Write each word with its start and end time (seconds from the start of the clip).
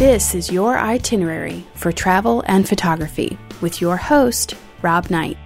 This 0.00 0.34
is 0.34 0.50
your 0.50 0.78
itinerary 0.78 1.62
for 1.74 1.92
travel 1.92 2.42
and 2.46 2.66
photography 2.66 3.36
with 3.60 3.82
your 3.82 3.98
host, 3.98 4.54
Rob 4.80 5.10
Knight. 5.10 5.36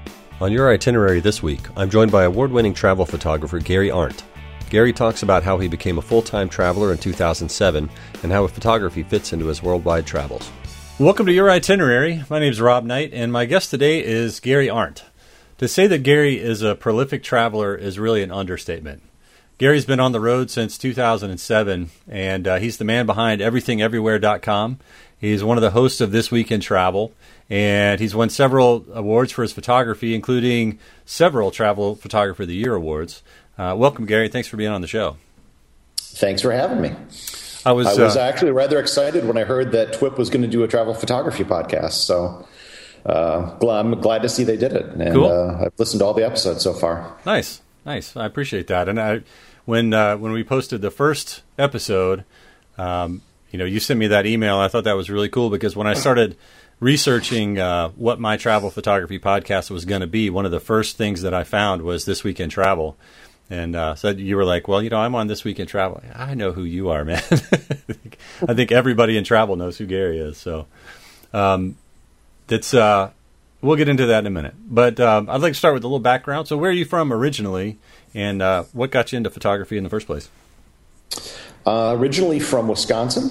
On 0.41 0.53
your 0.53 0.73
itinerary 0.73 1.19
this 1.19 1.43
week, 1.43 1.63
I'm 1.77 1.91
joined 1.91 2.13
by 2.13 2.23
award 2.23 2.53
winning 2.53 2.73
travel 2.73 3.05
photographer 3.05 3.59
Gary 3.59 3.91
Arndt. 3.91 4.23
Gary 4.71 4.93
talks 4.93 5.25
about 5.25 5.43
how 5.43 5.59
he 5.59 5.67
became 5.67 5.99
a 5.99 6.03
full 6.03 6.23
time 6.23 6.49
traveler 6.49 6.93
in 6.93 6.99
2007 6.99 7.91
and 8.23 8.31
how 8.31 8.47
photography 8.47 9.03
fits 9.03 9.33
into 9.33 9.47
his 9.47 9.61
worldwide 9.61 10.07
travels. 10.07 10.49
Welcome 11.01 11.27
to 11.27 11.33
your 11.33 11.51
itinerary. 11.51 12.23
My 12.31 12.39
name 12.39 12.53
is 12.53 12.61
Rob 12.61 12.85
Knight, 12.85 13.13
and 13.13 13.33
my 13.33 13.47
guest 13.47 13.71
today 13.71 14.05
is 14.05 14.39
Gary 14.39 14.71
Arndt. 14.71 15.03
To 15.59 15.67
say 15.67 15.89
that 15.89 16.05
Gary 16.05 16.39
is 16.39 16.63
a 16.63 16.77
prolific 16.77 17.25
traveler 17.25 17.75
is 17.75 17.99
really 17.99 18.23
an 18.23 18.31
understatement. 18.31 19.03
Gary's 19.57 19.85
been 19.85 20.01
on 20.01 20.13
the 20.13 20.21
road 20.21 20.51
since 20.51 20.77
2007, 20.77 21.91
and 22.09 22.49
uh, 22.49 22.57
he's 22.57 22.77
the 22.77 22.85
man 22.85 23.07
behind 23.07 23.41
EverythingEverywhere.com. 23.41 24.79
He's 25.17 25.45
one 25.45 25.57
of 25.57 25.63
the 25.63 25.71
hosts 25.71 26.01
of 26.01 26.11
This 26.11 26.31
Week 26.31 26.51
in 26.51 26.61
Travel, 26.61 27.13
and 27.49 28.01
he's 28.01 28.17
won 28.17 28.31
several 28.31 28.85
awards 28.93 29.31
for 29.31 29.43
his 29.43 29.53
photography, 29.53 30.15
including 30.15 30.81
several 31.05 31.53
Travel 31.53 31.95
Photographer 31.95 32.43
of 32.43 32.49
the 32.49 32.57
Year 32.57 32.75
awards. 32.75 33.23
Uh, 33.57 33.75
welcome, 33.79 34.07
Gary. 34.07 34.29
Thanks 34.29 34.49
for 34.49 34.57
being 34.57 34.71
on 34.73 34.81
the 34.81 34.89
show. 34.89 35.19
Thanks 35.99 36.43
for 36.43 36.51
having 36.51 36.81
me. 36.81 36.91
I 37.65 37.73
was, 37.73 37.87
I 37.87 38.03
was 38.03 38.17
uh, 38.17 38.21
actually 38.21 38.51
rather 38.51 38.79
excited 38.79 39.25
when 39.25 39.39
I 39.39 39.45
heard 39.45 39.73
that 39.73 39.93
TWIP 39.95 40.19
was 40.19 40.31
going 40.31 40.43
to 40.43 40.49
do 40.49 40.65
a 40.65 40.69
travel 40.69 40.95
photography 40.95 41.45
podcast. 41.45 41.93
So 41.93 42.47
uh, 43.07 43.57
I'm 43.69 44.01
glad 44.01 44.23
to 44.23 44.29
see 44.29 44.45
they 44.45 44.57
did 44.57 44.73
it, 44.73 44.87
and 44.87 45.15
cool. 45.15 45.27
Uh, 45.27 45.65
I've 45.65 45.73
listened 45.79 46.01
to 46.01 46.07
all 46.07 46.13
the 46.13 46.27
episodes 46.27 46.63
so 46.63 46.73
far. 46.73 47.17
Nice. 47.25 47.63
Nice. 47.85 48.17
I 48.17 48.27
appreciate 48.27 48.67
that. 48.69 48.89
And 48.89 49.01
I, 49.01 49.23
when 49.65 49.93
uh, 49.93 50.17
when 50.17 50.33
we 50.33 50.45
posted 50.45 50.83
the 50.83 50.91
first 50.91 51.43
episode, 51.59 52.25
um, 52.79 53.23
you 53.51 53.59
know, 53.59 53.65
you 53.65 53.81
sent 53.81 53.99
me 54.01 54.09
that 54.09 54.27
email. 54.27 54.57
I 54.57 54.69
thought 54.69 54.85
that 54.85 54.97
was 54.97 55.11
really 55.11 55.29
cool 55.29 55.51
because 55.51 55.77
when 55.77 55.87
I 55.87 55.95
started 55.95 56.37
researching 56.81 57.59
uh, 57.59 57.91
what 57.91 58.19
my 58.19 58.37
travel 58.37 58.71
photography 58.71 59.19
podcast 59.19 59.71
was 59.71 59.85
going 59.85 60.01
to 60.01 60.07
be, 60.07 60.29
one 60.29 60.45
of 60.45 60.51
the 60.51 60.61
first 60.61 60.97
things 60.97 61.23
that 61.23 61.33
I 61.33 61.45
found 61.45 61.83
was 61.83 62.05
This 62.05 62.25
Week 62.25 62.41
in 62.41 62.51
Travel. 62.51 62.97
And 63.51 63.77
uh, 63.77 63.95
so 63.95 64.09
you 64.09 64.37
were 64.37 64.45
like, 64.45 64.67
"Well, 64.67 64.83
you 64.83 64.91
know, 64.91 64.99
I'm 64.99 65.15
on 65.15 65.27
This 65.27 65.45
Week 65.45 65.61
in 65.61 65.67
Travel. 65.67 66.03
I 66.15 66.35
know 66.35 66.53
who 66.53 66.65
you 66.65 66.89
are, 66.89 67.05
man. 67.05 67.23
I 68.49 68.55
think 68.55 68.73
everybody 68.73 69.17
in 69.17 69.25
travel 69.25 69.57
knows 69.57 69.77
who 69.77 69.87
Gary 69.87 70.19
is. 70.19 70.39
So 70.39 70.67
um, 71.33 71.77
that's 72.47 72.73
uh, 72.73 73.11
We'll 73.65 73.77
get 73.77 73.89
into 73.89 74.05
that 74.05 74.19
in 74.19 74.27
a 74.27 74.31
minute. 74.31 74.55
But 74.59 75.01
um, 75.01 75.31
I'd 75.31 75.41
like 75.41 75.55
to 75.55 75.59
start 75.59 75.73
with 75.73 75.85
a 75.85 75.87
little 75.87 75.99
background. 75.99 76.49
So, 76.49 76.59
where 76.59 76.69
are 76.69 76.75
you 76.75 76.85
from 76.85 77.11
originally, 77.11 77.79
and 78.13 78.43
uh, 78.43 78.65
what 78.75 78.91
got 78.91 79.11
you 79.11 79.17
into 79.17 79.31
photography 79.31 79.79
in 79.79 79.85
the 79.85 79.89
first 79.89 80.07
place? 80.07 80.29
Uh, 81.67 81.97
originally 81.97 82.41
from 82.41 82.69
Wisconsin, 82.69 83.31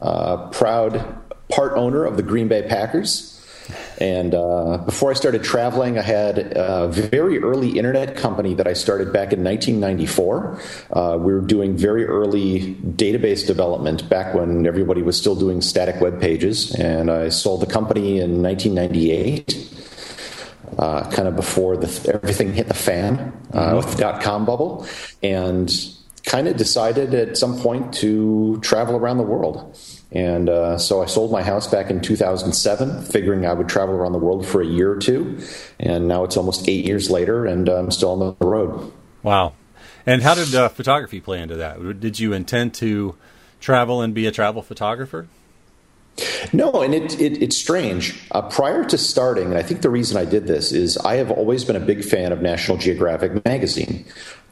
uh, 0.00 0.48
proud 0.50 1.18
part 1.48 1.72
owner 1.72 2.04
of 2.04 2.16
the 2.16 2.22
Green 2.22 2.46
Bay 2.46 2.62
Packers. 2.62 3.31
And 3.98 4.34
uh, 4.34 4.78
before 4.78 5.10
I 5.10 5.14
started 5.14 5.44
traveling, 5.44 5.98
I 5.98 6.02
had 6.02 6.38
a 6.56 6.88
very 6.88 7.38
early 7.38 7.78
internet 7.78 8.16
company 8.16 8.54
that 8.54 8.66
I 8.66 8.72
started 8.72 9.12
back 9.12 9.32
in 9.32 9.44
1994. 9.44 10.60
Uh, 10.90 11.18
we 11.20 11.32
were 11.32 11.40
doing 11.40 11.76
very 11.76 12.04
early 12.04 12.74
database 12.74 13.46
development 13.46 14.08
back 14.08 14.34
when 14.34 14.66
everybody 14.66 15.02
was 15.02 15.16
still 15.16 15.36
doing 15.36 15.60
static 15.60 16.00
web 16.00 16.20
pages. 16.20 16.74
And 16.74 17.10
I 17.10 17.28
sold 17.28 17.62
the 17.62 17.66
company 17.66 18.20
in 18.20 18.42
1998. 18.42 19.68
Uh, 20.78 21.08
kind 21.10 21.28
of 21.28 21.36
before 21.36 21.76
the, 21.76 22.10
everything 22.14 22.54
hit 22.54 22.66
the 22.66 22.74
fan 22.74 23.18
uh, 23.52 23.60
mm-hmm. 23.60 23.76
with 23.76 23.90
the 23.90 23.96
dot 23.98 24.22
com 24.22 24.46
bubble, 24.46 24.86
and 25.22 25.70
kind 26.24 26.48
of 26.48 26.56
decided 26.56 27.12
at 27.12 27.36
some 27.36 27.58
point 27.58 27.92
to 27.92 28.58
travel 28.62 28.96
around 28.96 29.18
the 29.18 29.22
world. 29.22 29.78
And 30.14 30.48
uh, 30.48 30.76
so 30.76 31.02
I 31.02 31.06
sold 31.06 31.32
my 31.32 31.42
house 31.42 31.66
back 31.66 31.90
in 31.90 32.00
2007, 32.00 33.04
figuring 33.04 33.46
I 33.46 33.54
would 33.54 33.68
travel 33.68 33.94
around 33.94 34.12
the 34.12 34.18
world 34.18 34.46
for 34.46 34.60
a 34.60 34.66
year 34.66 34.92
or 34.92 34.98
two. 34.98 35.38
And 35.80 36.06
now 36.06 36.24
it's 36.24 36.36
almost 36.36 36.68
eight 36.68 36.84
years 36.84 37.10
later, 37.10 37.46
and 37.46 37.68
I'm 37.68 37.90
still 37.90 38.10
on 38.22 38.36
the 38.38 38.46
road. 38.46 38.92
Wow. 39.22 39.54
And 40.04 40.22
how 40.22 40.34
did 40.34 40.54
uh, 40.54 40.68
photography 40.68 41.20
play 41.20 41.40
into 41.40 41.56
that? 41.56 42.00
Did 42.00 42.18
you 42.18 42.32
intend 42.32 42.74
to 42.74 43.16
travel 43.60 44.02
and 44.02 44.12
be 44.12 44.26
a 44.26 44.32
travel 44.32 44.60
photographer? 44.60 45.28
No, 46.52 46.82
and 46.82 46.94
it, 46.94 47.18
it 47.18 47.42
it's 47.42 47.56
strange. 47.56 48.20
Uh, 48.32 48.42
prior 48.42 48.84
to 48.84 48.98
starting, 48.98 49.46
and 49.46 49.56
I 49.56 49.62
think 49.62 49.80
the 49.80 49.88
reason 49.88 50.18
I 50.18 50.26
did 50.26 50.46
this 50.46 50.70
is 50.70 50.98
I 50.98 51.16
have 51.16 51.30
always 51.30 51.64
been 51.64 51.76
a 51.76 51.80
big 51.80 52.04
fan 52.04 52.32
of 52.32 52.42
National 52.42 52.76
Geographic 52.76 53.42
magazine 53.46 54.04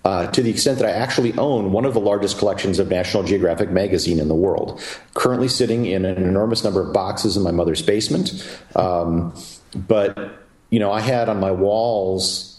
uh, 0.04 0.26
to 0.28 0.42
the 0.42 0.50
extent 0.50 0.78
that 0.78 0.88
I 0.88 0.92
actually 0.92 1.36
own 1.36 1.72
one 1.72 1.84
of 1.84 1.94
the 1.94 2.00
largest 2.00 2.38
collections 2.38 2.78
of 2.78 2.88
National 2.88 3.22
Geographic 3.22 3.70
magazine 3.70 4.18
in 4.18 4.28
the 4.28 4.34
world, 4.34 4.80
currently 5.14 5.48
sitting 5.48 5.86
in 5.86 6.04
an 6.04 6.22
enormous 6.22 6.64
number 6.64 6.80
of 6.80 6.92
boxes 6.92 7.36
in 7.36 7.42
my 7.42 7.50
mother's 7.50 7.82
basement. 7.82 8.32
Um, 8.74 9.34
but, 9.74 10.18
you 10.70 10.78
know, 10.78 10.90
I 10.90 11.00
had 11.00 11.28
on 11.28 11.38
my 11.38 11.50
walls 11.50 12.50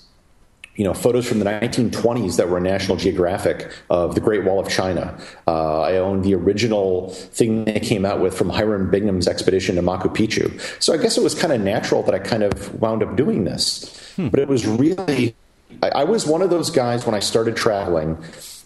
you 0.76 0.86
know, 0.86 0.94
photos 0.94 1.28
from 1.28 1.40
the 1.40 1.46
1920s 1.46 2.38
that 2.38 2.50
were 2.50 2.60
National 2.60 2.96
Geographic 2.96 3.72
of 3.90 4.16
the 4.16 4.22
Great 4.22 4.46
Wall 4.46 4.60
of 4.60 4.70
China. 4.70 5.20
Uh, 5.46 5.82
I 5.82 5.98
own 5.98 6.22
the 6.22 6.34
original 6.34 7.10
thing 7.10 7.66
they 7.66 7.80
came 7.80 8.06
out 8.06 8.22
with 8.22 8.36
from 8.36 8.50
Hiram 8.50 8.90
Bingham's 8.90 9.28
expedition 9.28 9.76
to 9.76 9.82
Machu 9.82 10.16
Picchu. 10.16 10.60
So 10.82 10.94
I 10.94 10.98
guess 10.98 11.18
it 11.18 11.24
was 11.24 11.36
kind 11.36 11.54
of 11.54 11.60
natural 11.62 12.04
that 12.04 12.16
I 12.16 12.20
kind 12.20 12.42
of 12.42 12.74
wound 12.82 13.04
up 13.04 13.18
doing 13.18 13.44
this. 13.44 13.96
Hmm. 14.16 14.30
But 14.30 14.40
it 14.40 14.48
was 14.48 14.66
really 14.66 15.36
I, 15.82 15.90
I 15.90 16.04
was 16.04 16.26
one 16.26 16.42
of 16.42 16.50
those 16.50 16.70
guys 16.70 17.06
when 17.06 17.16
I 17.16 17.20
started 17.20 17.56
traveling 17.56 18.18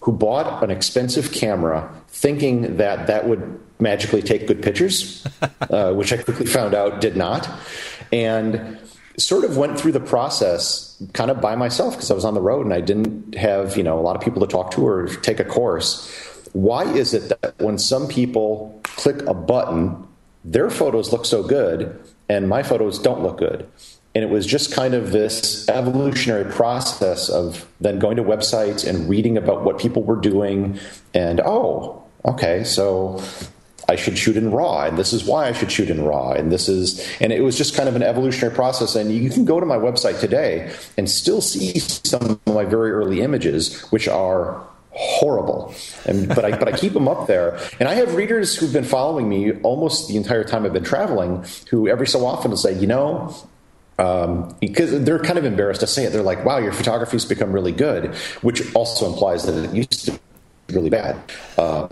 who 0.02 0.12
bought 0.12 0.64
an 0.64 0.70
expensive 0.70 1.32
camera 1.32 1.92
thinking 2.10 2.78
that 2.78 3.08
that 3.08 3.28
would 3.28 3.60
magically 3.80 4.22
take 4.22 4.48
good 4.48 4.62
pictures, 4.62 5.26
uh, 5.70 5.94
which 5.94 6.14
I 6.14 6.18
quickly 6.18 6.46
found 6.46 6.74
out 6.74 7.02
did 7.02 7.18
not. 7.18 7.50
And 8.12 8.80
sort 9.18 9.46
of 9.46 9.58
went 9.58 9.80
through 9.80 9.94
the 9.94 10.00
process 10.00 11.02
kind 11.14 11.32
of 11.32 11.40
by 11.40 11.56
myself 11.56 11.96
because 11.96 12.12
I 12.12 12.14
was 12.14 12.26
on 12.26 12.34
the 12.34 12.42
road 12.42 12.66
and 12.66 12.74
I 12.74 12.82
didn't 12.82 13.36
have, 13.36 13.78
you 13.78 13.84
know, 13.84 13.98
a 13.98 14.02
lot 14.02 14.16
of 14.16 14.22
people 14.22 14.42
to 14.42 14.48
talk 14.48 14.72
to 14.72 14.86
or 14.86 15.08
take 15.08 15.40
a 15.40 15.46
course. 15.46 16.12
Why 16.54 16.84
is 16.84 17.14
it 17.14 17.30
that 17.30 17.56
when 17.60 17.78
some 17.78 18.08
people 18.08 18.80
click 18.84 19.22
a 19.24 19.34
button, 19.34 20.06
their 20.44 20.70
photos 20.70 21.12
look 21.12 21.26
so 21.26 21.44
good 21.44 22.00
and 22.30 22.48
my 22.48 22.64
photos 22.64 23.00
don't 23.00 23.24
look 23.24 23.38
good? 23.38 23.68
And 24.16 24.24
it 24.24 24.30
was 24.30 24.46
just 24.46 24.74
kind 24.74 24.94
of 24.94 25.12
this 25.12 25.68
evolutionary 25.68 26.50
process 26.50 27.30
of 27.30 27.68
then 27.82 28.00
going 28.00 28.16
to 28.16 28.24
websites 28.24 28.88
and 28.88 29.10
reading 29.10 29.38
about 29.38 29.64
what 29.64 29.78
people 29.78 30.04
were 30.04 30.16
doing. 30.16 30.80
And 31.14 31.42
oh, 31.42 32.02
okay, 32.24 32.64
so 32.64 33.22
I 33.88 33.96
should 33.96 34.18
shoot 34.18 34.38
in 34.38 34.52
RAW, 34.52 34.86
and 34.86 34.98
this 34.98 35.14
is 35.14 35.26
why 35.26 35.48
I 35.48 35.52
should 35.52 35.72
shoot 35.72 35.90
in 35.90 36.04
RAW, 36.04 36.32
and 36.32 36.52
this 36.52 36.68
is, 36.68 37.06
and 37.20 37.32
it 37.32 37.42
was 37.42 37.58
just 37.58 37.76
kind 37.76 37.88
of 37.88 37.96
an 37.96 38.04
evolutionary 38.04 38.56
process. 38.56 38.96
And 38.96 39.12
you 39.12 39.30
can 39.30 39.46
go 39.46 39.60
to 39.60 39.66
my 39.66 39.78
website 39.78 40.20
today 40.20 40.74
and 40.98 41.10
still 41.10 41.42
see 41.42 41.78
some 41.80 42.24
of 42.24 42.48
my 42.48 42.66
very 42.66 42.92
early 42.92 43.22
images, 43.22 43.82
which 43.92 44.08
are 44.08 44.66
horrible. 44.92 45.76
And, 46.06 46.30
but 46.30 46.46
I 46.46 46.58
but 46.58 46.68
I 46.68 46.78
keep 46.78 46.94
them 46.94 47.08
up 47.08 47.28
there, 47.28 47.60
and 47.80 47.88
I 47.88 47.96
have 47.96 48.16
readers 48.16 48.56
who've 48.56 48.74
been 48.74 48.86
following 48.86 49.30
me 49.30 49.52
almost 49.62 50.08
the 50.08 50.16
entire 50.16 50.44
time 50.44 50.66
I've 50.66 50.74
been 50.74 50.84
traveling, 50.84 51.46
who 51.70 51.88
every 51.88 52.08
so 52.08 52.26
often 52.26 52.52
will 52.52 52.58
say, 52.58 52.74
you 52.74 52.88
know, 52.88 53.36
um, 53.98 54.56
because 54.60 55.04
they're 55.04 55.20
kind 55.20 55.38
of 55.38 55.46
embarrassed 55.46 55.82
to 55.82 55.88
say 55.88 56.06
it. 56.06 56.12
They're 56.12 56.24
like, 56.24 56.44
"Wow, 56.46 56.58
your 56.58 56.74
photography's 56.74 57.26
become 57.26 57.52
really 57.52 57.72
good," 57.72 58.16
which 58.42 58.74
also 58.76 59.12
implies 59.12 59.46
that 59.46 59.56
it 59.56 59.74
used 59.74 60.06
to 60.06 60.12
be 60.68 60.76
really 60.76 60.90
bad, 60.90 61.18
uh, 61.58 61.88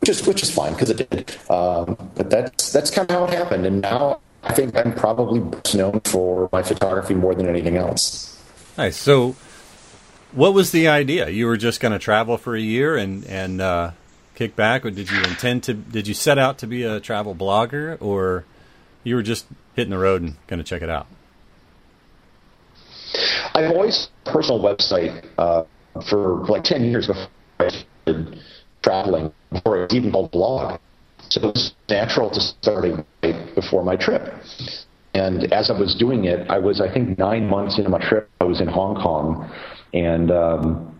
which 0.00 0.10
is 0.10 0.26
which 0.26 0.42
is 0.42 0.50
fine 0.50 0.72
because 0.72 0.90
it 0.90 1.08
did. 1.10 1.36
Um, 1.50 1.96
but 2.14 2.30
that's 2.30 2.72
that's 2.72 2.90
kind 2.90 3.10
of 3.10 3.16
how 3.16 3.24
it 3.24 3.30
happened, 3.30 3.66
and 3.66 3.80
now 3.82 4.20
I 4.42 4.52
think 4.52 4.76
I'm 4.76 4.92
probably 4.92 5.40
known 5.74 6.00
for 6.00 6.48
my 6.52 6.62
photography 6.62 7.14
more 7.14 7.34
than 7.34 7.48
anything 7.48 7.76
else. 7.76 8.38
Nice. 8.76 8.96
So, 8.96 9.36
what 10.32 10.52
was 10.52 10.72
the 10.72 10.88
idea? 10.88 11.28
You 11.30 11.46
were 11.46 11.56
just 11.56 11.80
going 11.80 11.92
to 11.92 11.98
travel 11.98 12.36
for 12.36 12.54
a 12.54 12.60
year 12.60 12.96
and 12.96 13.24
and 13.26 13.60
uh, 13.60 13.90
kick 14.34 14.56
back, 14.56 14.84
or 14.84 14.90
did 14.90 15.10
you 15.10 15.18
intend 15.22 15.62
to? 15.64 15.74
Did 15.74 16.06
you 16.06 16.14
set 16.14 16.38
out 16.38 16.58
to 16.58 16.66
be 16.66 16.82
a 16.82 17.00
travel 17.00 17.34
blogger, 17.34 17.96
or 18.02 18.44
you 19.02 19.14
were 19.14 19.22
just 19.22 19.46
hitting 19.74 19.90
the 19.90 19.98
road 19.98 20.22
and 20.22 20.36
going 20.46 20.58
to 20.58 20.64
check 20.64 20.82
it 20.82 20.90
out? 20.90 21.06
I've 23.54 23.70
always 23.70 24.08
personal 24.24 24.60
website 24.60 25.24
uh, 25.38 25.64
for 26.10 26.44
like 26.46 26.64
ten 26.64 26.84
years 26.84 27.06
before 27.06 27.28
I 27.60 27.68
started 27.68 28.40
traveling, 28.82 29.32
before 29.52 29.78
it 29.78 29.82
was 29.84 29.94
even 29.94 30.10
called 30.10 30.32
blog. 30.32 30.80
So 31.30 31.40
it 31.40 31.44
was 31.54 31.72
natural 31.88 32.30
to 32.30 32.40
start 32.40 32.84
right 33.22 33.54
before 33.54 33.84
my 33.84 33.96
trip. 33.96 34.22
And 35.14 35.52
as 35.52 35.70
I 35.70 35.78
was 35.78 35.94
doing 35.94 36.24
it, 36.24 36.50
I 36.50 36.58
was 36.58 36.80
I 36.80 36.92
think 36.92 37.16
nine 37.18 37.48
months 37.48 37.78
into 37.78 37.90
my 37.90 38.00
trip. 38.08 38.28
I 38.40 38.44
was 38.44 38.60
in 38.60 38.66
Hong 38.66 38.96
Kong, 38.96 39.50
and 39.92 40.32
um, 40.32 40.98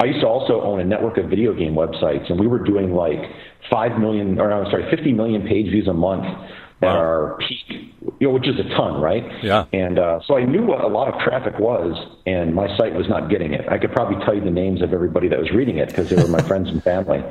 I 0.00 0.06
used 0.06 0.20
to 0.20 0.26
also 0.26 0.60
own 0.62 0.80
a 0.80 0.84
network 0.84 1.16
of 1.18 1.30
video 1.30 1.54
game 1.54 1.74
websites, 1.74 2.28
and 2.28 2.38
we 2.38 2.48
were 2.48 2.58
doing 2.58 2.92
like 2.92 3.20
five 3.70 3.98
million, 4.00 4.40
or 4.40 4.52
I'm 4.52 4.68
sorry, 4.70 4.90
fifty 4.90 5.12
million 5.12 5.46
page 5.46 5.66
views 5.66 5.86
a 5.86 5.92
month 5.92 6.26
at 6.82 6.96
our 6.96 7.38
peak, 7.38 7.94
you 8.20 8.28
know, 8.28 8.30
which 8.30 8.48
is 8.48 8.58
a 8.58 8.68
ton, 8.76 9.00
right? 9.00 9.24
Yeah. 9.42 9.66
And 9.72 9.98
uh, 9.98 10.20
so 10.26 10.36
I 10.36 10.44
knew 10.44 10.64
what 10.64 10.82
a 10.82 10.88
lot 10.88 11.12
of 11.12 11.20
traffic 11.20 11.58
was, 11.58 11.96
and 12.26 12.54
my 12.54 12.76
site 12.76 12.94
was 12.94 13.08
not 13.08 13.30
getting 13.30 13.52
it. 13.52 13.68
I 13.68 13.78
could 13.78 13.92
probably 13.92 14.22
tell 14.24 14.34
you 14.34 14.42
the 14.42 14.50
names 14.50 14.82
of 14.82 14.92
everybody 14.92 15.28
that 15.28 15.38
was 15.38 15.50
reading 15.50 15.78
it 15.78 15.88
because 15.88 16.10
they 16.10 16.16
were 16.16 16.28
my 16.28 16.42
friends 16.48 16.68
and 16.68 16.82
family. 16.82 17.22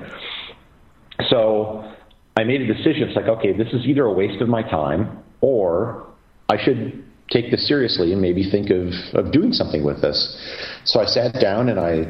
So 1.30 1.92
I 2.36 2.42
I 2.42 2.44
made 2.44 2.62
a 2.62 2.68
decision. 2.68 3.04
It's 3.04 3.16
like, 3.16 3.28
okay, 3.28 3.54
this 3.54 3.68
is 3.72 3.86
either 3.86 4.06
a 4.06 4.12
waste 4.12 4.42
of 4.42 4.50
my 4.50 4.64
time 4.64 5.20
or 5.42 6.08
I 6.50 6.58
should 6.58 7.04
take 7.30 7.52
this 7.52 7.68
seriously 7.68 8.12
and 8.14 8.22
maybe 8.22 8.50
think 8.50 8.72
of, 8.72 8.94
of 9.14 9.32
doing 9.32 9.54
something 9.54 9.84
with 9.84 10.02
this. 10.02 10.38
So 10.86 11.00
I 11.00 11.06
sat 11.06 11.40
down 11.40 11.70
and 11.70 11.80
I 11.80 12.08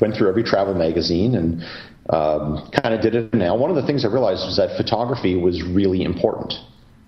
went 0.00 0.16
through 0.16 0.28
every 0.28 0.42
travel 0.42 0.74
magazine 0.74 1.36
and 1.36 1.64
um, 2.10 2.68
kind 2.70 2.94
of 2.94 3.00
did 3.00 3.14
it. 3.14 3.34
Now, 3.34 3.54
one 3.54 3.70
of 3.70 3.76
the 3.76 3.82
things 3.82 4.04
I 4.04 4.08
realized 4.08 4.44
was 4.44 4.56
that 4.56 4.76
photography 4.76 5.36
was 5.36 5.62
really 5.62 6.02
important. 6.02 6.54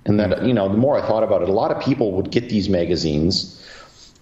And 0.07 0.21
that, 0.21 0.45
you 0.45 0.55
know, 0.55 0.69
the 0.69 0.79
more 0.79 0.97
I 0.97 1.07
thought 1.07 1.25
about 1.25 1.43
it, 1.43 1.49
a 1.49 1.53
lot 1.53 1.71
of 1.71 1.83
people 1.83 2.13
would 2.13 2.31
get 2.31 2.49
these 2.49 2.69
magazines 2.69 3.61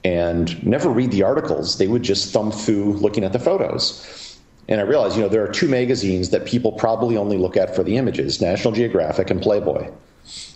and 0.03 0.65
never 0.67 0.89
read 0.89 1.11
the 1.11 1.23
articles. 1.23 1.79
They 1.79 1.87
would 1.87 2.03
just 2.03 2.33
thumb 2.33 2.51
through 2.51 2.95
looking 2.95 3.23
at 3.23 3.33
the 3.33 3.39
photos. 3.39 4.39
And 4.67 4.81
I 4.81 4.85
realized, 4.85 5.17
you 5.17 5.23
know, 5.23 5.29
there 5.29 5.45
are 5.45 5.53
two 5.53 5.69
magazines 5.69 6.31
that 6.31 6.47
people 6.47 6.73
probably 6.73 7.19
only 7.19 7.37
look 7.37 7.57
at 7.57 7.77
for 7.77 7.83
the 7.83 7.99
images 7.99 8.41
National 8.41 8.73
Geographic 8.73 9.31
and 9.31 9.43
Playboy. 9.43 9.91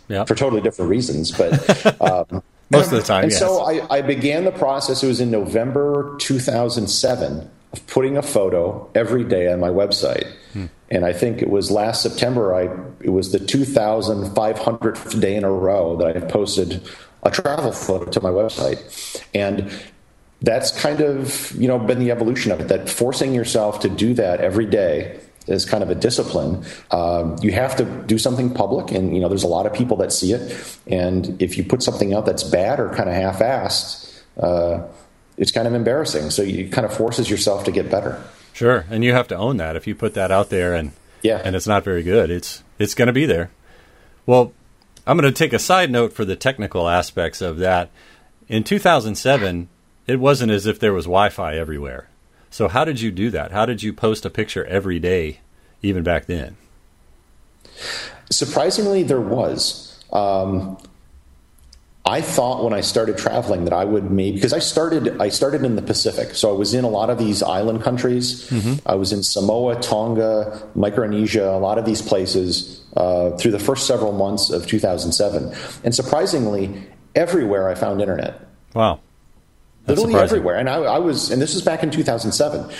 Yeah. 0.08 0.24
For 0.24 0.34
totally 0.34 0.62
different 0.62 0.90
reasons. 0.90 1.30
But 1.30 2.00
um, 2.00 2.42
most 2.70 2.86
of 2.86 2.92
the 2.92 3.02
time, 3.02 3.24
and 3.24 3.32
yes. 3.32 3.38
so 3.38 3.60
I, 3.60 3.98
I 3.98 4.00
began 4.00 4.44
the 4.44 4.50
process. 4.50 5.02
It 5.02 5.06
was 5.06 5.20
in 5.20 5.30
November 5.30 6.16
2007 6.18 7.50
of 7.72 7.86
putting 7.86 8.16
a 8.16 8.22
photo 8.22 8.88
every 8.94 9.24
day 9.24 9.52
on 9.52 9.60
my 9.60 9.68
website. 9.68 10.26
Hmm. 10.52 10.66
And 10.90 11.04
I 11.04 11.12
think 11.12 11.42
it 11.42 11.50
was 11.50 11.70
last 11.70 12.02
September. 12.02 12.54
I 12.54 12.62
it 13.00 13.10
was 13.10 13.32
the 13.32 13.38
2,500th 13.38 15.20
day 15.20 15.36
in 15.36 15.44
a 15.44 15.52
row 15.52 15.96
that 15.96 16.16
I 16.16 16.20
posted 16.20 16.88
a 17.22 17.30
travel 17.30 17.72
photo 17.72 18.06
to 18.10 18.20
my 18.20 18.30
website, 18.30 19.22
and 19.34 19.70
that's 20.40 20.70
kind 20.80 21.00
of 21.00 21.52
you 21.52 21.68
know 21.68 21.78
been 21.78 21.98
the 21.98 22.10
evolution 22.10 22.52
of 22.52 22.60
it. 22.60 22.68
That 22.68 22.88
forcing 22.88 23.34
yourself 23.34 23.80
to 23.80 23.88
do 23.88 24.14
that 24.14 24.40
every 24.40 24.66
day 24.66 25.20
is 25.46 25.64
kind 25.64 25.82
of 25.82 25.90
a 25.90 25.94
discipline. 25.94 26.64
Um, 26.90 27.36
you 27.42 27.52
have 27.52 27.76
to 27.76 27.84
do 27.84 28.18
something 28.18 28.52
public, 28.54 28.90
and 28.90 29.14
you 29.14 29.20
know 29.20 29.28
there's 29.28 29.42
a 29.42 29.48
lot 29.48 29.66
of 29.66 29.74
people 29.74 29.96
that 29.98 30.12
see 30.12 30.32
it. 30.32 30.78
And 30.86 31.40
if 31.42 31.58
you 31.58 31.64
put 31.64 31.82
something 31.82 32.14
out 32.14 32.24
that's 32.24 32.44
bad 32.44 32.80
or 32.80 32.88
kind 32.90 33.08
of 33.08 33.14
half-assed, 33.14 34.22
uh, 34.38 34.86
it's 35.38 35.52
kind 35.52 35.67
of 35.67 35.75
embarrassing. 35.75 36.31
So 36.31 36.43
you 36.43 36.69
kind 36.69 36.85
of 36.85 36.94
forces 36.94 37.31
yourself 37.31 37.64
to 37.64 37.73
get 37.73 37.90
better. 37.90 38.23
Sure, 38.52 38.85
and 38.90 39.05
you 39.05 39.12
have 39.12 39.29
to 39.29 39.37
own 39.37 39.56
that. 39.58 39.76
If 39.76 39.87
you 39.87 39.94
put 39.94 40.14
that 40.14 40.31
out 40.31 40.50
there 40.50 40.75
and 40.75 40.93
yeah, 41.23 41.40
and 41.44 41.56
it's 41.56 41.67
not 41.67 41.85
very 41.85 42.02
good, 42.02 42.31
it's 42.31 42.62
it's 42.79 42.94
going 42.94 43.06
to 43.06 43.12
be 43.12 43.25
there. 43.25 43.50
Well, 44.26 44.52
I'm 45.06 45.17
going 45.17 45.32
to 45.32 45.37
take 45.37 45.52
a 45.52 45.58
side 45.58 45.90
note 45.90 46.12
for 46.12 46.25
the 46.25 46.37
technical 46.37 46.88
aspects 46.88 47.40
of 47.40 47.58
that. 47.58 47.90
In 48.49 48.64
2007, 48.64 49.69
it 50.06 50.20
wasn't 50.20 50.52
as 50.52 50.67
if 50.67 50.79
there 50.79 50.93
was 50.93 51.05
Wi-Fi 51.05 51.56
everywhere. 51.56 52.08
So 52.50 52.69
how 52.69 52.85
did 52.85 53.00
you 53.00 53.11
do 53.11 53.31
that? 53.31 53.52
How 53.52 53.67
did 53.67 53.82
you 53.82 53.93
post 53.93 54.25
a 54.25 54.31
picture 54.31 54.64
every 54.64 54.99
day, 54.99 55.40
even 55.82 56.02
back 56.02 56.26
then? 56.26 56.56
Surprisingly, 58.31 59.02
there 59.02 59.20
was. 59.20 60.02
Um, 60.12 60.79
I 62.08 62.22
thought 62.22 62.64
when 62.64 62.72
I 62.72 62.81
started 62.81 63.19
traveling 63.19 63.64
that 63.64 63.75
I 63.75 63.84
would 63.84 64.10
maybe 64.10 64.37
because 64.37 64.55
I 64.55 64.60
started 64.60 65.20
I 65.20 65.28
started 65.28 65.62
in 65.62 65.76
the 65.76 65.82
Pacific, 65.82 66.34
so 66.34 66.49
I 66.49 66.56
was 66.56 66.72
in 66.72 66.84
a 66.84 66.88
lot 66.88 67.10
of 67.10 67.19
these 67.19 67.43
island 67.43 67.82
countries. 67.82 68.49
Mm-hmm. 68.49 68.88
I 68.88 68.94
was 68.94 69.12
in 69.12 69.22
Samoa, 69.22 69.78
Tonga, 69.81 70.66
Micronesia, 70.75 71.50
a 71.50 71.58
lot 71.58 71.76
of 71.76 71.84
these 71.84 72.00
places 72.00 72.81
uh, 72.96 73.37
through 73.37 73.50
the 73.50 73.58
first 73.58 73.87
several 73.87 74.12
months 74.12 74.49
of 74.49 74.66
2007, 74.66 75.52
and 75.84 75.94
surprisingly, 75.94 76.82
everywhere 77.14 77.69
I 77.69 77.75
found 77.75 78.00
internet. 78.00 78.40
Wow, 78.75 79.00
That's 79.84 80.00
literally 80.00 80.14
surprising. 80.14 80.37
everywhere. 80.38 80.56
And 80.56 80.70
I, 80.70 80.76
I 80.76 80.99
was, 80.99 81.31
and 81.31 81.43
this 81.43 81.52
was 81.52 81.62
back 81.62 81.82
in 81.82 81.90
2007, 81.90 82.70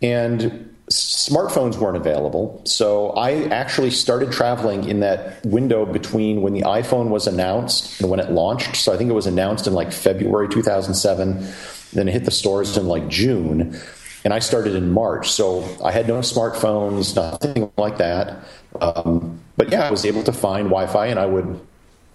and 0.00 0.75
smartphones 0.90 1.76
weren't 1.76 1.96
available. 1.96 2.62
So 2.64 3.10
I 3.10 3.44
actually 3.48 3.90
started 3.90 4.30
traveling 4.30 4.88
in 4.88 5.00
that 5.00 5.44
window 5.44 5.84
between 5.84 6.42
when 6.42 6.54
the 6.54 6.62
iPhone 6.62 7.08
was 7.08 7.26
announced 7.26 8.00
and 8.00 8.08
when 8.08 8.20
it 8.20 8.30
launched. 8.30 8.76
So 8.76 8.92
I 8.92 8.96
think 8.96 9.10
it 9.10 9.14
was 9.14 9.26
announced 9.26 9.66
in 9.66 9.72
like 9.72 9.92
February 9.92 10.48
2007. 10.48 11.46
Then 11.92 12.08
it 12.08 12.12
hit 12.12 12.24
the 12.24 12.30
stores 12.30 12.76
in 12.76 12.86
like 12.86 13.08
June. 13.08 13.78
And 14.24 14.32
I 14.32 14.38
started 14.38 14.74
in 14.74 14.90
March. 14.90 15.30
So 15.30 15.64
I 15.84 15.90
had 15.90 16.06
no 16.06 16.18
smartphones, 16.18 17.16
nothing 17.16 17.70
like 17.76 17.98
that. 17.98 18.44
Um, 18.80 19.40
but 19.56 19.70
yeah, 19.70 19.88
I 19.88 19.90
was 19.90 20.04
able 20.04 20.22
to 20.24 20.32
find 20.32 20.68
Wi 20.68 20.86
Fi 20.86 21.06
and 21.06 21.18
I 21.18 21.26
would. 21.26 21.60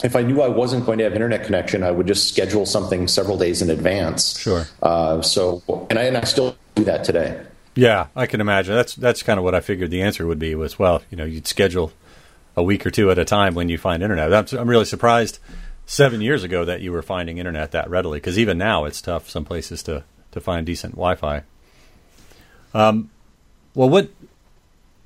If 0.03 0.15
I 0.15 0.23
knew 0.23 0.41
I 0.41 0.47
wasn't 0.47 0.85
going 0.85 0.97
to 0.97 1.03
have 1.03 1.13
internet 1.13 1.45
connection, 1.45 1.83
I 1.83 1.91
would 1.91 2.07
just 2.07 2.27
schedule 2.29 2.65
something 2.65 3.07
several 3.07 3.37
days 3.37 3.61
in 3.61 3.69
advance. 3.69 4.39
Sure. 4.39 4.65
Uh, 4.81 5.21
so, 5.21 5.61
and 5.91 5.99
I, 5.99 6.03
and 6.03 6.17
I 6.17 6.23
still 6.23 6.57
do 6.73 6.83
that 6.85 7.03
today. 7.03 7.39
Yeah, 7.75 8.07
I 8.15 8.25
can 8.25 8.41
imagine. 8.41 8.75
That's 8.75 8.95
that's 8.95 9.23
kind 9.23 9.37
of 9.37 9.43
what 9.43 9.55
I 9.55 9.61
figured 9.61 9.91
the 9.91 10.01
answer 10.01 10.27
would 10.27 10.39
be. 10.39 10.55
Was 10.55 10.77
well, 10.77 11.01
you 11.09 11.17
know, 11.17 11.25
you'd 11.25 11.47
schedule 11.47 11.93
a 12.55 12.63
week 12.63 12.85
or 12.85 12.91
two 12.91 13.09
at 13.11 13.17
a 13.17 13.25
time 13.25 13.55
when 13.55 13.69
you 13.69 13.77
find 13.77 14.03
internet. 14.03 14.33
I'm, 14.33 14.59
I'm 14.59 14.69
really 14.69 14.85
surprised 14.85 15.39
seven 15.85 16.21
years 16.21 16.43
ago 16.43 16.65
that 16.65 16.81
you 16.81 16.91
were 16.91 17.01
finding 17.01 17.37
internet 17.37 17.71
that 17.71 17.89
readily 17.89 18.17
because 18.17 18.37
even 18.37 18.57
now 18.57 18.85
it's 18.85 19.01
tough 19.01 19.29
some 19.29 19.45
places 19.45 19.83
to 19.83 20.03
to 20.31 20.41
find 20.41 20.65
decent 20.65 20.93
Wi-Fi. 20.93 21.43
Um, 22.73 23.09
well, 23.73 23.89
what? 23.89 24.09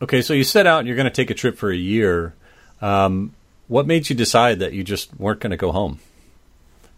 Okay, 0.02 0.22
so 0.22 0.34
you 0.34 0.44
set 0.44 0.68
out 0.68 0.80
and 0.80 0.88
you're 0.88 0.98
going 0.98 1.06
to 1.06 1.12
take 1.12 1.30
a 1.30 1.36
trip 1.36 1.58
for 1.58 1.72
a 1.72 1.76
year. 1.76 2.34
Um, 2.82 3.34
what 3.68 3.88
made 3.88 4.10
you 4.10 4.16
decide 4.16 4.60
that 4.60 4.74
you 4.74 4.84
just 4.84 5.18
weren't 5.20 5.40
going 5.40 5.52
to 5.52 5.58
go 5.58 5.72
home? 5.72 6.00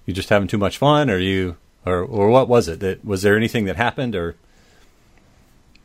You 0.06 0.14
just 0.14 0.30
having 0.30 0.48
too 0.48 0.58
much 0.58 0.78
fun, 0.78 1.10
or 1.10 1.18
you, 1.18 1.58
or 1.86 2.02
or 2.04 2.30
what 2.30 2.48
was 2.48 2.68
it? 2.68 2.80
That 2.80 3.04
was 3.04 3.22
there 3.22 3.36
anything 3.36 3.66
that 3.66 3.76
happened, 3.76 4.16
or 4.16 4.36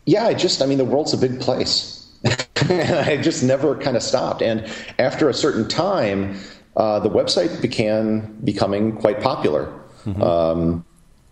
yeah, 0.07 0.27
I 0.27 0.35
just, 0.35 0.63
I 0.63 0.67
mean, 0.67 0.79
the 0.79 0.85
world's 0.85 1.13
a 1.13 1.19
big 1.19 1.41
place. 1.41 1.99
I 2.57 3.19
just 3.21 3.43
never 3.43 3.77
kind 3.77 3.97
of 3.97 4.03
stopped. 4.03 4.43
And 4.43 4.69
after 4.99 5.29
a 5.29 5.35
certain 5.35 5.69
time, 5.69 6.39
uh, 6.77 7.01
the 7.01 7.11
website 7.11 7.61
began 7.61 8.39
becoming 8.45 8.97
quite 8.97 9.21
popular. 9.21 9.67
Mm-hmm. 10.05 10.23
Um, 10.23 10.85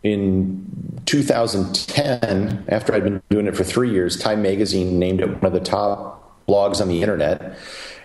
in 0.03 1.03
2010, 1.07 2.65
after 2.69 2.95
I'd 2.95 3.05
been 3.05 3.23
doing 3.29 3.47
it 3.47 3.57
for 3.57 3.65
three 3.65 3.91
years, 3.91 4.19
Time 4.19 4.43
Magazine 4.43 4.99
named 4.99 5.21
it 5.21 5.29
one 5.29 5.45
of 5.45 5.53
the 5.53 5.61
top 5.61 6.47
blogs 6.47 6.81
on 6.81 6.89
the 6.89 7.03
internet. 7.03 7.59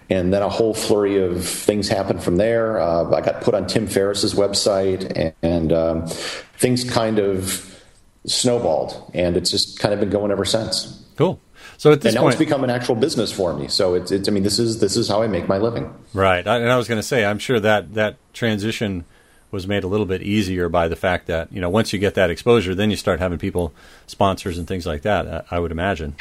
And 0.10 0.32
then 0.34 0.44
a 0.44 0.50
whole 0.50 0.74
flurry 0.74 1.18
of 1.24 1.48
things 1.48 1.88
happened 1.88 2.24
from 2.24 2.36
there. 2.38 2.80
Uh, 2.80 3.10
I 3.10 3.22
got 3.22 3.42
put 3.42 3.56
on 3.56 3.66
Tim 3.66 3.88
Ferriss's 3.88 4.36
website, 4.36 5.12
and, 5.16 5.34
and 5.42 5.74
um, 5.74 6.08
things 6.58 6.84
kind 6.84 7.18
of 7.18 7.75
snowballed, 8.26 9.12
and 9.14 9.38
it's 9.38 9.52
just 9.52 9.80
kind 9.80 9.94
of 9.94 10.00
been 10.00 10.10
going 10.10 10.32
ever 10.32 10.46
since. 10.46 11.04
Cool. 11.16 11.40
So 11.78 11.92
at 11.92 12.02
this 12.02 12.12
and 12.12 12.16
now 12.16 12.22
point, 12.22 12.36
it's 12.36 12.40
become 12.40 12.64
an 12.64 12.70
actual 12.70 12.96
business 12.96 13.32
for 13.32 13.54
me. 13.54 13.68
So 13.68 13.96
it's, 13.96 14.12
it's 14.12 14.28
I 14.28 14.32
mean, 14.32 14.44
this 14.44 14.60
is 14.60 14.80
this 14.80 14.96
is 14.96 15.08
how 15.08 15.22
I 15.22 15.28
make 15.28 15.48
my 15.48 15.58
living. 15.58 15.94
Right. 16.14 16.46
I, 16.48 16.58
and 16.58 16.72
I 16.72 16.78
was 16.78 16.88
going 16.88 17.00
to 17.00 17.04
say, 17.04 17.26
I'm 17.26 17.40
sure 17.40 17.60
that 17.60 17.94
that 17.96 18.18
transition 18.34 19.06
was 19.52 19.68
made 19.68 19.84
a 19.84 19.88
little 19.88 20.06
bit 20.06 20.22
easier 20.22 20.70
by 20.70 20.88
the 20.88 20.96
fact 20.96 21.28
that 21.28 21.52
you 21.52 21.62
know 21.62 21.70
once 21.70 21.94
you 21.94 22.00
get 22.00 22.16
that 22.16 22.30
exposure, 22.30 22.76
then 22.76 22.92
you 22.92 22.98
start 22.98 23.20
having 23.20 23.40
people 23.40 23.74
sponsors 24.08 24.58
and 24.58 24.68
things 24.68 24.86
like 24.86 25.02
that. 25.02 25.46
I 25.52 25.60
would 25.60 25.72
imagine. 25.72 26.16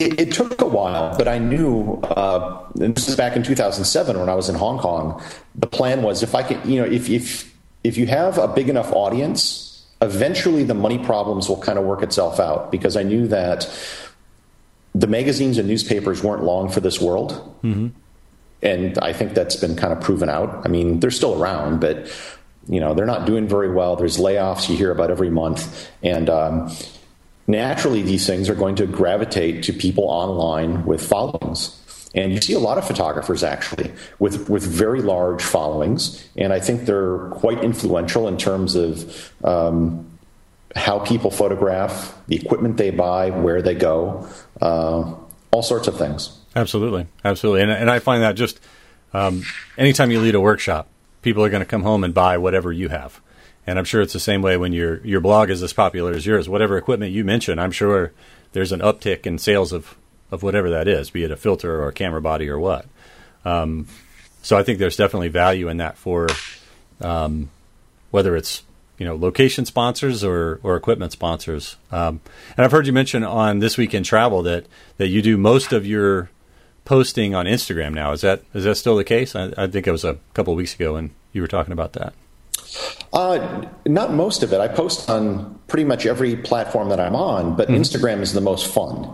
It, 0.00 0.20
it, 0.20 0.32
took 0.32 0.60
a 0.60 0.66
while, 0.66 1.16
but 1.16 1.28
I 1.28 1.38
knew, 1.38 2.00
uh, 2.02 2.66
and 2.80 2.96
this 2.96 3.08
is 3.08 3.14
back 3.14 3.36
in 3.36 3.44
2007 3.44 4.18
when 4.18 4.28
I 4.28 4.34
was 4.34 4.48
in 4.48 4.56
Hong 4.56 4.78
Kong. 4.78 5.22
The 5.54 5.68
plan 5.68 6.02
was 6.02 6.24
if 6.24 6.34
I 6.34 6.42
could, 6.42 6.64
you 6.66 6.80
know, 6.80 6.86
if 6.86 7.08
if 7.08 7.54
if 7.84 7.96
you 7.96 8.06
have 8.08 8.36
a 8.36 8.48
big 8.48 8.68
enough 8.68 8.92
audience 8.92 9.63
eventually 10.04 10.64
the 10.64 10.74
money 10.74 10.98
problems 10.98 11.48
will 11.48 11.60
kind 11.60 11.78
of 11.78 11.84
work 11.84 12.02
itself 12.02 12.38
out 12.38 12.70
because 12.70 12.96
I 12.96 13.02
knew 13.02 13.26
that 13.28 13.68
the 14.94 15.06
magazines 15.06 15.58
and 15.58 15.66
newspapers 15.66 16.22
weren't 16.22 16.44
long 16.44 16.68
for 16.68 16.80
this 16.80 17.00
world. 17.00 17.32
Mm-hmm. 17.62 17.88
And 18.62 18.98
I 18.98 19.12
think 19.12 19.34
that's 19.34 19.56
been 19.56 19.76
kind 19.76 19.92
of 19.92 20.00
proven 20.00 20.28
out. 20.28 20.64
I 20.64 20.68
mean, 20.68 21.00
they're 21.00 21.10
still 21.10 21.42
around, 21.42 21.80
but 21.80 22.08
you 22.66 22.80
know 22.80 22.94
they're 22.94 23.06
not 23.06 23.26
doing 23.26 23.46
very 23.46 23.70
well. 23.70 23.96
There's 23.96 24.16
layoffs 24.16 24.68
you 24.68 24.76
hear 24.76 24.90
about 24.90 25.10
every 25.10 25.30
month, 25.30 25.90
and 26.02 26.30
um, 26.30 26.74
naturally 27.46 28.02
these 28.02 28.26
things 28.26 28.48
are 28.48 28.54
going 28.54 28.76
to 28.76 28.86
gravitate 28.86 29.64
to 29.64 29.72
people 29.72 30.04
online 30.04 30.86
with 30.86 31.06
followings. 31.06 31.78
And 32.14 32.32
you 32.32 32.40
see 32.40 32.52
a 32.52 32.60
lot 32.60 32.78
of 32.78 32.86
photographers 32.86 33.42
actually 33.42 33.92
with, 34.18 34.48
with 34.48 34.62
very 34.64 35.02
large 35.02 35.42
followings. 35.42 36.26
And 36.36 36.52
I 36.52 36.60
think 36.60 36.82
they're 36.82 37.18
quite 37.30 37.62
influential 37.64 38.28
in 38.28 38.36
terms 38.36 38.76
of 38.76 39.32
um, 39.42 40.08
how 40.76 41.00
people 41.00 41.30
photograph, 41.30 42.16
the 42.28 42.36
equipment 42.36 42.76
they 42.76 42.90
buy, 42.90 43.30
where 43.30 43.62
they 43.62 43.74
go, 43.74 44.28
uh, 44.62 45.12
all 45.50 45.62
sorts 45.62 45.88
of 45.88 45.98
things. 45.98 46.38
Absolutely. 46.54 47.06
Absolutely. 47.24 47.62
And, 47.62 47.70
and 47.70 47.90
I 47.90 47.98
find 47.98 48.22
that 48.22 48.36
just 48.36 48.60
um, 49.12 49.42
anytime 49.76 50.10
you 50.10 50.20
lead 50.20 50.34
a 50.34 50.40
workshop, 50.40 50.88
people 51.22 51.44
are 51.44 51.50
going 51.50 51.62
to 51.62 51.66
come 51.66 51.82
home 51.82 52.04
and 52.04 52.14
buy 52.14 52.38
whatever 52.38 52.72
you 52.72 52.88
have. 52.90 53.20
And 53.66 53.78
I'm 53.78 53.84
sure 53.84 54.02
it's 54.02 54.12
the 54.12 54.20
same 54.20 54.42
way 54.42 54.56
when 54.58 54.72
your 54.72 55.04
your 55.06 55.20
blog 55.20 55.48
is 55.48 55.62
as 55.62 55.72
popular 55.72 56.12
as 56.12 56.26
yours. 56.26 56.50
Whatever 56.50 56.76
equipment 56.76 57.12
you 57.12 57.24
mention, 57.24 57.58
I'm 57.58 57.70
sure 57.70 58.12
there's 58.52 58.72
an 58.72 58.80
uptick 58.80 59.26
in 59.26 59.38
sales 59.38 59.72
of 59.72 59.96
of 60.34 60.42
whatever 60.42 60.70
that 60.70 60.86
is, 60.88 61.10
be 61.10 61.24
it 61.24 61.30
a 61.30 61.36
filter 61.36 61.82
or 61.82 61.88
a 61.88 61.92
camera 61.92 62.20
body 62.20 62.48
or 62.48 62.58
what. 62.58 62.86
Um, 63.44 63.86
so 64.42 64.58
I 64.58 64.62
think 64.62 64.78
there's 64.78 64.96
definitely 64.96 65.28
value 65.28 65.68
in 65.68 65.78
that 65.78 65.96
for 65.96 66.28
um, 67.00 67.50
whether 68.10 68.36
it's 68.36 68.62
you 68.98 69.06
know 69.06 69.16
location 69.16 69.64
sponsors 69.64 70.22
or 70.22 70.60
or 70.62 70.76
equipment 70.76 71.12
sponsors. 71.12 71.76
Um, 71.90 72.20
and 72.56 72.64
I've 72.64 72.72
heard 72.72 72.86
you 72.86 72.92
mention 72.92 73.24
on 73.24 73.60
this 73.60 73.76
week 73.78 73.94
in 73.94 74.02
travel 74.02 74.42
that 74.42 74.66
that 74.98 75.08
you 75.08 75.22
do 75.22 75.36
most 75.36 75.72
of 75.72 75.86
your 75.86 76.30
posting 76.84 77.34
on 77.34 77.46
Instagram 77.46 77.94
now. 77.94 78.12
Is 78.12 78.20
that 78.20 78.42
is 78.52 78.64
that 78.64 78.76
still 78.76 78.96
the 78.96 79.04
case? 79.04 79.34
I, 79.34 79.52
I 79.56 79.66
think 79.66 79.86
it 79.86 79.92
was 79.92 80.04
a 80.04 80.18
couple 80.34 80.52
of 80.52 80.58
weeks 80.58 80.74
ago, 80.74 80.96
and 80.96 81.10
you 81.32 81.40
were 81.40 81.48
talking 81.48 81.72
about 81.72 81.94
that. 81.94 82.12
Uh, 83.12 83.66
not 83.86 84.12
most 84.12 84.42
of 84.42 84.52
it. 84.52 84.60
I 84.60 84.68
post 84.68 85.08
on 85.08 85.58
pretty 85.68 85.84
much 85.84 86.06
every 86.06 86.36
platform 86.36 86.88
that 86.88 87.00
I'm 87.00 87.14
on, 87.14 87.56
but 87.56 87.68
mm-hmm. 87.68 87.80
Instagram 87.80 88.20
is 88.20 88.32
the 88.32 88.40
most 88.40 88.66
fun. 88.66 89.12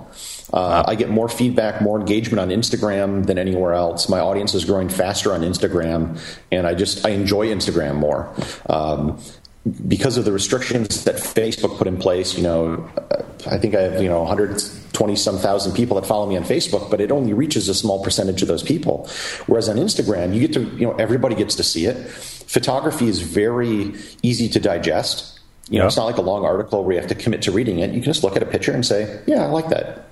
Uh. 0.53 0.85
I 0.87 0.95
get 0.95 1.11
more 1.11 1.29
feedback, 1.29 1.81
more 1.81 1.99
engagement 1.99 2.41
on 2.41 2.49
Instagram 2.49 3.27
than 3.27 3.39
anywhere 3.39 3.75
else. 3.75 4.09
My 4.09 4.21
audience 4.21 4.55
is 4.55 4.65
growing 4.65 4.89
faster 4.89 5.33
on 5.33 5.43
Instagram, 5.43 6.19
and 6.51 6.67
I 6.67 6.75
just 6.75 7.07
I 7.07 7.11
enjoy 7.11 7.49
Instagram 7.49 7.97
more. 7.97 8.35
Um, 8.69 9.21
because 9.87 10.17
of 10.17 10.25
the 10.25 10.33
restrictions 10.33 11.05
that 11.05 11.17
Facebook 11.17 11.77
put 11.77 11.87
in 11.87 11.99
place, 11.99 12.37
you 12.37 12.43
know, 12.43 12.91
I 13.47 13.59
think 13.59 13.75
I 13.75 13.83
have, 13.83 14.03
you 14.03 14.09
know, 14.09 14.23
120 14.23 15.17
some 15.17 15.39
thousand 15.39 15.75
people 15.75 16.01
that 16.01 16.07
follow 16.07 16.27
me 16.27 16.37
on 16.37 16.45
Facebook, 16.45 16.91
but 16.91 17.01
it 17.01 17.13
only 17.13 17.35
reaches 17.35 17.69
a 17.69 17.75
small 17.75 18.03
percentage 18.03 18.41
of 18.43 18.49
those 18.49 18.63
people. 18.63 19.09
Whereas 19.47 19.69
on 19.69 19.77
Instagram, 19.77 20.35
you 20.35 20.41
get 20.41 20.55
to, 20.55 20.61
you 20.77 20.87
know, 20.87 20.93
everybody 20.95 21.35
gets 21.35 21.55
to 21.57 21.63
see 21.63 21.85
it. 21.85 21.97
Photography 22.09 23.07
is 23.07 23.21
very 23.21 23.95
easy 24.23 24.49
to 24.49 24.61
digest. 24.61 25.40
You 25.71 25.79
know, 25.79 25.87
it's 25.87 25.97
not 25.97 26.05
like 26.05 26.19
a 26.19 26.23
long 26.23 26.45
article 26.45 26.83
where 26.83 26.95
you 26.95 27.01
have 27.01 27.09
to 27.11 27.15
commit 27.15 27.43
to 27.43 27.53
reading 27.53 27.79
it. 27.79 27.91
You 27.91 28.01
can 28.03 28.13
just 28.13 28.25
look 28.25 28.35
at 28.35 28.43
a 28.43 28.47
picture 28.47 28.73
and 28.73 28.85
say, 28.85 29.21
"Yeah, 29.27 29.45
I 29.45 29.47
like 29.47 29.69
that." 29.69 30.09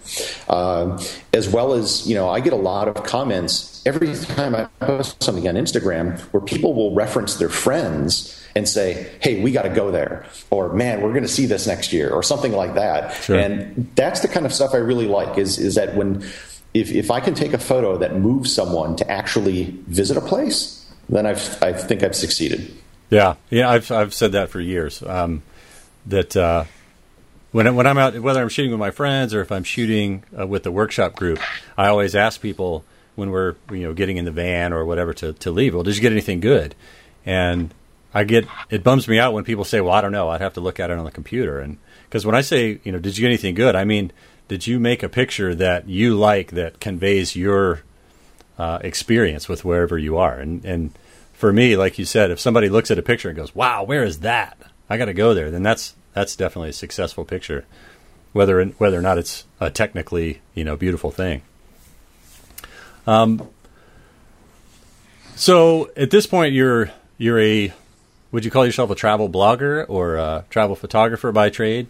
Um, 0.48 1.00
as 1.32 1.48
well 1.48 1.72
as, 1.72 2.06
you 2.06 2.14
know, 2.14 2.28
I 2.28 2.38
get 2.38 2.52
a 2.52 2.56
lot 2.56 2.86
of 2.86 3.02
comments 3.02 3.82
every 3.84 4.14
time 4.14 4.54
I 4.54 4.66
post 4.78 5.20
something 5.20 5.48
on 5.48 5.56
Instagram 5.56 6.20
where 6.32 6.40
people 6.40 6.74
will 6.74 6.94
reference 6.94 7.34
their 7.36 7.48
friends 7.48 8.40
and 8.54 8.68
say, 8.68 9.08
"Hey, 9.20 9.42
we 9.42 9.50
got 9.50 9.62
to 9.62 9.68
go 9.68 9.90
there," 9.90 10.26
or 10.50 10.72
"Man, 10.72 11.02
we're 11.02 11.10
going 11.10 11.22
to 11.22 11.28
see 11.28 11.46
this 11.46 11.66
next 11.66 11.92
year," 11.92 12.08
or 12.08 12.22
something 12.22 12.52
like 12.52 12.74
that. 12.76 13.12
Sure. 13.14 13.36
And 13.36 13.90
that's 13.96 14.20
the 14.20 14.28
kind 14.28 14.46
of 14.46 14.54
stuff 14.54 14.74
I 14.74 14.78
really 14.78 15.06
like. 15.06 15.38
Is 15.38 15.58
is 15.58 15.74
that 15.74 15.96
when 15.96 16.22
if 16.72 16.92
if 16.92 17.10
I 17.10 17.18
can 17.18 17.34
take 17.34 17.52
a 17.52 17.58
photo 17.58 17.96
that 17.98 18.16
moves 18.18 18.54
someone 18.54 18.94
to 18.96 19.10
actually 19.10 19.76
visit 19.88 20.16
a 20.16 20.20
place, 20.20 20.86
then 21.08 21.26
I've 21.26 21.60
I 21.62 21.72
think 21.72 22.04
I've 22.04 22.16
succeeded. 22.16 22.72
Yeah, 23.10 23.36
yeah, 23.50 23.70
I've 23.70 23.90
I've 23.90 24.12
said 24.12 24.32
that 24.32 24.50
for 24.50 24.60
years. 24.60 25.02
Um, 25.02 25.42
that 26.06 26.36
uh, 26.36 26.64
when 27.52 27.74
when 27.74 27.86
I'm 27.86 27.98
out, 27.98 28.18
whether 28.20 28.40
I'm 28.40 28.48
shooting 28.48 28.70
with 28.70 28.80
my 28.80 28.90
friends 28.90 29.32
or 29.34 29.40
if 29.40 29.50
I'm 29.50 29.64
shooting 29.64 30.24
uh, 30.38 30.46
with 30.46 30.62
the 30.62 30.72
workshop 30.72 31.16
group, 31.16 31.40
I 31.76 31.88
always 31.88 32.14
ask 32.14 32.40
people 32.40 32.84
when 33.16 33.30
we're 33.30 33.56
you 33.70 33.80
know 33.80 33.94
getting 33.94 34.16
in 34.16 34.24
the 34.24 34.30
van 34.30 34.72
or 34.72 34.84
whatever 34.84 35.14
to 35.14 35.32
to 35.34 35.50
leave. 35.50 35.74
Well, 35.74 35.84
did 35.84 35.96
you 35.96 36.02
get 36.02 36.12
anything 36.12 36.40
good? 36.40 36.74
And 37.24 37.72
I 38.12 38.24
get 38.24 38.46
it 38.70 38.82
bums 38.84 39.08
me 39.08 39.18
out 39.18 39.32
when 39.32 39.44
people 39.44 39.64
say, 39.64 39.80
"Well, 39.80 39.94
I 39.94 40.00
don't 40.00 40.12
know. 40.12 40.28
I'd 40.28 40.40
have 40.40 40.54
to 40.54 40.60
look 40.60 40.78
at 40.78 40.90
it 40.90 40.98
on 40.98 41.04
the 41.04 41.10
computer." 41.10 41.60
And 41.60 41.78
because 42.08 42.26
when 42.26 42.34
I 42.34 42.42
say, 42.42 42.80
you 42.84 42.92
know, 42.92 42.98
did 42.98 43.16
you 43.16 43.22
get 43.22 43.28
anything 43.28 43.54
good? 43.54 43.74
I 43.74 43.84
mean, 43.84 44.12
did 44.48 44.66
you 44.66 44.78
make 44.78 45.02
a 45.02 45.08
picture 45.08 45.54
that 45.54 45.88
you 45.88 46.14
like 46.14 46.52
that 46.52 46.80
conveys 46.80 47.36
your 47.36 47.82
uh, 48.58 48.78
experience 48.82 49.48
with 49.48 49.64
wherever 49.64 49.96
you 49.96 50.18
are? 50.18 50.34
And 50.34 50.64
and 50.64 50.90
for 51.38 51.52
me, 51.52 51.76
like 51.76 52.00
you 52.00 52.04
said, 52.04 52.32
if 52.32 52.40
somebody 52.40 52.68
looks 52.68 52.90
at 52.90 52.98
a 52.98 53.02
picture 53.02 53.28
and 53.28 53.36
goes, 53.36 53.54
"Wow, 53.54 53.84
where 53.84 54.02
is 54.02 54.20
that?" 54.20 54.58
I 54.90 54.98
got 54.98 55.04
to 55.04 55.14
go 55.14 55.34
there. 55.34 55.52
Then 55.52 55.62
that's 55.62 55.94
that's 56.12 56.34
definitely 56.34 56.70
a 56.70 56.72
successful 56.72 57.24
picture, 57.24 57.64
whether 58.32 58.62
whether 58.64 58.98
or 58.98 59.02
not 59.02 59.18
it's 59.18 59.44
a 59.60 59.70
technically 59.70 60.40
you 60.54 60.64
know 60.64 60.76
beautiful 60.76 61.12
thing. 61.12 61.42
Um. 63.06 63.48
So 65.36 65.92
at 65.96 66.10
this 66.10 66.26
point, 66.26 66.54
you're 66.54 66.90
you're 67.18 67.38
a 67.38 67.72
would 68.32 68.44
you 68.44 68.50
call 68.50 68.66
yourself 68.66 68.90
a 68.90 68.96
travel 68.96 69.30
blogger 69.30 69.86
or 69.88 70.16
a 70.16 70.44
travel 70.50 70.74
photographer 70.74 71.30
by 71.30 71.50
trade? 71.50 71.86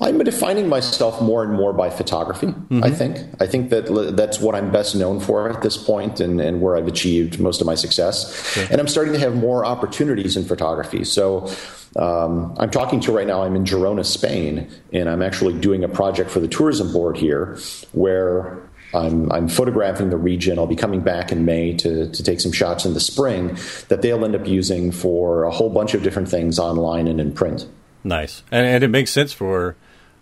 I'm 0.00 0.18
defining 0.18 0.68
myself 0.68 1.20
more 1.20 1.42
and 1.42 1.52
more 1.52 1.72
by 1.74 1.90
photography. 1.90 2.46
Mm-hmm. 2.46 2.82
I 2.82 2.90
think. 2.90 3.18
I 3.38 3.46
think 3.46 3.70
that 3.70 4.16
that's 4.16 4.40
what 4.40 4.54
I'm 4.54 4.72
best 4.72 4.96
known 4.96 5.20
for 5.20 5.50
at 5.50 5.60
this 5.62 5.76
point, 5.76 6.20
and, 6.20 6.40
and 6.40 6.62
where 6.62 6.76
I've 6.76 6.86
achieved 6.86 7.38
most 7.38 7.60
of 7.60 7.66
my 7.66 7.74
success. 7.74 8.56
Okay. 8.56 8.72
And 8.72 8.80
I'm 8.80 8.88
starting 8.88 9.12
to 9.12 9.18
have 9.18 9.34
more 9.34 9.64
opportunities 9.64 10.36
in 10.36 10.44
photography. 10.44 11.04
So 11.04 11.52
um, 11.96 12.54
I'm 12.58 12.70
talking 12.70 13.00
to 13.00 13.12
right 13.12 13.26
now. 13.26 13.42
I'm 13.42 13.56
in 13.56 13.64
Girona, 13.64 14.04
Spain, 14.04 14.70
and 14.92 15.08
I'm 15.08 15.22
actually 15.22 15.58
doing 15.60 15.84
a 15.84 15.88
project 15.88 16.30
for 16.30 16.40
the 16.40 16.48
tourism 16.48 16.92
board 16.92 17.18
here, 17.18 17.58
where 17.92 18.62
I'm, 18.94 19.30
I'm, 19.30 19.48
photographing 19.48 20.10
the 20.10 20.16
region. 20.16 20.58
I'll 20.58 20.66
be 20.66 20.76
coming 20.76 21.00
back 21.00 21.30
in 21.30 21.44
May 21.44 21.74
to, 21.76 22.10
to 22.10 22.22
take 22.22 22.40
some 22.40 22.52
shots 22.52 22.84
in 22.86 22.94
the 22.94 23.00
spring 23.00 23.58
that 23.88 24.02
they'll 24.02 24.24
end 24.24 24.34
up 24.34 24.46
using 24.46 24.92
for 24.92 25.44
a 25.44 25.50
whole 25.50 25.70
bunch 25.70 25.94
of 25.94 26.02
different 26.02 26.28
things 26.28 26.58
online 26.58 27.06
and 27.06 27.20
in 27.20 27.32
print. 27.32 27.68
Nice, 28.02 28.42
and, 28.50 28.66
and 28.66 28.82
it 28.82 28.88
makes 28.88 29.10
sense 29.10 29.32
for 29.32 29.76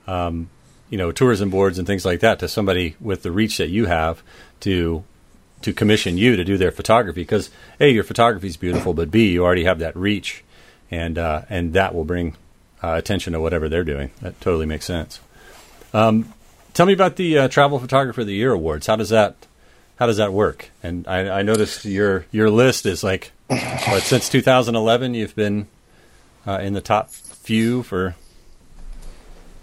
um, 0.08 0.48
you 0.90 0.96
know, 0.96 1.12
tourism 1.12 1.50
boards 1.50 1.78
and 1.78 1.86
things 1.86 2.04
like 2.04 2.20
that 2.20 2.38
to 2.38 2.48
somebody 2.48 2.96
with 3.00 3.22
the 3.22 3.30
reach 3.30 3.58
that 3.58 3.68
you 3.68 3.86
have 3.86 4.22
to 4.60 5.04
to 5.60 5.72
commission 5.72 6.16
you 6.16 6.36
to 6.36 6.44
do 6.44 6.56
their 6.56 6.70
photography 6.70 7.22
because 7.22 7.50
a 7.80 7.90
your 7.90 8.04
photography 8.04 8.46
is 8.46 8.56
beautiful, 8.56 8.94
but 8.94 9.10
b 9.10 9.32
you 9.32 9.44
already 9.44 9.64
have 9.64 9.80
that 9.80 9.94
reach, 9.96 10.42
and 10.90 11.18
uh, 11.18 11.42
and 11.50 11.74
that 11.74 11.94
will 11.94 12.04
bring 12.04 12.36
uh, 12.82 12.94
attention 12.96 13.34
to 13.34 13.40
whatever 13.40 13.68
they're 13.68 13.84
doing. 13.84 14.10
That 14.22 14.40
totally 14.40 14.66
makes 14.66 14.86
sense. 14.86 15.20
Um, 15.92 16.32
tell 16.74 16.86
me 16.86 16.92
about 16.92 17.16
the 17.16 17.38
uh, 17.38 17.48
Travel 17.48 17.78
Photographer 17.78 18.22
of 18.22 18.26
the 18.26 18.34
Year 18.34 18.52
awards. 18.52 18.86
How 18.86 18.96
does 18.96 19.10
that 19.10 19.46
how 19.96 20.06
does 20.06 20.16
that 20.16 20.32
work? 20.32 20.70
And 20.82 21.06
I, 21.06 21.40
I 21.40 21.42
noticed 21.42 21.84
your 21.84 22.24
your 22.30 22.50
list 22.50 22.86
is 22.86 23.04
like 23.04 23.32
what, 23.48 24.02
since 24.02 24.28
2011 24.28 25.14
you've 25.14 25.36
been 25.36 25.66
uh, 26.46 26.60
in 26.62 26.72
the 26.72 26.80
top 26.80 27.10
few 27.10 27.82
for 27.82 28.14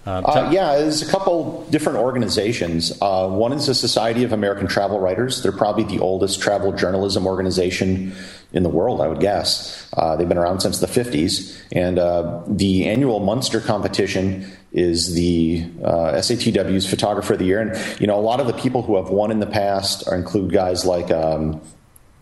uh, 0.05 0.21
uh, 0.23 0.49
yeah, 0.51 0.77
there's 0.77 1.01
a 1.01 1.09
couple 1.09 1.65
different 1.71 1.97
organizations. 1.97 2.91
Uh, 3.01 3.27
one 3.27 3.51
is 3.51 3.65
the 3.65 3.73
Society 3.73 4.23
of 4.23 4.33
American 4.33 4.67
Travel 4.67 4.99
Writers. 4.99 5.41
They're 5.41 5.51
probably 5.51 5.83
the 5.83 5.99
oldest 5.99 6.41
travel 6.41 6.71
journalism 6.73 7.25
organization 7.25 8.13
in 8.53 8.61
the 8.61 8.69
world, 8.69 9.01
I 9.01 9.07
would 9.07 9.19
guess. 9.19 9.87
Uh, 9.97 10.15
they've 10.15 10.29
been 10.29 10.37
around 10.37 10.59
since 10.59 10.79
the 10.79 10.87
50s. 10.87 11.59
And 11.71 11.97
uh, 11.97 12.43
the 12.47 12.87
annual 12.87 13.19
Munster 13.19 13.59
competition 13.59 14.51
is 14.71 15.15
the 15.15 15.65
uh, 15.83 16.13
SATW's 16.13 16.87
Photographer 16.87 17.33
of 17.33 17.39
the 17.39 17.45
Year. 17.45 17.61
And, 17.61 17.99
you 17.99 18.05
know, 18.05 18.19
a 18.19 18.21
lot 18.21 18.39
of 18.39 18.47
the 18.47 18.53
people 18.53 18.83
who 18.83 18.97
have 18.97 19.09
won 19.09 19.31
in 19.31 19.39
the 19.39 19.47
past 19.47 20.07
are, 20.07 20.15
include 20.15 20.51
guys 20.51 20.85
like 20.85 21.09
um, 21.11 21.61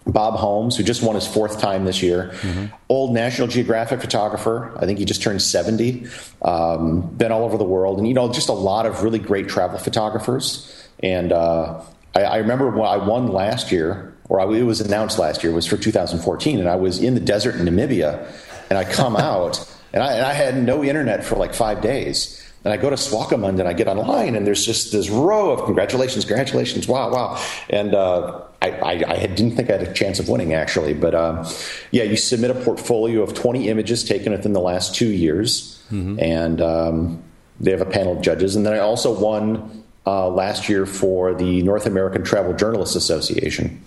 Bob 0.05 0.35
Holmes, 0.35 0.75
who 0.75 0.83
just 0.83 1.01
won 1.01 1.15
his 1.15 1.25
fourth 1.25 1.59
time 1.59 1.85
this 1.85 2.03
year, 2.03 2.31
mm-hmm. 2.33 2.65
old 2.89 3.13
National 3.13 3.47
Geographic 3.47 4.01
photographer. 4.01 4.77
I 4.77 4.85
think 4.85 4.99
he 4.99 5.05
just 5.05 5.21
turned 5.21 5.41
70, 5.41 6.07
um, 6.41 7.01
been 7.01 7.31
all 7.31 7.43
over 7.43 7.57
the 7.57 7.63
world, 7.63 7.99
and, 7.99 8.07
you 8.07 8.13
know, 8.13 8.31
just 8.31 8.49
a 8.49 8.53
lot 8.53 8.85
of 8.85 9.03
really 9.03 9.19
great 9.19 9.47
travel 9.47 9.77
photographers. 9.77 10.69
And 11.01 11.31
uh, 11.31 11.81
I, 12.15 12.23
I, 12.23 12.37
remember 12.37 12.69
when 12.69 12.85
I 12.85 12.97
won 12.97 13.27
last 13.27 13.71
year, 13.71 14.13
or 14.27 14.41
I, 14.41 14.45
it 14.57 14.63
was 14.63 14.81
announced 14.81 15.19
last 15.19 15.43
year, 15.43 15.53
was 15.53 15.65
for 15.65 15.77
2014, 15.77 16.59
and 16.59 16.67
I 16.67 16.75
was 16.75 17.01
in 17.01 17.13
the 17.13 17.21
desert 17.21 17.55
in 17.55 17.65
Namibia, 17.65 18.29
and 18.69 18.77
I 18.77 18.83
come 18.83 19.15
out, 19.17 19.65
and 19.93 20.03
I, 20.03 20.13
and 20.13 20.25
I 20.25 20.33
had 20.33 20.61
no 20.61 20.83
internet 20.83 21.23
for 21.23 21.37
like 21.37 21.53
five 21.53 21.81
days. 21.81 22.39
And 22.65 22.71
I 22.71 22.77
go 22.77 22.89
to 22.89 22.95
Swakopmund 22.95 23.59
and 23.59 23.67
I 23.67 23.73
get 23.73 23.89
online, 23.89 24.35
and 24.35 24.47
there's 24.47 24.65
just 24.65 24.93
this 24.93 25.09
row 25.09 25.51
of 25.51 25.65
congratulations, 25.65 26.23
congratulations, 26.23 26.87
wow, 26.87 27.11
wow. 27.11 27.43
And 27.69 27.93
uh, 27.93 28.41
I, 28.63 28.69
I, 28.69 28.91
I, 29.07 29.27
didn't 29.27 29.55
think 29.55 29.69
I 29.69 29.73
had 29.73 29.87
a 29.87 29.93
chance 29.93 30.19
of 30.19 30.29
winning, 30.29 30.53
actually. 30.53 30.93
But 30.93 31.15
uh, 31.15 31.49
yeah, 31.91 32.03
you 32.03 32.15
submit 32.15 32.51
a 32.51 32.55
portfolio 32.55 33.21
of 33.21 33.33
20 33.33 33.67
images 33.69 34.03
taken 34.03 34.31
within 34.31 34.53
the 34.53 34.61
last 34.61 34.95
two 34.95 35.09
years, 35.09 35.83
mm-hmm. 35.91 36.19
and 36.19 36.61
um, 36.61 37.23
they 37.59 37.71
have 37.71 37.81
a 37.81 37.85
panel 37.85 38.17
of 38.17 38.21
judges. 38.21 38.55
And 38.55 38.65
then 38.65 38.73
I 38.73 38.79
also 38.79 39.17
won 39.17 39.83
uh, 40.05 40.29
last 40.29 40.69
year 40.69 40.85
for 40.85 41.33
the 41.33 41.61
North 41.63 41.85
American 41.85 42.23
Travel 42.23 42.53
Journalists 42.53 42.95
Association. 42.95 43.83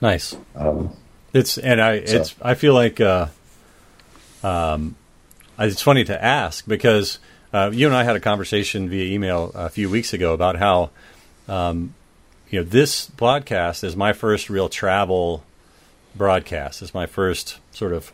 Nice. 0.00 0.36
Um, 0.54 0.94
it's 1.32 1.58
and 1.58 1.80
I 1.80 2.04
so. 2.04 2.20
it's 2.20 2.34
I 2.42 2.54
feel 2.54 2.74
like 2.74 3.00
uh, 3.00 3.28
um, 4.42 4.96
it's 5.58 5.82
funny 5.82 6.04
to 6.04 6.24
ask 6.24 6.66
because 6.66 7.18
uh, 7.52 7.70
you 7.72 7.86
and 7.86 7.96
I 7.96 8.04
had 8.04 8.16
a 8.16 8.20
conversation 8.20 8.88
via 8.88 9.12
email 9.12 9.52
a 9.54 9.68
few 9.68 9.88
weeks 9.88 10.12
ago 10.12 10.34
about 10.34 10.56
how, 10.56 10.90
um, 11.48 11.94
you 12.54 12.60
know, 12.60 12.64
this 12.64 13.10
podcast 13.10 13.82
is 13.82 13.96
my 13.96 14.12
first 14.12 14.48
real 14.48 14.68
travel 14.68 15.42
broadcast. 16.14 16.82
It's 16.82 16.94
my 16.94 17.06
first 17.06 17.58
sort 17.72 17.92
of 17.92 18.12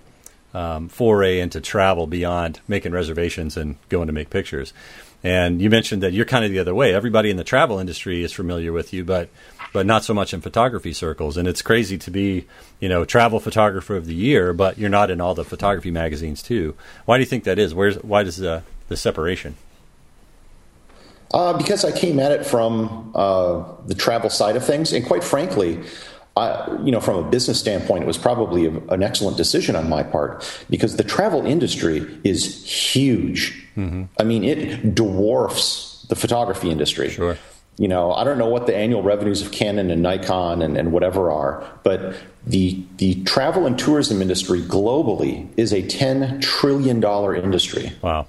um, 0.55 0.89
foray 0.89 1.41
into 1.41 1.61
travel 1.61 2.07
beyond 2.07 2.59
making 2.67 2.93
reservations 2.93 3.59
and 3.59 3.77
going 3.91 4.07
to 4.07 4.15
make 4.15 4.31
pictures. 4.31 4.73
And 5.23 5.61
you 5.61 5.69
mentioned 5.69 6.03
that 6.03 6.15
you're 6.15 6.25
kind 6.25 6.43
of 6.43 6.51
the 6.51 6.59
other 6.59 6.75
way. 6.75 6.95
Everybody 6.95 7.29
in 7.29 7.37
the 7.37 7.45
travel 7.45 7.79
industry 7.79 8.23
is 8.23 8.33
familiar 8.33 8.73
with 8.73 8.95
you, 8.95 9.05
but 9.05 9.29
but 9.75 9.85
not 9.85 10.05
so 10.05 10.15
much 10.15 10.33
in 10.33 10.41
photography 10.41 10.95
circles. 10.95 11.37
And 11.37 11.47
it's 11.47 11.61
crazy 11.61 11.99
to 11.99 12.11
be, 12.11 12.47
you 12.81 12.89
know, 12.89 13.05
travel 13.05 13.41
photographer 13.41 13.95
of 13.95 14.07
the 14.07 14.15
year, 14.15 14.55
but 14.55 14.79
you're 14.79 14.89
not 14.89 15.11
in 15.11 15.21
all 15.21 15.35
the 15.35 15.45
photography 15.45 15.91
magazines 15.91 16.43
too. 16.43 16.75
Why 17.05 17.19
do 17.19 17.21
you 17.21 17.29
think 17.29 17.45
that 17.45 17.59
is? 17.59 17.75
Where's 17.75 17.97
why 17.97 18.23
does 18.23 18.39
the 18.39 18.63
the 18.89 18.97
separation? 18.97 19.57
Uh, 21.33 21.57
because 21.57 21.85
I 21.85 21.93
came 21.93 22.19
at 22.19 22.33
it 22.33 22.45
from 22.45 23.13
uh, 23.15 23.63
the 23.87 23.95
travel 23.95 24.31
side 24.31 24.57
of 24.57 24.65
things, 24.65 24.93
and 24.93 25.07
quite 25.07 25.23
frankly, 25.23 25.81
I, 26.37 26.67
you 26.85 26.91
know, 26.91 27.01
from 27.01 27.25
a 27.25 27.29
business 27.29 27.59
standpoint, 27.61 28.03
it 28.03 28.07
was 28.07 28.19
probably 28.19 28.67
a, 28.67 28.71
an 28.89 29.03
excellent 29.03 29.37
decision 29.37 29.77
on 29.77 29.89
my 29.89 30.03
part 30.03 30.45
because 30.71 30.97
the 30.97 31.05
travel 31.05 31.47
industry 31.47 32.07
is 32.25 32.65
huge. 32.65 33.65
Mm-hmm. 33.77 34.05
I 34.19 34.25
mean, 34.25 34.45
it 34.45 34.95
dwarfs 34.95 36.05
the 36.09 36.17
photography 36.17 36.71
industry. 36.71 37.11
Sure. 37.11 37.37
you 37.79 37.89
know, 37.89 38.13
I 38.13 38.25
don't 38.25 38.37
know 38.39 38.49
what 38.49 38.67
the 38.67 38.77
annual 38.77 39.03
revenues 39.03 39.41
of 39.43 39.53
Canon 39.53 39.91
and 39.91 40.03
Nikon 40.03 40.63
and, 40.63 40.77
and 40.77 40.93
whatever 40.93 41.31
are, 41.31 41.65
but 41.83 42.15
the 42.47 42.83
the 42.97 43.23
travel 43.25 43.67
and 43.67 43.79
tourism 43.79 44.21
industry 44.21 44.61
globally 44.61 45.49
is 45.57 45.73
a 45.73 45.87
ten 45.87 46.41
trillion 46.41 47.01
dollar 47.01 47.35
industry. 47.35 47.93
Wow. 48.03 48.27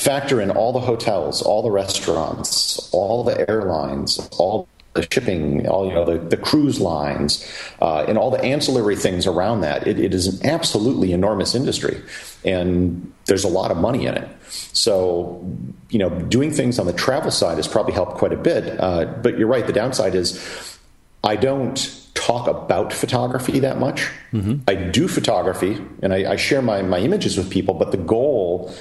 Factor 0.00 0.40
in 0.40 0.50
all 0.50 0.72
the 0.72 0.80
hotels, 0.80 1.42
all 1.42 1.62
the 1.62 1.70
restaurants, 1.70 2.88
all 2.90 3.22
the 3.22 3.50
airlines, 3.50 4.18
all 4.38 4.66
the 4.94 5.06
shipping, 5.12 5.68
all 5.68 5.86
you 5.86 5.92
know, 5.92 6.06
the, 6.06 6.18
the 6.18 6.38
cruise 6.38 6.80
lines, 6.80 7.46
uh, 7.82 8.06
and 8.08 8.16
all 8.16 8.30
the 8.30 8.40
ancillary 8.40 8.96
things 8.96 9.26
around 9.26 9.60
that. 9.60 9.86
It, 9.86 10.00
it 10.00 10.14
is 10.14 10.26
an 10.26 10.46
absolutely 10.46 11.12
enormous 11.12 11.54
industry, 11.54 12.00
and 12.46 13.12
there's 13.26 13.44
a 13.44 13.48
lot 13.48 13.70
of 13.70 13.76
money 13.76 14.06
in 14.06 14.14
it. 14.14 14.26
So, 14.48 15.46
you 15.90 15.98
know, 15.98 16.08
doing 16.08 16.50
things 16.50 16.78
on 16.78 16.86
the 16.86 16.94
travel 16.94 17.30
side 17.30 17.58
has 17.58 17.68
probably 17.68 17.92
helped 17.92 18.16
quite 18.16 18.32
a 18.32 18.38
bit. 18.38 18.80
Uh, 18.80 19.04
but 19.04 19.36
you're 19.36 19.48
right. 19.48 19.66
The 19.66 19.74
downside 19.74 20.14
is 20.14 20.78
I 21.22 21.36
don't 21.36 21.76
talk 22.14 22.48
about 22.48 22.94
photography 22.94 23.58
that 23.60 23.78
much. 23.78 24.08
Mm-hmm. 24.32 24.62
I 24.66 24.76
do 24.76 25.08
photography, 25.08 25.78
and 26.00 26.14
I, 26.14 26.32
I 26.32 26.36
share 26.36 26.62
my 26.62 26.80
my 26.80 27.00
images 27.00 27.36
with 27.36 27.50
people, 27.50 27.74
but 27.74 27.90
the 27.90 27.98
goal 27.98 28.74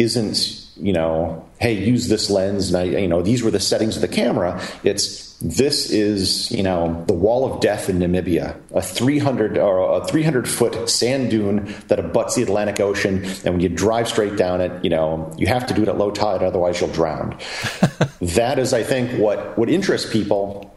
isn't 0.00 0.60
you 0.80 0.92
know, 0.92 1.46
hey, 1.60 1.72
use 1.74 2.08
this 2.08 2.30
lens, 2.30 2.72
and 2.72 2.76
I, 2.78 3.00
you 3.00 3.08
know, 3.08 3.22
these 3.22 3.42
were 3.42 3.50
the 3.50 3.60
settings 3.60 3.96
of 3.96 4.02
the 4.02 4.08
camera. 4.08 4.60
It's 4.82 5.30
this 5.42 5.90
is 5.90 6.50
you 6.50 6.62
know 6.62 7.04
the 7.06 7.12
wall 7.12 7.50
of 7.50 7.60
death 7.60 7.88
in 7.88 7.98
Namibia, 7.98 8.56
a 8.72 8.82
300 8.82 9.58
or 9.58 10.02
a 10.02 10.06
300 10.06 10.48
foot 10.48 10.88
sand 10.88 11.30
dune 11.30 11.74
that 11.88 11.98
abuts 11.98 12.34
the 12.34 12.42
Atlantic 12.42 12.80
Ocean, 12.80 13.24
and 13.24 13.54
when 13.54 13.60
you 13.60 13.68
drive 13.68 14.08
straight 14.08 14.36
down 14.36 14.60
it, 14.60 14.82
you 14.82 14.90
know 14.90 15.32
you 15.36 15.46
have 15.46 15.66
to 15.66 15.74
do 15.74 15.82
it 15.82 15.88
at 15.88 15.98
low 15.98 16.10
tide, 16.10 16.42
otherwise 16.42 16.80
you'll 16.80 16.92
drown. 16.92 17.36
that 18.20 18.58
is, 18.58 18.72
I 18.72 18.82
think, 18.82 19.18
what 19.20 19.58
what 19.58 19.68
interests 19.68 20.10
people 20.10 20.74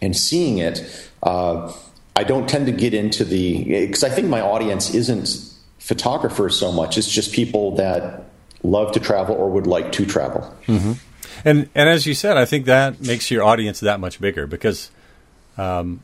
in 0.00 0.14
seeing 0.14 0.58
it. 0.58 1.10
Uh, 1.22 1.72
I 2.16 2.24
don't 2.24 2.48
tend 2.48 2.66
to 2.66 2.72
get 2.72 2.94
into 2.94 3.24
the 3.24 3.86
because 3.86 4.04
I 4.04 4.08
think 4.08 4.28
my 4.28 4.40
audience 4.40 4.94
isn't 4.94 5.54
photographers 5.78 6.58
so 6.58 6.72
much; 6.72 6.96
it's 6.96 7.10
just 7.10 7.32
people 7.32 7.74
that 7.76 8.24
love 8.64 8.92
to 8.92 9.00
travel 9.00 9.36
or 9.36 9.50
would 9.50 9.66
like 9.66 9.92
to 9.92 10.06
travel. 10.06 10.52
Mm-hmm. 10.66 10.92
And 11.44 11.68
and 11.74 11.88
as 11.88 12.06
you 12.06 12.14
said, 12.14 12.36
I 12.36 12.46
think 12.46 12.64
that 12.64 13.00
makes 13.00 13.30
your 13.30 13.44
audience 13.44 13.80
that 13.80 14.00
much 14.00 14.20
bigger 14.20 14.46
because, 14.46 14.90
um, 15.56 16.00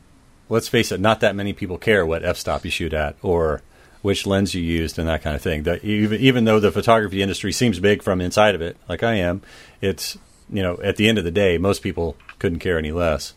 let's 0.47 0.67
face 0.67 0.91
it, 0.91 1.01
not 1.01 1.19
that 1.21 1.35
many 1.35 1.51
people 1.51 1.77
care 1.77 2.05
what 2.05 2.23
f-stop 2.23 2.63
you 2.63 2.71
shoot 2.71 2.93
at 2.93 3.15
or 3.21 3.61
which 4.01 4.25
lens 4.25 4.53
you 4.53 4.61
used 4.61 4.97
and 4.97 5.07
that 5.07 5.21
kind 5.21 5.35
of 5.35 5.41
thing. 5.41 5.63
That 5.63 5.83
even 5.83 6.21
even 6.21 6.45
though 6.45 6.59
the 6.59 6.71
photography 6.71 7.21
industry 7.21 7.51
seems 7.51 7.79
big 7.79 8.03
from 8.03 8.21
inside 8.21 8.55
of 8.55 8.61
it, 8.61 8.77
like 8.87 9.03
I 9.03 9.15
am, 9.15 9.41
it's 9.81 10.17
you 10.49 10.61
know 10.61 10.79
at 10.83 10.97
the 10.97 11.09
end 11.09 11.17
of 11.17 11.23
the 11.23 11.31
day, 11.31 11.57
most 11.57 11.81
people 11.81 12.15
couldn't 12.39 12.59
care 12.59 12.77
any 12.77 12.91
less. 12.91 13.33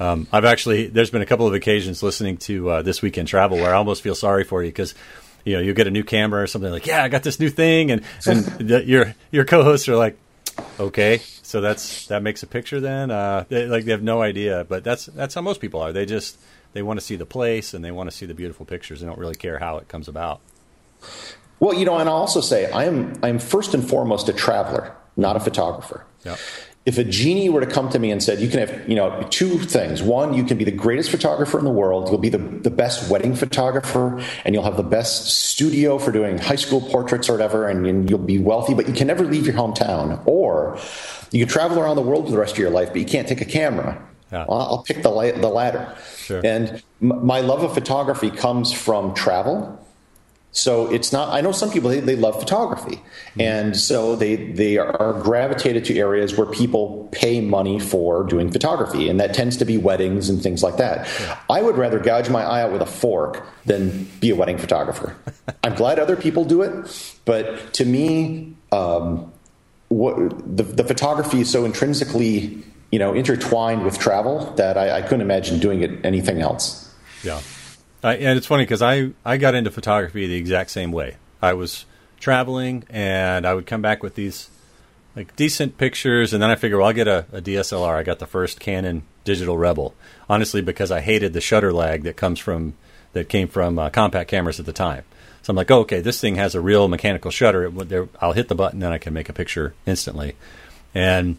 Um, 0.00 0.28
I've 0.32 0.44
actually 0.44 0.86
there's 0.86 1.10
been 1.10 1.22
a 1.22 1.26
couple 1.26 1.46
of 1.46 1.54
occasions 1.54 2.02
listening 2.04 2.36
to 2.38 2.70
uh, 2.70 2.82
This 2.82 3.02
Week 3.02 3.18
in 3.18 3.26
Travel 3.26 3.58
where 3.58 3.74
I 3.74 3.76
almost 3.76 4.02
feel 4.02 4.14
sorry 4.14 4.44
for 4.44 4.62
you 4.62 4.68
because 4.68 4.94
you 5.44 5.54
know 5.54 5.60
you 5.60 5.74
get 5.74 5.86
a 5.86 5.90
new 5.90 6.04
camera 6.04 6.42
or 6.42 6.46
something 6.46 6.70
like 6.70 6.86
yeah 6.86 7.02
I 7.02 7.08
got 7.08 7.22
this 7.22 7.40
new 7.40 7.50
thing 7.50 7.90
and 7.90 8.02
and 8.26 8.44
the, 8.44 8.84
your 8.84 9.14
your 9.30 9.44
co-hosts 9.44 9.88
are 9.88 9.96
like 9.96 10.18
okay 10.78 11.18
so 11.42 11.60
that's 11.60 12.06
that 12.08 12.22
makes 12.22 12.42
a 12.42 12.46
picture 12.46 12.80
then? 12.80 13.10
Uh, 13.10 13.44
they, 13.48 13.66
like 13.66 13.84
they 13.84 13.92
have 13.92 14.02
no 14.02 14.22
idea 14.22 14.64
but 14.68 14.84
that's 14.84 15.06
that's 15.06 15.34
how 15.34 15.40
most 15.40 15.60
people 15.60 15.80
are. 15.80 15.92
They 15.92 16.06
just 16.06 16.38
they 16.72 16.82
want 16.82 17.00
to 17.00 17.04
see 17.04 17.16
the 17.16 17.26
place 17.26 17.74
and 17.74 17.84
they 17.84 17.90
want 17.90 18.10
to 18.10 18.16
see 18.16 18.26
the 18.26 18.34
beautiful 18.34 18.66
pictures. 18.66 19.00
They 19.00 19.06
don't 19.06 19.18
really 19.18 19.34
care 19.34 19.58
how 19.58 19.78
it 19.78 19.88
comes 19.88 20.08
about. 20.08 20.40
Well 21.60 21.74
you 21.74 21.84
know 21.84 21.98
and 21.98 22.08
i'll 22.08 22.16
also 22.16 22.40
say 22.40 22.70
i 22.70 22.84
am 22.84 23.18
i'm 23.22 23.38
first 23.38 23.74
and 23.74 23.88
foremost 23.88 24.28
a 24.28 24.32
traveler 24.32 24.94
not 25.16 25.36
a 25.36 25.40
photographer. 25.40 26.04
Yeah 26.24 26.36
if 26.88 26.96
a 26.96 27.04
genie 27.04 27.50
were 27.50 27.60
to 27.60 27.66
come 27.66 27.90
to 27.90 27.98
me 27.98 28.10
and 28.10 28.22
said, 28.22 28.40
you 28.40 28.48
can 28.48 28.60
have, 28.60 28.88
you 28.88 28.94
know, 28.94 29.22
two 29.28 29.58
things. 29.58 30.02
One, 30.02 30.32
you 30.32 30.42
can 30.42 30.56
be 30.56 30.64
the 30.64 30.70
greatest 30.70 31.10
photographer 31.10 31.58
in 31.58 31.66
the 31.66 31.70
world. 31.70 32.08
You'll 32.08 32.16
be 32.16 32.30
the, 32.30 32.38
the 32.38 32.70
best 32.70 33.10
wedding 33.10 33.34
photographer 33.34 34.24
and 34.46 34.54
you'll 34.54 34.64
have 34.64 34.78
the 34.78 34.82
best 34.82 35.26
studio 35.26 35.98
for 35.98 36.10
doing 36.10 36.38
high 36.38 36.56
school 36.56 36.80
portraits 36.80 37.28
or 37.28 37.32
whatever. 37.32 37.68
And, 37.68 37.86
and 37.86 38.08
you'll 38.08 38.18
be 38.18 38.38
wealthy, 38.38 38.72
but 38.72 38.88
you 38.88 38.94
can 38.94 39.06
never 39.06 39.22
leave 39.26 39.44
your 39.44 39.54
hometown. 39.54 40.22
Or 40.26 40.78
you 41.30 41.44
can 41.44 41.52
travel 41.52 41.78
around 41.78 41.96
the 41.96 42.02
world 42.02 42.24
for 42.24 42.30
the 42.30 42.38
rest 42.38 42.52
of 42.52 42.58
your 42.58 42.70
life, 42.70 42.88
but 42.88 43.00
you 43.00 43.06
can't 43.06 43.28
take 43.28 43.42
a 43.42 43.44
camera. 43.44 44.02
Yeah. 44.32 44.46
Well, 44.48 44.58
I'll 44.58 44.82
pick 44.82 45.02
the, 45.02 45.10
the 45.10 45.48
latter. 45.48 45.94
Sure. 46.16 46.40
And 46.42 46.82
m- 47.02 47.26
my 47.26 47.42
love 47.42 47.62
of 47.64 47.74
photography 47.74 48.30
comes 48.30 48.72
from 48.72 49.12
travel 49.12 49.78
so 50.50 50.90
it's 50.90 51.12
not. 51.12 51.28
I 51.28 51.40
know 51.40 51.52
some 51.52 51.70
people 51.70 51.90
they, 51.90 52.00
they 52.00 52.16
love 52.16 52.38
photography, 52.38 52.96
mm-hmm. 52.96 53.40
and 53.40 53.76
so 53.76 54.16
they 54.16 54.36
they 54.36 54.78
are 54.78 55.12
gravitated 55.12 55.84
to 55.86 55.98
areas 55.98 56.36
where 56.36 56.46
people 56.46 57.08
pay 57.12 57.40
money 57.40 57.78
for 57.78 58.24
doing 58.24 58.50
photography, 58.50 59.08
and 59.08 59.20
that 59.20 59.34
tends 59.34 59.56
to 59.58 59.64
be 59.64 59.76
weddings 59.76 60.28
and 60.28 60.42
things 60.42 60.62
like 60.62 60.78
that. 60.78 61.08
I 61.50 61.60
would 61.60 61.76
rather 61.76 61.98
gouge 61.98 62.30
my 62.30 62.42
eye 62.42 62.62
out 62.62 62.72
with 62.72 62.80
a 62.80 62.86
fork 62.86 63.46
than 63.66 64.04
be 64.20 64.30
a 64.30 64.36
wedding 64.36 64.58
photographer. 64.58 65.16
I'm 65.62 65.74
glad 65.74 65.98
other 65.98 66.16
people 66.16 66.44
do 66.44 66.62
it, 66.62 67.16
but 67.24 67.74
to 67.74 67.84
me, 67.84 68.54
um, 68.72 69.30
what 69.88 70.16
the, 70.56 70.62
the 70.62 70.84
photography 70.84 71.40
is 71.40 71.50
so 71.50 71.64
intrinsically 71.64 72.64
you 72.90 72.98
know 72.98 73.12
intertwined 73.12 73.84
with 73.84 73.98
travel 73.98 74.52
that 74.56 74.78
I, 74.78 74.98
I 74.98 75.02
couldn't 75.02 75.20
imagine 75.20 75.58
doing 75.58 75.82
it 75.82 76.04
anything 76.04 76.40
else. 76.40 76.92
Yeah. 77.22 77.40
I, 78.02 78.14
and 78.16 78.38
it's 78.38 78.46
funny 78.46 78.64
because 78.64 78.82
I, 78.82 79.10
I 79.24 79.36
got 79.36 79.54
into 79.54 79.70
photography 79.70 80.26
the 80.26 80.36
exact 80.36 80.70
same 80.70 80.92
way. 80.92 81.16
I 81.42 81.54
was 81.54 81.84
traveling 82.20 82.84
and 82.90 83.46
I 83.46 83.54
would 83.54 83.66
come 83.66 83.82
back 83.82 84.02
with 84.02 84.14
these 84.14 84.50
like 85.16 85.34
decent 85.34 85.78
pictures, 85.78 86.32
and 86.32 86.40
then 86.40 86.48
I 86.48 86.54
figure, 86.54 86.78
well, 86.78 86.86
I'll 86.86 86.92
get 86.92 87.08
a, 87.08 87.26
a 87.32 87.40
DSLR. 87.40 87.96
I 87.96 88.04
got 88.04 88.20
the 88.20 88.26
first 88.26 88.60
Canon 88.60 89.02
Digital 89.24 89.58
Rebel, 89.58 89.94
honestly, 90.28 90.62
because 90.62 90.92
I 90.92 91.00
hated 91.00 91.32
the 91.32 91.40
shutter 91.40 91.72
lag 91.72 92.04
that 92.04 92.16
comes 92.16 92.38
from 92.38 92.74
that 93.14 93.28
came 93.28 93.48
from 93.48 93.80
uh, 93.80 93.90
compact 93.90 94.30
cameras 94.30 94.60
at 94.60 94.66
the 94.66 94.72
time. 94.72 95.02
So 95.42 95.50
I'm 95.50 95.56
like, 95.56 95.70
oh, 95.70 95.80
okay, 95.80 96.00
this 96.00 96.20
thing 96.20 96.36
has 96.36 96.54
a 96.54 96.60
real 96.60 96.86
mechanical 96.86 97.32
shutter. 97.32 97.64
It, 97.64 98.08
I'll 98.20 98.32
hit 98.32 98.48
the 98.48 98.54
button 98.54 98.82
and 98.82 98.92
I 98.92 98.98
can 98.98 99.12
make 99.12 99.28
a 99.28 99.32
picture 99.32 99.74
instantly. 99.86 100.36
And 100.94 101.36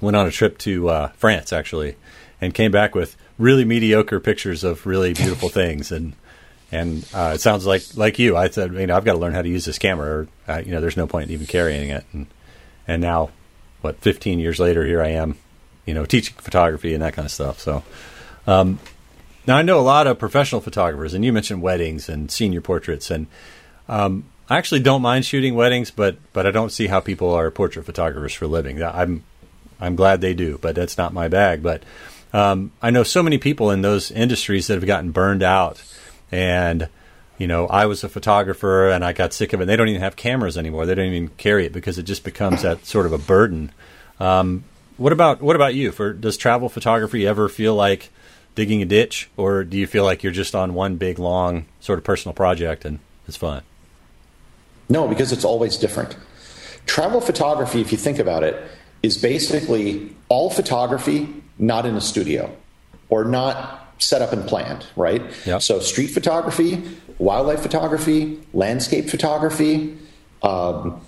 went 0.00 0.16
on 0.16 0.26
a 0.26 0.30
trip 0.30 0.58
to 0.58 0.88
uh, 0.88 1.08
France 1.10 1.52
actually, 1.52 1.96
and 2.40 2.54
came 2.54 2.72
back 2.72 2.94
with 2.94 3.16
really 3.38 3.64
mediocre 3.64 4.20
pictures 4.20 4.64
of 4.64 4.86
really 4.86 5.14
beautiful 5.14 5.48
things 5.60 5.92
and 5.92 6.14
and 6.72 7.08
uh, 7.14 7.32
it 7.34 7.40
sounds 7.40 7.64
like 7.66 7.82
like 7.94 8.18
you. 8.18 8.36
I 8.36 8.48
said, 8.50 8.72
you 8.74 8.86
know, 8.86 8.96
I've 8.96 9.04
got 9.04 9.12
to 9.12 9.18
learn 9.18 9.32
how 9.32 9.42
to 9.42 9.48
use 9.48 9.64
this 9.64 9.78
camera. 9.78 10.08
Or, 10.08 10.28
uh, 10.48 10.62
you 10.64 10.72
know, 10.72 10.80
there's 10.80 10.96
no 10.96 11.06
point 11.06 11.28
in 11.28 11.34
even 11.34 11.46
carrying 11.46 11.90
it. 11.90 12.04
And 12.12 12.26
and 12.88 13.00
now, 13.00 13.30
what, 13.82 14.00
15 14.00 14.38
years 14.38 14.58
later, 14.58 14.84
here 14.84 15.02
I 15.02 15.08
am, 15.08 15.36
you 15.84 15.94
know, 15.94 16.04
teaching 16.04 16.34
photography 16.38 16.92
and 16.92 17.02
that 17.02 17.14
kind 17.14 17.26
of 17.26 17.32
stuff. 17.32 17.60
So, 17.60 17.84
um, 18.46 18.78
now 19.46 19.56
I 19.56 19.62
know 19.62 19.78
a 19.78 19.82
lot 19.82 20.06
of 20.06 20.18
professional 20.18 20.60
photographers, 20.60 21.14
and 21.14 21.24
you 21.24 21.32
mentioned 21.32 21.62
weddings 21.62 22.08
and 22.08 22.30
senior 22.30 22.60
portraits, 22.60 23.10
and 23.12 23.28
um, 23.88 24.24
I 24.48 24.58
actually 24.58 24.80
don't 24.80 25.02
mind 25.02 25.24
shooting 25.24 25.54
weddings, 25.54 25.92
but 25.92 26.16
but 26.32 26.46
I 26.46 26.50
don't 26.50 26.70
see 26.70 26.88
how 26.88 26.98
people 26.98 27.32
are 27.32 27.50
portrait 27.50 27.86
photographers 27.86 28.34
for 28.34 28.46
a 28.46 28.48
living. 28.48 28.82
I'm 28.82 29.22
I'm 29.80 29.94
glad 29.94 30.20
they 30.20 30.34
do, 30.34 30.58
but 30.60 30.74
that's 30.74 30.98
not 30.98 31.12
my 31.12 31.28
bag. 31.28 31.62
But 31.62 31.84
um, 32.32 32.72
I 32.82 32.90
know 32.90 33.02
so 33.02 33.22
many 33.22 33.38
people 33.38 33.70
in 33.70 33.82
those 33.82 34.10
industries 34.10 34.66
that 34.66 34.74
have 34.74 34.86
gotten 34.86 35.10
burned 35.10 35.42
out, 35.42 35.82
and 36.30 36.88
you 37.38 37.46
know, 37.46 37.66
I 37.66 37.86
was 37.86 38.02
a 38.02 38.08
photographer 38.08 38.88
and 38.88 39.04
I 39.04 39.12
got 39.12 39.32
sick 39.32 39.52
of 39.52 39.60
it. 39.60 39.66
They 39.66 39.76
don't 39.76 39.88
even 39.88 40.00
have 40.00 40.16
cameras 40.16 40.56
anymore. 40.56 40.86
They 40.86 40.94
don't 40.94 41.12
even 41.12 41.28
carry 41.36 41.66
it 41.66 41.72
because 41.72 41.98
it 41.98 42.04
just 42.04 42.24
becomes 42.24 42.62
that 42.62 42.86
sort 42.86 43.06
of 43.06 43.12
a 43.12 43.18
burden. 43.18 43.72
Um, 44.18 44.64
what 44.96 45.12
about 45.12 45.42
what 45.42 45.56
about 45.56 45.74
you? 45.74 45.92
For 45.92 46.12
does 46.12 46.36
travel 46.36 46.68
photography 46.68 47.26
ever 47.26 47.48
feel 47.48 47.74
like 47.74 48.10
digging 48.54 48.80
a 48.80 48.86
ditch, 48.86 49.28
or 49.36 49.64
do 49.64 49.76
you 49.76 49.86
feel 49.86 50.04
like 50.04 50.22
you're 50.22 50.32
just 50.32 50.54
on 50.54 50.72
one 50.72 50.96
big 50.96 51.18
long 51.18 51.66
sort 51.80 51.98
of 51.98 52.04
personal 52.04 52.32
project 52.34 52.84
and 52.84 52.98
it's 53.28 53.36
fun? 53.36 53.62
No, 54.88 55.06
because 55.06 55.32
it's 55.32 55.44
always 55.44 55.76
different. 55.76 56.16
Travel 56.86 57.20
photography, 57.20 57.80
if 57.80 57.92
you 57.92 57.98
think 57.98 58.18
about 58.18 58.44
it, 58.44 58.62
is 59.02 59.18
basically 59.18 60.14
all 60.28 60.48
photography 60.48 61.42
not 61.58 61.86
in 61.86 61.96
a 61.96 62.00
studio 62.00 62.54
or 63.08 63.24
not 63.24 63.94
set 63.98 64.22
up 64.22 64.32
and 64.32 64.46
planned, 64.46 64.86
right? 64.96 65.22
Yep. 65.46 65.62
So 65.62 65.80
street 65.80 66.08
photography, 66.08 66.82
wildlife 67.18 67.60
photography, 67.60 68.38
landscape 68.52 69.08
photography, 69.08 69.96
um, 70.42 71.00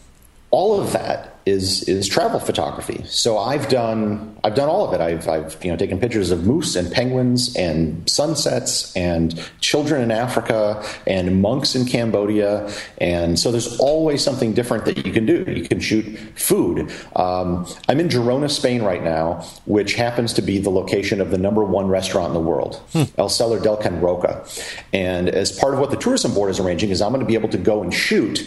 all 0.51 0.81
of 0.81 0.93
that 0.93 1.38
is 1.49 1.83
is 1.85 2.07
travel 2.07 2.39
photography. 2.39 3.05
So 3.09 3.39
I've 3.39 3.69
done 3.69 4.37
I've 4.45 4.55
done 4.55 4.69
all 4.69 4.87
of 4.87 4.93
it. 4.95 5.01
I've 5.01 5.29
I've 5.29 5.63
you 5.65 5.71
know 5.71 5.77
taken 5.77 5.99
pictures 5.99 6.31
of 6.31 6.45
moose 6.45 6.77
and 6.77 6.91
penguins 6.93 7.55
and 7.57 8.09
sunsets 8.09 8.95
and 8.95 9.41
children 9.61 10.03
in 10.03 10.11
Africa 10.11 10.85
and 11.07 11.41
monks 11.43 11.75
in 11.75 11.87
Cambodia. 11.87 12.71
And 12.99 13.39
so 13.39 13.51
there's 13.51 13.79
always 13.79 14.23
something 14.23 14.53
different 14.53 14.85
that 14.85 15.07
you 15.07 15.13
can 15.13 15.27
do. 15.27 15.45
You 15.49 15.67
can 15.67 15.81
shoot 15.81 16.05
food. 16.37 16.91
Um, 17.17 17.67
I'm 17.89 18.01
in 18.01 18.09
Girona, 18.09 18.51
Spain 18.51 18.83
right 18.83 19.03
now, 19.03 19.45
which 19.65 19.95
happens 19.95 20.33
to 20.35 20.43
be 20.43 20.59
the 20.59 20.71
location 20.71 21.21
of 21.21 21.31
the 21.31 21.39
number 21.39 21.65
one 21.65 21.89
restaurant 21.89 22.29
in 22.29 22.35
the 22.35 22.49
world, 22.49 22.83
hmm. 22.93 23.05
El 23.17 23.29
Celler 23.29 23.61
de 23.61 23.77
Can 23.79 24.01
Roca. 24.01 24.45
And 24.93 25.29
as 25.29 25.53
part 25.53 25.75
of 25.75 25.81
what 25.81 25.91
the 25.91 25.97
tourism 25.97 26.35
board 26.35 26.51
is 26.51 26.61
arranging 26.61 26.91
is 26.91 27.01
I'm 27.01 27.13
going 27.13 27.21
to 27.21 27.27
be 27.27 27.35
able 27.35 27.49
to 27.51 27.59
go 27.59 27.83
and 27.83 27.93
shoot 27.93 28.45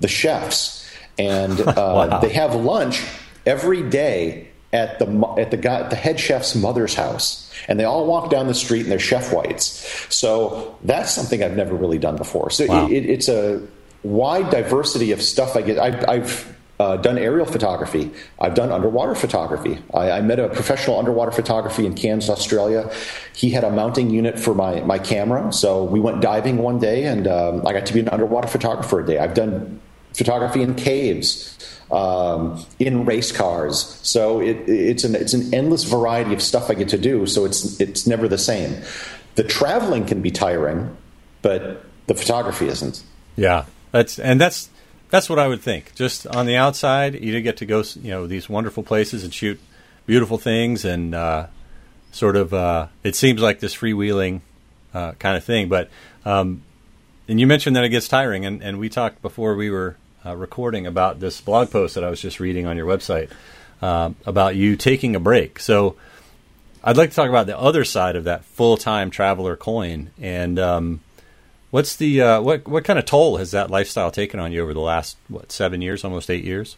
the 0.00 0.08
chefs 0.08 0.81
and 1.18 1.60
uh, 1.60 1.74
wow. 1.76 2.20
they 2.20 2.30
have 2.30 2.54
lunch 2.54 3.02
every 3.46 3.82
day 3.82 4.48
at 4.72 4.98
the 4.98 5.34
at 5.38 5.50
the 5.50 5.56
guy 5.56 5.86
the 5.88 5.96
head 5.96 6.18
chef's 6.18 6.54
mother's 6.54 6.94
house, 6.94 7.52
and 7.68 7.78
they 7.78 7.84
all 7.84 8.06
walk 8.06 8.30
down 8.30 8.46
the 8.46 8.54
street 8.54 8.82
in 8.82 8.88
their 8.88 8.98
chef 8.98 9.32
whites. 9.32 9.86
So 10.14 10.78
that's 10.82 11.12
something 11.12 11.42
I've 11.42 11.56
never 11.56 11.74
really 11.74 11.98
done 11.98 12.16
before. 12.16 12.50
So 12.50 12.66
wow. 12.66 12.88
it, 12.88 13.04
it's 13.04 13.28
a 13.28 13.62
wide 14.02 14.50
diversity 14.50 15.12
of 15.12 15.22
stuff 15.22 15.56
I 15.56 15.62
get. 15.62 15.78
I've, 15.78 16.08
I've 16.08 16.56
uh, 16.80 16.96
done 16.96 17.18
aerial 17.18 17.46
photography. 17.46 18.10
I've 18.40 18.54
done 18.54 18.72
underwater 18.72 19.14
photography. 19.14 19.78
I, 19.94 20.10
I, 20.12 20.20
met 20.20 20.40
a 20.40 20.48
professional 20.48 20.98
underwater 20.98 21.30
photography 21.30 21.86
in 21.86 21.94
Cairns, 21.94 22.28
Australia. 22.28 22.90
He 23.34 23.50
had 23.50 23.62
a 23.62 23.70
mounting 23.70 24.10
unit 24.10 24.40
for 24.40 24.54
my, 24.54 24.80
my 24.80 24.98
camera. 24.98 25.52
So 25.52 25.84
we 25.84 26.00
went 26.00 26.20
diving 26.20 26.58
one 26.58 26.80
day 26.80 27.04
and 27.04 27.28
um, 27.28 27.64
I 27.66 27.72
got 27.72 27.86
to 27.86 27.94
be 27.94 28.00
an 28.00 28.08
underwater 28.08 28.48
photographer 28.48 29.00
a 29.00 29.06
day. 29.06 29.18
I've 29.18 29.34
done 29.34 29.80
photography 30.14 30.62
in 30.62 30.74
caves, 30.74 31.58
um, 31.90 32.64
in 32.78 33.04
race 33.04 33.32
cars. 33.32 34.00
So 34.02 34.40
it, 34.40 34.68
it's, 34.68 35.04
an, 35.04 35.14
it's 35.14 35.34
an 35.34 35.52
endless 35.52 35.84
variety 35.84 36.32
of 36.32 36.42
stuff 36.42 36.70
I 36.70 36.74
get 36.74 36.88
to 36.90 36.98
do. 36.98 37.26
So 37.26 37.44
it's, 37.44 37.80
it's 37.80 38.06
never 38.06 38.28
the 38.28 38.38
same. 38.38 38.82
The 39.34 39.44
traveling 39.44 40.06
can 40.06 40.22
be 40.22 40.30
tiring, 40.30 40.96
but 41.42 41.84
the 42.06 42.14
photography 42.14 42.68
isn't. 42.68 43.02
Yeah. 43.36 43.64
That's, 43.90 44.18
and 44.18 44.40
that's, 44.40 44.70
that's 45.10 45.28
what 45.28 45.38
I 45.38 45.46
would 45.46 45.60
think. 45.60 45.94
Just 45.94 46.26
on 46.26 46.46
the 46.46 46.56
outside, 46.56 47.22
you 47.22 47.38
get 47.42 47.58
to 47.58 47.66
go, 47.66 47.84
you 48.00 48.10
know, 48.10 48.26
these 48.26 48.48
wonderful 48.48 48.82
places 48.82 49.24
and 49.24 49.32
shoot 49.32 49.60
beautiful 50.06 50.38
things, 50.38 50.84
and 50.84 51.14
uh, 51.14 51.46
sort 52.10 52.34
of, 52.34 52.52
uh, 52.52 52.86
it 53.04 53.14
seems 53.14 53.40
like 53.40 53.60
this 53.60 53.76
freewheeling 53.76 54.40
uh, 54.94 55.12
kind 55.12 55.36
of 55.36 55.44
thing. 55.44 55.68
But, 55.68 55.90
um, 56.24 56.62
and 57.28 57.38
you 57.38 57.46
mentioned 57.46 57.76
that 57.76 57.84
it 57.84 57.90
gets 57.90 58.08
tiring, 58.08 58.46
and, 58.46 58.62
and 58.62 58.78
we 58.78 58.88
talked 58.88 59.22
before 59.22 59.54
we 59.54 59.70
were 59.70 59.96
uh, 60.24 60.36
recording 60.36 60.86
about 60.86 61.20
this 61.20 61.40
blog 61.40 61.70
post 61.70 61.94
that 61.94 62.04
I 62.04 62.10
was 62.10 62.20
just 62.20 62.40
reading 62.40 62.66
on 62.66 62.76
your 62.76 62.86
website 62.86 63.30
uh, 63.80 64.10
about 64.26 64.56
you 64.56 64.76
taking 64.76 65.16
a 65.16 65.20
break. 65.20 65.58
So, 65.58 65.96
I'd 66.84 66.96
like 66.96 67.10
to 67.10 67.16
talk 67.16 67.28
about 67.28 67.46
the 67.46 67.58
other 67.58 67.84
side 67.84 68.16
of 68.16 68.24
that 68.24 68.44
full 68.44 68.76
time 68.76 69.10
traveler 69.10 69.56
coin, 69.56 70.10
and 70.18 70.58
um, 70.58 71.00
What's 71.72 71.96
the 71.96 72.20
uh, 72.20 72.40
what 72.42 72.68
what 72.68 72.84
kind 72.84 72.98
of 72.98 73.06
toll 73.06 73.38
has 73.38 73.52
that 73.52 73.70
lifestyle 73.70 74.10
taken 74.10 74.38
on 74.38 74.52
you 74.52 74.62
over 74.62 74.74
the 74.74 74.80
last 74.80 75.16
what 75.28 75.50
seven 75.50 75.80
years, 75.80 76.04
almost 76.04 76.28
eight 76.28 76.44
years? 76.44 76.76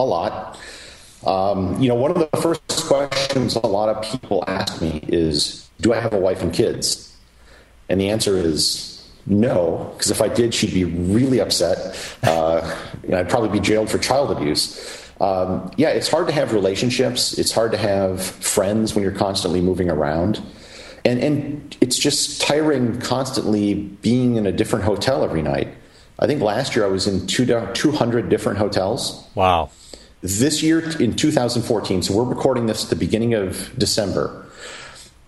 A 0.00 0.04
lot. 0.04 0.58
Um, 1.24 1.80
you 1.80 1.88
know, 1.88 1.94
one 1.94 2.10
of 2.10 2.18
the 2.18 2.26
first 2.38 2.66
questions 2.88 3.54
a 3.54 3.64
lot 3.68 3.88
of 3.88 4.02
people 4.02 4.42
ask 4.48 4.82
me 4.82 5.04
is, 5.06 5.70
"Do 5.80 5.92
I 5.92 6.00
have 6.00 6.12
a 6.12 6.18
wife 6.18 6.42
and 6.42 6.52
kids?" 6.52 7.16
And 7.88 8.00
the 8.00 8.10
answer 8.10 8.36
is 8.36 8.99
no, 9.26 9.92
because 9.94 10.10
if 10.10 10.20
I 10.20 10.28
did, 10.28 10.54
she'd 10.54 10.74
be 10.74 10.84
really 10.84 11.40
upset. 11.40 11.96
Uh, 12.22 12.76
and 13.04 13.14
I'd 13.14 13.28
probably 13.28 13.50
be 13.50 13.60
jailed 13.60 13.90
for 13.90 13.98
child 13.98 14.30
abuse. 14.30 14.98
Um, 15.20 15.70
yeah, 15.76 15.90
it's 15.90 16.08
hard 16.08 16.26
to 16.28 16.32
have 16.32 16.52
relationships. 16.52 17.38
It's 17.38 17.52
hard 17.52 17.72
to 17.72 17.78
have 17.78 18.22
friends 18.22 18.94
when 18.94 19.02
you're 19.02 19.12
constantly 19.12 19.60
moving 19.60 19.90
around 19.90 20.42
and 21.04 21.20
and 21.20 21.76
it's 21.80 21.96
just 21.96 22.40
tiring 22.40 23.00
constantly 23.00 23.74
being 23.74 24.36
in 24.36 24.46
a 24.46 24.52
different 24.52 24.84
hotel 24.84 25.24
every 25.24 25.42
night. 25.42 25.68
I 26.18 26.26
think 26.26 26.42
last 26.42 26.76
year 26.76 26.84
I 26.84 26.88
was 26.88 27.06
in 27.06 27.26
two, 27.26 27.46
200 27.46 28.28
different 28.28 28.58
hotels. 28.58 29.26
Wow. 29.34 29.70
This 30.20 30.62
year 30.62 30.80
in 31.00 31.16
2014, 31.16 32.02
so 32.02 32.14
we're 32.14 32.24
recording 32.24 32.66
this 32.66 32.84
at 32.84 32.90
the 32.90 32.96
beginning 32.96 33.32
of 33.32 33.72
December. 33.78 34.44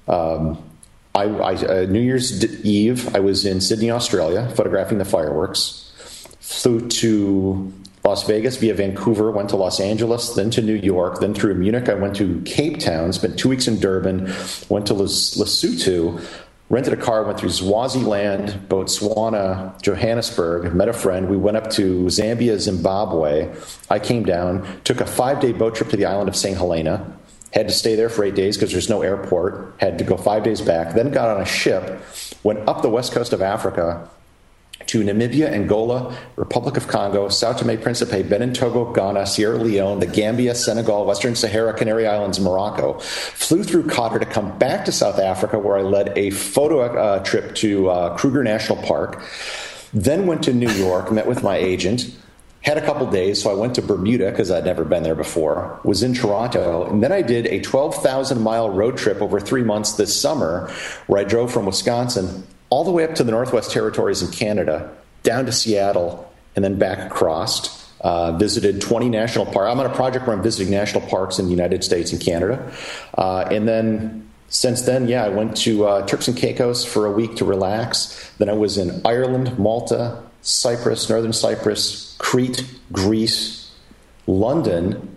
Um, 0.06 0.62
I, 1.14 1.24
I 1.24 1.54
uh, 1.54 1.86
New 1.88 2.00
Year's 2.00 2.44
Eve, 2.64 3.14
I 3.14 3.20
was 3.20 3.44
in 3.44 3.60
Sydney, 3.60 3.90
Australia, 3.90 4.48
photographing 4.54 4.98
the 4.98 5.04
fireworks. 5.04 5.78
Flew 6.40 6.88
to 6.88 7.72
Las 8.04 8.26
Vegas 8.26 8.56
via 8.56 8.74
Vancouver, 8.74 9.30
went 9.30 9.50
to 9.50 9.56
Los 9.56 9.78
Angeles, 9.78 10.34
then 10.34 10.50
to 10.50 10.62
New 10.62 10.74
York, 10.74 11.20
then 11.20 11.34
through 11.34 11.54
Munich. 11.54 11.88
I 11.88 11.94
went 11.94 12.16
to 12.16 12.40
Cape 12.42 12.80
Town, 12.80 13.12
spent 13.12 13.38
two 13.38 13.48
weeks 13.48 13.68
in 13.68 13.78
Durban, 13.78 14.26
went 14.68 14.86
to 14.86 14.94
Lesotho, 14.94 16.20
rented 16.68 16.94
a 16.94 16.96
car, 16.96 17.24
went 17.24 17.38
through 17.38 17.50
Swaziland, 17.50 18.68
Botswana, 18.68 19.80
Johannesburg, 19.82 20.74
met 20.74 20.88
a 20.88 20.92
friend. 20.92 21.28
We 21.28 21.36
went 21.36 21.58
up 21.58 21.70
to 21.72 22.06
Zambia, 22.06 22.58
Zimbabwe. 22.58 23.54
I 23.90 23.98
came 23.98 24.24
down, 24.24 24.66
took 24.82 25.00
a 25.00 25.06
five 25.06 25.40
day 25.40 25.52
boat 25.52 25.74
trip 25.74 25.90
to 25.90 25.96
the 25.96 26.06
island 26.06 26.28
of 26.28 26.34
St. 26.34 26.56
Helena. 26.56 27.18
Had 27.52 27.68
to 27.68 27.74
stay 27.74 27.94
there 27.94 28.08
for 28.08 28.24
eight 28.24 28.34
days 28.34 28.56
because 28.56 28.72
there's 28.72 28.88
no 28.88 29.02
airport. 29.02 29.74
Had 29.78 29.98
to 29.98 30.04
go 30.04 30.16
five 30.16 30.42
days 30.42 30.60
back. 30.60 30.94
Then 30.94 31.10
got 31.10 31.36
on 31.36 31.42
a 31.42 31.46
ship, 31.46 32.00
went 32.42 32.66
up 32.68 32.82
the 32.82 32.88
west 32.88 33.12
coast 33.12 33.32
of 33.32 33.42
Africa, 33.42 34.08
to 34.86 35.02
Namibia, 35.02 35.50
Angola, 35.50 36.16
Republic 36.36 36.76
of 36.76 36.88
Congo, 36.88 37.28
Sao 37.28 37.52
Tome 37.52 37.78
Principe, 37.78 38.22
Benin, 38.22 38.52
Togo, 38.52 38.92
Ghana, 38.92 39.26
Sierra 39.26 39.56
Leone, 39.56 40.00
the 40.00 40.06
Gambia, 40.06 40.54
Senegal, 40.54 41.06
Western 41.06 41.34
Sahara, 41.34 41.72
Canary 41.72 42.06
Islands, 42.06 42.40
Morocco. 42.40 42.98
Flew 42.98 43.62
through 43.62 43.84
Qatar 43.84 44.18
to 44.18 44.26
come 44.26 44.58
back 44.58 44.84
to 44.86 44.92
South 44.92 45.18
Africa, 45.18 45.58
where 45.58 45.78
I 45.78 45.82
led 45.82 46.16
a 46.16 46.30
photo 46.30 46.80
uh, 46.80 47.22
trip 47.22 47.54
to 47.56 47.88
uh, 47.88 48.16
Kruger 48.16 48.42
National 48.42 48.82
Park. 48.82 49.22
Then 49.92 50.26
went 50.26 50.42
to 50.44 50.52
New 50.52 50.70
York, 50.70 51.12
met 51.12 51.26
with 51.26 51.42
my 51.42 51.56
agent. 51.56 52.14
Had 52.62 52.78
a 52.78 52.80
couple 52.80 53.10
days, 53.10 53.42
so 53.42 53.50
I 53.50 53.54
went 53.54 53.74
to 53.74 53.82
Bermuda 53.82 54.30
because 54.30 54.50
I'd 54.50 54.64
never 54.64 54.84
been 54.84 55.02
there 55.02 55.16
before. 55.16 55.80
Was 55.82 56.04
in 56.04 56.14
Toronto, 56.14 56.88
and 56.88 57.02
then 57.02 57.10
I 57.10 57.20
did 57.20 57.46
a 57.46 57.60
12,000 57.60 58.40
mile 58.40 58.70
road 58.70 58.96
trip 58.96 59.20
over 59.20 59.40
three 59.40 59.64
months 59.64 59.92
this 59.92 60.18
summer, 60.18 60.70
where 61.08 61.20
I 61.20 61.24
drove 61.24 61.52
from 61.52 61.66
Wisconsin 61.66 62.46
all 62.70 62.84
the 62.84 62.92
way 62.92 63.04
up 63.04 63.16
to 63.16 63.24
the 63.24 63.32
Northwest 63.32 63.72
Territories 63.72 64.22
in 64.22 64.30
Canada, 64.30 64.90
down 65.24 65.44
to 65.46 65.52
Seattle, 65.52 66.32
and 66.54 66.64
then 66.64 66.78
back 66.78 67.10
across. 67.10 67.82
Uh, 68.00 68.32
visited 68.32 68.80
20 68.80 69.08
national 69.08 69.46
parks. 69.46 69.70
I'm 69.70 69.78
on 69.78 69.86
a 69.86 69.94
project 69.94 70.26
where 70.26 70.36
I'm 70.36 70.42
visiting 70.42 70.72
national 70.72 71.06
parks 71.06 71.38
in 71.38 71.44
the 71.44 71.52
United 71.52 71.84
States 71.84 72.10
and 72.10 72.20
Canada. 72.20 72.72
Uh, 73.16 73.46
and 73.48 73.68
then 73.68 74.28
since 74.48 74.82
then, 74.82 75.06
yeah, 75.06 75.24
I 75.24 75.28
went 75.28 75.56
to 75.58 75.86
uh, 75.86 76.06
Turks 76.06 76.26
and 76.26 76.36
Caicos 76.36 76.84
for 76.84 77.06
a 77.06 77.12
week 77.12 77.36
to 77.36 77.44
relax. 77.44 78.32
Then 78.38 78.48
I 78.48 78.54
was 78.54 78.76
in 78.76 79.00
Ireland, 79.04 79.58
Malta, 79.58 80.22
Cyprus, 80.42 81.08
Northern 81.08 81.32
Cyprus, 81.32 82.16
Crete, 82.18 82.64
Greece, 82.90 83.72
London. 84.26 85.16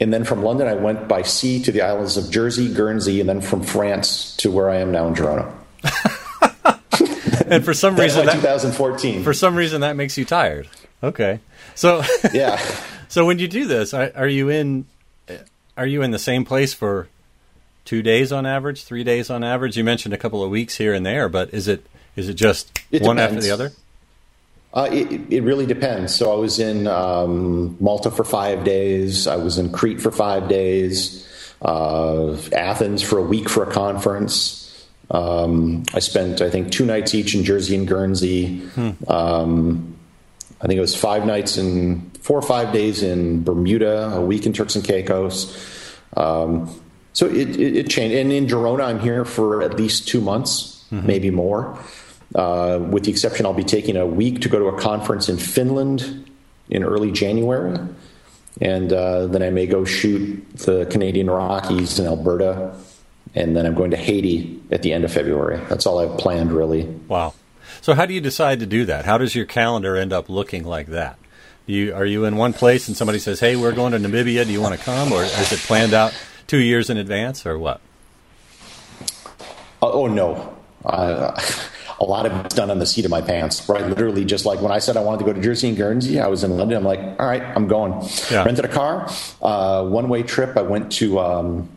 And 0.00 0.12
then 0.12 0.24
from 0.24 0.42
London, 0.42 0.68
I 0.68 0.74
went 0.74 1.08
by 1.08 1.22
sea 1.22 1.62
to 1.62 1.72
the 1.72 1.82
islands 1.82 2.16
of 2.16 2.30
Jersey, 2.30 2.72
Guernsey, 2.72 3.20
and 3.20 3.28
then 3.28 3.40
from 3.40 3.62
France 3.62 4.36
to 4.38 4.50
where 4.50 4.70
I 4.70 4.76
am 4.76 4.92
now 4.92 5.06
in 5.08 5.14
Girona. 5.14 5.52
and 7.46 7.64
for 7.64 7.74
some 7.74 7.96
reason, 7.96 8.26
that, 8.26 8.34
2014. 8.34 9.22
For 9.22 9.32
some 9.32 9.56
reason, 9.56 9.80
that 9.80 9.96
makes 9.96 10.18
you 10.18 10.24
tired. 10.24 10.68
Okay, 11.02 11.40
so 11.74 12.02
yeah. 12.32 12.60
so 13.08 13.24
when 13.26 13.38
you 13.38 13.48
do 13.48 13.66
this, 13.66 13.94
are 13.94 14.28
you 14.28 14.48
in? 14.48 14.86
Are 15.76 15.86
you 15.86 16.02
in 16.02 16.12
the 16.12 16.18
same 16.18 16.44
place 16.44 16.72
for 16.72 17.08
two 17.84 18.00
days 18.00 18.32
on 18.32 18.46
average, 18.46 18.84
three 18.84 19.04
days 19.04 19.28
on 19.28 19.42
average? 19.42 19.76
You 19.76 19.84
mentioned 19.84 20.14
a 20.14 20.18
couple 20.18 20.42
of 20.42 20.50
weeks 20.50 20.76
here 20.76 20.94
and 20.94 21.04
there, 21.04 21.28
but 21.28 21.52
is 21.52 21.68
it 21.68 21.86
is 22.16 22.28
it 22.28 22.34
just 22.34 22.78
it 22.90 23.02
one 23.02 23.18
after 23.18 23.40
the 23.40 23.50
other? 23.50 23.72
Uh, 24.74 24.88
it, 24.90 25.32
it, 25.32 25.42
really 25.44 25.66
depends. 25.66 26.12
So 26.12 26.32
I 26.32 26.36
was 26.36 26.58
in 26.58 26.88
um, 26.88 27.76
Malta 27.78 28.10
for 28.10 28.24
five 28.24 28.64
days. 28.64 29.28
I 29.28 29.36
was 29.36 29.56
in 29.56 29.70
Crete 29.70 30.00
for 30.00 30.10
five 30.10 30.48
days. 30.48 31.24
Uh, 31.62 32.36
Athens 32.52 33.00
for 33.00 33.18
a 33.18 33.22
week 33.22 33.48
for 33.48 33.62
a 33.62 33.70
conference. 33.70 34.64
Um, 35.12 35.84
I 35.94 36.00
spent, 36.00 36.40
I 36.40 36.50
think, 36.50 36.72
two 36.72 36.84
nights 36.84 37.14
each 37.14 37.36
in 37.36 37.44
Jersey 37.44 37.76
and 37.76 37.86
Guernsey. 37.86 38.58
Hmm. 38.58 38.90
Um, 39.06 39.96
I 40.60 40.66
think 40.66 40.78
it 40.78 40.80
was 40.80 40.96
five 40.96 41.24
nights 41.24 41.56
and 41.56 42.16
four 42.18 42.36
or 42.36 42.42
five 42.42 42.72
days 42.72 43.02
in 43.02 43.44
Bermuda, 43.44 44.14
a 44.14 44.20
week 44.20 44.44
in 44.44 44.52
Turks 44.52 44.74
and 44.74 44.84
Caicos. 44.84 45.54
Um, 46.16 46.80
so 47.12 47.26
it, 47.26 47.56
it, 47.56 47.76
it, 47.76 47.90
changed. 47.90 48.16
And 48.16 48.32
in 48.32 48.46
Girona, 48.46 48.84
I'm 48.84 48.98
here 48.98 49.24
for 49.24 49.62
at 49.62 49.74
least 49.76 50.08
two 50.08 50.20
months, 50.20 50.84
mm-hmm. 50.90 51.06
maybe 51.06 51.30
more. 51.30 51.78
Uh, 52.34 52.78
with 52.90 53.04
the 53.04 53.10
exception, 53.10 53.46
I'll 53.46 53.54
be 53.54 53.64
taking 53.64 53.96
a 53.96 54.06
week 54.06 54.40
to 54.42 54.48
go 54.48 54.58
to 54.58 54.66
a 54.66 54.80
conference 54.80 55.28
in 55.28 55.36
Finland 55.36 56.30
in 56.68 56.82
early 56.82 57.12
January. 57.12 57.78
And 58.60 58.92
uh, 58.92 59.26
then 59.26 59.42
I 59.42 59.50
may 59.50 59.66
go 59.66 59.84
shoot 59.84 60.58
the 60.58 60.86
Canadian 60.86 61.28
Rockies 61.28 61.98
in 61.98 62.06
Alberta 62.06 62.76
and 63.34 63.56
then 63.56 63.66
I'm 63.66 63.74
going 63.74 63.90
to 63.90 63.96
Haiti 63.96 64.60
at 64.70 64.82
the 64.82 64.92
end 64.92 65.04
of 65.04 65.12
February. 65.12 65.60
That's 65.68 65.86
all 65.86 65.98
I've 65.98 66.18
planned, 66.18 66.52
really. 66.52 66.84
Wow. 66.84 67.34
So, 67.80 67.94
how 67.94 68.06
do 68.06 68.14
you 68.14 68.20
decide 68.20 68.60
to 68.60 68.66
do 68.66 68.84
that? 68.86 69.04
How 69.04 69.18
does 69.18 69.34
your 69.34 69.46
calendar 69.46 69.96
end 69.96 70.12
up 70.12 70.28
looking 70.28 70.64
like 70.64 70.86
that? 70.88 71.18
You 71.66 71.94
are 71.94 72.04
you 72.04 72.24
in 72.24 72.36
one 72.36 72.52
place 72.52 72.88
and 72.88 72.96
somebody 72.96 73.18
says, 73.18 73.40
"Hey, 73.40 73.56
we're 73.56 73.72
going 73.72 73.92
to 73.92 73.98
Namibia. 73.98 74.44
Do 74.44 74.52
you 74.52 74.60
want 74.60 74.78
to 74.78 74.84
come?" 74.84 75.12
Or 75.12 75.24
is 75.24 75.52
it 75.52 75.58
planned 75.60 75.94
out 75.94 76.14
two 76.46 76.58
years 76.58 76.90
in 76.90 76.98
advance, 76.98 77.46
or 77.46 77.58
what? 77.58 77.80
Uh, 79.82 79.90
oh 79.90 80.06
no. 80.06 80.56
Uh, 80.84 81.40
a 82.00 82.04
lot 82.04 82.26
of 82.26 82.32
it's 82.44 82.54
done 82.54 82.70
on 82.70 82.78
the 82.78 82.86
seat 82.86 83.04
of 83.04 83.10
my 83.10 83.20
pants, 83.20 83.68
right? 83.68 83.86
Literally, 83.86 84.24
just 84.24 84.44
like 84.44 84.60
when 84.60 84.72
I 84.72 84.78
said 84.78 84.96
I 84.96 85.00
wanted 85.00 85.18
to 85.20 85.24
go 85.24 85.32
to 85.32 85.40
Jersey 85.40 85.68
and 85.68 85.76
Guernsey, 85.76 86.20
I 86.20 86.26
was 86.26 86.44
in 86.44 86.56
London. 86.56 86.78
I'm 86.78 86.84
like, 86.84 87.00
all 87.00 87.26
right, 87.26 87.42
I'm 87.42 87.68
going. 87.68 87.92
Yeah. 88.30 88.44
Rented 88.44 88.64
a 88.64 88.68
car, 88.68 89.08
uh, 89.42 89.84
one 89.86 90.08
way 90.08 90.22
trip. 90.22 90.56
I 90.56 90.62
went 90.62 90.92
to 90.92 91.20
um, 91.20 91.68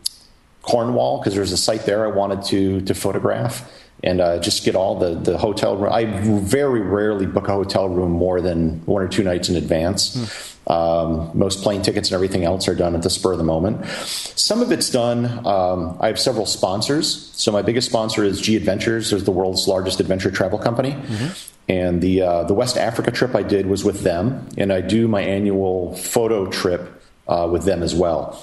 Cornwall 0.62 1.19
because 1.19 1.36
there's 1.36 1.51
a 1.51 1.58
site 1.58 1.86
there 1.86 2.06
I 2.06 2.10
wanted 2.10 2.43
to 2.45 2.82
to 2.82 2.93
photograph 2.93 3.71
and 4.03 4.21
uh, 4.21 4.39
just 4.39 4.63
get 4.63 4.75
all 4.75 4.97
the 4.97 5.15
the 5.15 5.38
hotel 5.38 5.77
room. 5.77 5.91
I 5.91 6.06
very 6.06 6.82
rarely 6.82 7.25
book 7.25 7.47
a 7.47 7.53
hotel 7.53 7.89
room 7.89 8.12
more 8.12 8.41
than 8.41 8.86
one 8.86 9.01
or 9.01 9.08
two 9.08 9.23
nights 9.23 9.49
in 9.49 9.56
advance. 9.56 10.57
Um, 10.67 11.32
most 11.34 11.63
plane 11.63 11.82
tickets 11.82 12.10
and 12.10 12.15
everything 12.15 12.43
else 12.43 12.67
are 12.67 12.75
done 12.75 12.93
at 12.93 13.01
the 13.01 13.10
spur 13.10 13.32
of 13.32 13.38
the 13.38 13.43
moment. 13.43 13.86
Some 13.88 14.62
of 14.62 14.71
it's 14.71 14.89
done. 14.89 15.45
Um, 15.47 15.97
I 16.01 16.08
have 16.08 16.19
several 16.19 16.45
sponsors. 16.45 17.32
So 17.36 17.53
my 17.53 17.62
biggest 17.62 17.88
sponsor 17.88 18.23
is 18.23 18.41
G 18.41 18.58
Adventures. 18.58 19.12
They're 19.12 19.19
the 19.19 19.32
world's 19.32 19.67
largest 19.67 20.01
adventure 20.01 20.30
travel 20.30 20.60
company. 20.60 20.91
Mm-hmm. 20.91 21.71
And 21.71 22.01
the 22.01 22.21
uh, 22.21 22.43
the 22.43 22.53
West 22.53 22.77
Africa 22.77 23.12
trip 23.12 23.36
I 23.36 23.43
did 23.43 23.65
was 23.65 23.84
with 23.84 24.01
them, 24.01 24.47
and 24.58 24.71
I 24.71 24.80
do 24.82 25.08
my 25.08 25.21
annual 25.21 25.95
photo 25.95 26.45
trip 26.47 27.01
uh, 27.27 27.47
with 27.51 27.63
them 27.63 27.84
as 27.84 27.93
well. 27.93 28.41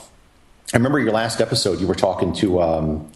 I 0.72 0.76
remember 0.76 0.98
your 0.98 1.12
last 1.12 1.40
episode. 1.40 1.80
You 1.80 1.86
were 1.86 1.94
talking 1.94 2.32
to 2.34 2.60
um, 2.60 3.10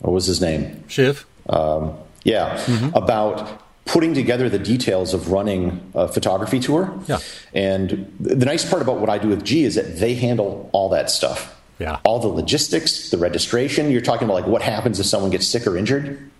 what 0.00 0.12
was 0.12 0.26
his 0.26 0.40
name? 0.40 0.84
Shiv. 0.88 1.26
Um, 1.48 1.96
yeah, 2.24 2.56
mm-hmm. 2.56 2.96
about 2.96 3.60
putting 3.88 4.14
together 4.14 4.48
the 4.48 4.58
details 4.58 5.14
of 5.14 5.32
running 5.32 5.90
a 5.94 6.06
photography 6.06 6.60
tour. 6.60 6.96
Yeah. 7.06 7.18
And 7.54 8.14
the 8.20 8.44
nice 8.44 8.68
part 8.68 8.82
about 8.82 8.98
what 9.00 9.08
I 9.08 9.18
do 9.18 9.28
with 9.28 9.44
G 9.44 9.64
is 9.64 9.74
that 9.74 9.98
they 9.98 10.14
handle 10.14 10.68
all 10.72 10.90
that 10.90 11.10
stuff. 11.10 11.58
Yeah. 11.78 11.98
All 12.04 12.20
the 12.20 12.28
logistics, 12.28 13.10
the 13.10 13.18
registration. 13.18 13.90
You're 13.90 14.02
talking 14.02 14.24
about 14.26 14.34
like 14.34 14.46
what 14.46 14.62
happens 14.62 15.00
if 15.00 15.06
someone 15.06 15.30
gets 15.30 15.46
sick 15.46 15.66
or 15.66 15.76
injured. 15.76 16.30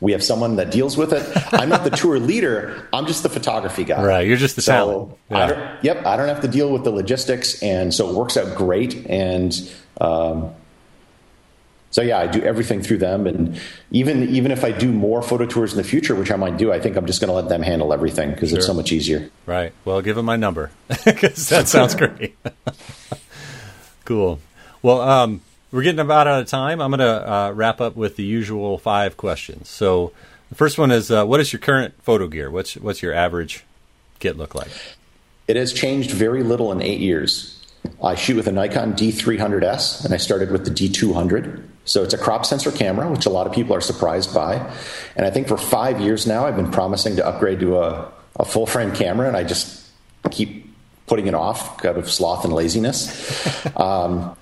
We 0.00 0.12
have 0.12 0.22
someone 0.22 0.56
that 0.56 0.70
deals 0.70 0.96
with 0.96 1.12
it. 1.12 1.24
I'm 1.52 1.68
not 1.68 1.84
the 1.84 1.90
tour 1.90 2.18
leader. 2.18 2.88
I'm 2.92 3.06
just 3.06 3.22
the 3.22 3.28
photography 3.28 3.84
guy. 3.84 4.04
Right. 4.04 4.26
You're 4.26 4.36
just 4.36 4.56
the 4.56 4.62
so 4.62 4.72
talent. 4.72 5.12
Yeah. 5.30 5.76
I 5.78 5.78
yep. 5.82 6.06
I 6.06 6.16
don't 6.16 6.28
have 6.28 6.40
to 6.42 6.48
deal 6.48 6.72
with 6.72 6.84
the 6.84 6.90
logistics, 6.90 7.62
and 7.62 7.92
so 7.92 8.08
it 8.10 8.14
works 8.14 8.36
out 8.36 8.56
great. 8.56 9.06
And 9.06 9.52
um, 10.00 10.54
so 11.90 12.02
yeah, 12.02 12.18
I 12.18 12.26
do 12.26 12.42
everything 12.42 12.82
through 12.82 12.98
them, 12.98 13.26
and 13.26 13.58
even 13.90 14.28
even 14.28 14.52
if 14.52 14.64
I 14.64 14.72
do 14.72 14.92
more 14.92 15.22
photo 15.22 15.46
tours 15.46 15.72
in 15.72 15.78
the 15.78 15.84
future, 15.84 16.14
which 16.14 16.30
I 16.30 16.36
might 16.36 16.58
do, 16.58 16.72
I 16.72 16.80
think 16.80 16.96
I'm 16.96 17.06
just 17.06 17.20
going 17.20 17.28
to 17.28 17.34
let 17.34 17.48
them 17.48 17.62
handle 17.62 17.92
everything 17.92 18.32
because 18.32 18.50
sure. 18.50 18.58
it's 18.58 18.66
so 18.66 18.74
much 18.74 18.92
easier. 18.92 19.30
Right. 19.46 19.72
Well, 19.84 20.02
give 20.02 20.16
them 20.16 20.26
my 20.26 20.36
number 20.36 20.70
because 21.04 21.48
that 21.48 21.68
sounds 21.68 21.94
great. 21.94 22.36
cool. 24.04 24.40
Well, 24.82 25.00
um, 25.00 25.40
we're 25.72 25.82
getting 25.82 26.00
about 26.00 26.26
out 26.26 26.40
of 26.40 26.46
time. 26.46 26.80
I'm 26.80 26.90
going 26.90 27.00
to 27.00 27.30
uh, 27.30 27.52
wrap 27.52 27.80
up 27.80 27.96
with 27.96 28.16
the 28.16 28.22
usual 28.22 28.78
five 28.78 29.16
questions. 29.16 29.68
So 29.68 30.12
the 30.50 30.54
first 30.54 30.78
one 30.78 30.90
is, 30.90 31.10
uh, 31.10 31.24
what 31.24 31.40
is 31.40 31.52
your 31.52 31.60
current 31.60 31.94
photo 32.02 32.28
gear? 32.28 32.50
What's 32.50 32.74
what's 32.76 33.02
your 33.02 33.14
average 33.14 33.64
kit 34.18 34.36
look 34.36 34.54
like? 34.54 34.70
It 35.46 35.56
has 35.56 35.72
changed 35.72 36.10
very 36.10 36.42
little 36.42 36.70
in 36.70 36.82
eight 36.82 37.00
years. 37.00 37.54
I 38.02 38.14
shoot 38.14 38.36
with 38.36 38.46
a 38.46 38.52
Nikon 38.52 38.92
D300S, 38.92 40.04
and 40.04 40.12
I 40.12 40.18
started 40.18 40.50
with 40.50 40.64
the 40.64 40.70
D200. 40.70 41.64
So 41.88 42.02
it's 42.02 42.12
a 42.12 42.18
crop 42.18 42.44
sensor 42.44 42.70
camera, 42.70 43.10
which 43.10 43.24
a 43.24 43.30
lot 43.30 43.46
of 43.46 43.54
people 43.54 43.74
are 43.74 43.80
surprised 43.80 44.34
by. 44.34 44.56
And 45.16 45.24
I 45.24 45.30
think 45.30 45.48
for 45.48 45.56
five 45.56 46.00
years 46.00 46.26
now, 46.26 46.44
I've 46.44 46.56
been 46.56 46.70
promising 46.70 47.16
to 47.16 47.26
upgrade 47.26 47.60
to 47.60 47.78
a, 47.78 48.12
a 48.38 48.44
full 48.44 48.66
frame 48.66 48.92
camera, 48.92 49.26
and 49.26 49.36
I 49.36 49.42
just 49.42 49.86
keep 50.30 50.70
putting 51.06 51.26
it 51.28 51.34
off 51.34 51.82
out 51.86 51.96
of 51.96 52.10
sloth 52.10 52.44
and 52.44 52.52
laziness. 52.52 53.66
um, 53.76 54.36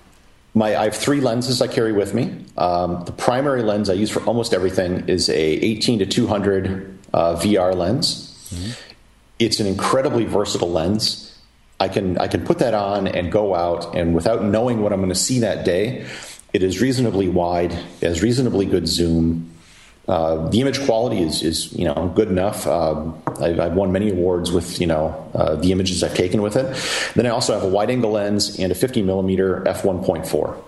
my, 0.54 0.74
I 0.74 0.84
have 0.84 0.96
three 0.96 1.20
lenses 1.20 1.62
I 1.62 1.68
carry 1.68 1.92
with 1.92 2.14
me. 2.14 2.44
Um, 2.58 3.04
the 3.04 3.12
primary 3.12 3.62
lens 3.62 3.88
I 3.88 3.92
use 3.92 4.10
for 4.10 4.24
almost 4.24 4.52
everything 4.52 5.08
is 5.08 5.28
a 5.28 5.32
18 5.34 6.00
to 6.00 6.06
200 6.06 6.98
uh, 7.14 7.36
VR 7.36 7.76
lens. 7.76 8.50
Mm-hmm. 8.52 8.70
It's 9.38 9.60
an 9.60 9.68
incredibly 9.68 10.24
versatile 10.24 10.72
lens. 10.72 11.38
I 11.78 11.88
can 11.88 12.16
I 12.16 12.26
can 12.26 12.44
put 12.44 12.58
that 12.60 12.72
on 12.72 13.06
and 13.06 13.30
go 13.30 13.54
out, 13.54 13.94
and 13.94 14.14
without 14.14 14.42
knowing 14.42 14.80
what 14.80 14.94
I'm 14.94 15.00
going 15.00 15.10
to 15.10 15.14
see 15.14 15.40
that 15.40 15.66
day, 15.66 16.06
it 16.52 16.62
is 16.62 16.80
reasonably 16.80 17.28
wide, 17.28 17.72
it 17.72 18.02
has 18.02 18.22
reasonably 18.22 18.66
good 18.66 18.88
zoom. 18.88 19.52
Uh, 20.08 20.48
the 20.50 20.60
image 20.60 20.80
quality 20.84 21.20
is, 21.20 21.42
is 21.42 21.72
you 21.72 21.84
know 21.84 22.12
good 22.14 22.28
enough. 22.28 22.66
Um, 22.66 23.20
I've, 23.40 23.58
I've, 23.58 23.72
won 23.72 23.90
many 23.90 24.10
awards 24.10 24.52
with 24.52 24.80
you 24.80 24.86
know 24.86 25.30
uh, 25.34 25.56
the 25.56 25.72
images 25.72 26.04
I've 26.04 26.14
taken 26.14 26.42
with 26.42 26.56
it. 26.56 26.66
Then 27.14 27.26
I 27.26 27.30
also 27.30 27.54
have 27.54 27.64
a 27.64 27.68
wide 27.68 27.90
angle 27.90 28.12
lens 28.12 28.58
and 28.58 28.70
a 28.70 28.74
50 28.74 29.02
millimeter 29.02 29.66
f 29.66 29.82
1.4 29.82 30.62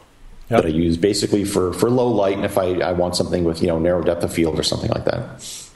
yep. 0.51 0.62
that 0.62 0.67
I 0.67 0.73
use 0.73 0.97
basically 0.97 1.45
for 1.45 1.73
for 1.73 1.91
low 1.91 2.09
light, 2.09 2.37
and 2.37 2.45
if 2.45 2.59
I, 2.59 2.81
I 2.81 2.93
want 2.93 3.17
something 3.17 3.45
with 3.45 3.61
you 3.61 3.69
know 3.69 3.79
narrow 3.79 4.03
depth 4.03 4.25
of 4.25 4.33
field 4.33 4.59
or 4.59 4.62
something 4.62 4.91
like 4.91 5.05
that. 5.05 5.23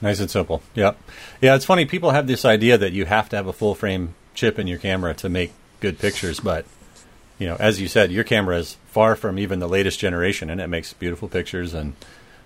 Nice 0.01 0.19
and 0.19 0.29
simple. 0.29 0.61
Yep. 0.75 0.97
Yeah, 1.41 1.55
it's 1.55 1.65
funny. 1.65 1.85
People 1.85 2.11
have 2.11 2.27
this 2.27 2.45
idea 2.45 2.77
that 2.77 2.93
you 2.93 3.05
have 3.05 3.29
to 3.29 3.35
have 3.35 3.47
a 3.47 3.53
full 3.53 3.75
frame 3.75 4.15
chip 4.33 4.59
in 4.59 4.67
your 4.67 4.79
camera 4.79 5.13
to 5.15 5.29
make 5.29 5.53
good 5.79 5.99
pictures, 5.99 6.39
but 6.39 6.65
you 7.39 7.47
know, 7.47 7.55
as 7.59 7.79
you 7.81 7.87
said, 7.87 8.11
your 8.11 8.23
camera 8.23 8.57
is 8.57 8.77
far 8.93 9.15
from 9.15 9.39
even 9.39 9.59
the 9.59 9.67
latest 9.67 9.99
generation, 9.99 10.49
and 10.49 10.61
it 10.61 10.67
makes 10.67 10.93
beautiful 10.93 11.27
pictures. 11.27 11.73
And 11.73 11.95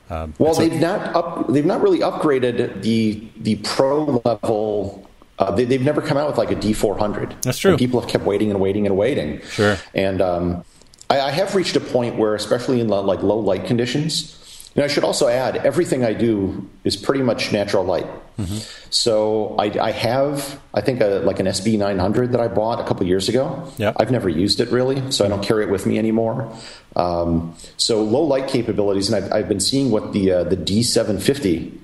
um, 0.09 0.33
well, 0.39 0.53
they've 0.53 0.71
a- 0.71 0.79
not 0.79 1.15
up, 1.15 1.47
they've 1.49 1.65
not 1.65 1.81
really 1.81 1.99
upgraded 1.99 2.81
the 2.81 3.27
the 3.37 3.55
pro 3.57 4.21
level. 4.25 5.03
Uh, 5.39 5.51
they, 5.51 5.65
have 5.65 5.83
never 5.83 6.01
come 6.01 6.17
out 6.17 6.27
with 6.27 6.39
like 6.39 6.49
a 6.49 6.55
D400. 6.55 7.43
That's 7.43 7.59
true. 7.59 7.71
And 7.71 7.79
people 7.79 8.01
have 8.01 8.09
kept 8.09 8.23
waiting 8.23 8.49
and 8.49 8.59
waiting 8.59 8.87
and 8.87 8.97
waiting. 8.97 9.39
Sure. 9.41 9.77
And 9.93 10.19
um, 10.19 10.65
I, 11.11 11.19
I, 11.19 11.29
have 11.29 11.53
reached 11.53 11.75
a 11.75 11.79
point 11.79 12.15
where, 12.15 12.33
especially 12.33 12.81
in 12.81 12.87
like 12.87 13.21
low 13.21 13.37
light 13.37 13.65
conditions, 13.65 14.71
and 14.75 14.83
I 14.83 14.87
should 14.87 15.03
also 15.03 15.27
add, 15.27 15.57
everything 15.57 16.03
I 16.03 16.13
do 16.13 16.67
is 16.83 16.97
pretty 16.97 17.21
much 17.21 17.51
natural 17.51 17.83
light. 17.83 18.07
Mm-hmm. 18.37 18.57
So 18.91 19.55
I, 19.57 19.65
I, 19.79 19.91
have, 19.91 20.59
I 20.73 20.81
think, 20.81 21.01
a, 21.01 21.21
like 21.23 21.39
an 21.39 21.47
SB 21.47 21.77
900 21.77 22.33
that 22.33 22.41
I 22.41 22.47
bought 22.47 22.79
a 22.79 22.83
couple 22.83 23.05
years 23.07 23.29
ago. 23.29 23.71
I've 23.97 24.11
never 24.11 24.29
used 24.29 24.59
it 24.59 24.69
really, 24.69 25.11
so 25.11 25.25
I 25.25 25.27
don't 25.27 25.43
carry 25.43 25.63
it 25.63 25.69
with 25.69 25.85
me 25.85 25.97
anymore. 25.97 26.55
Um, 26.95 27.55
so 27.77 28.03
low 28.03 28.23
light 28.23 28.47
capabilities, 28.47 29.11
and 29.11 29.23
I've, 29.23 29.31
I've 29.31 29.47
been 29.47 29.59
seeing 29.59 29.91
what 29.91 30.13
the 30.13 30.31
uh, 30.31 30.43
the 30.43 30.57
D750, 30.57 31.77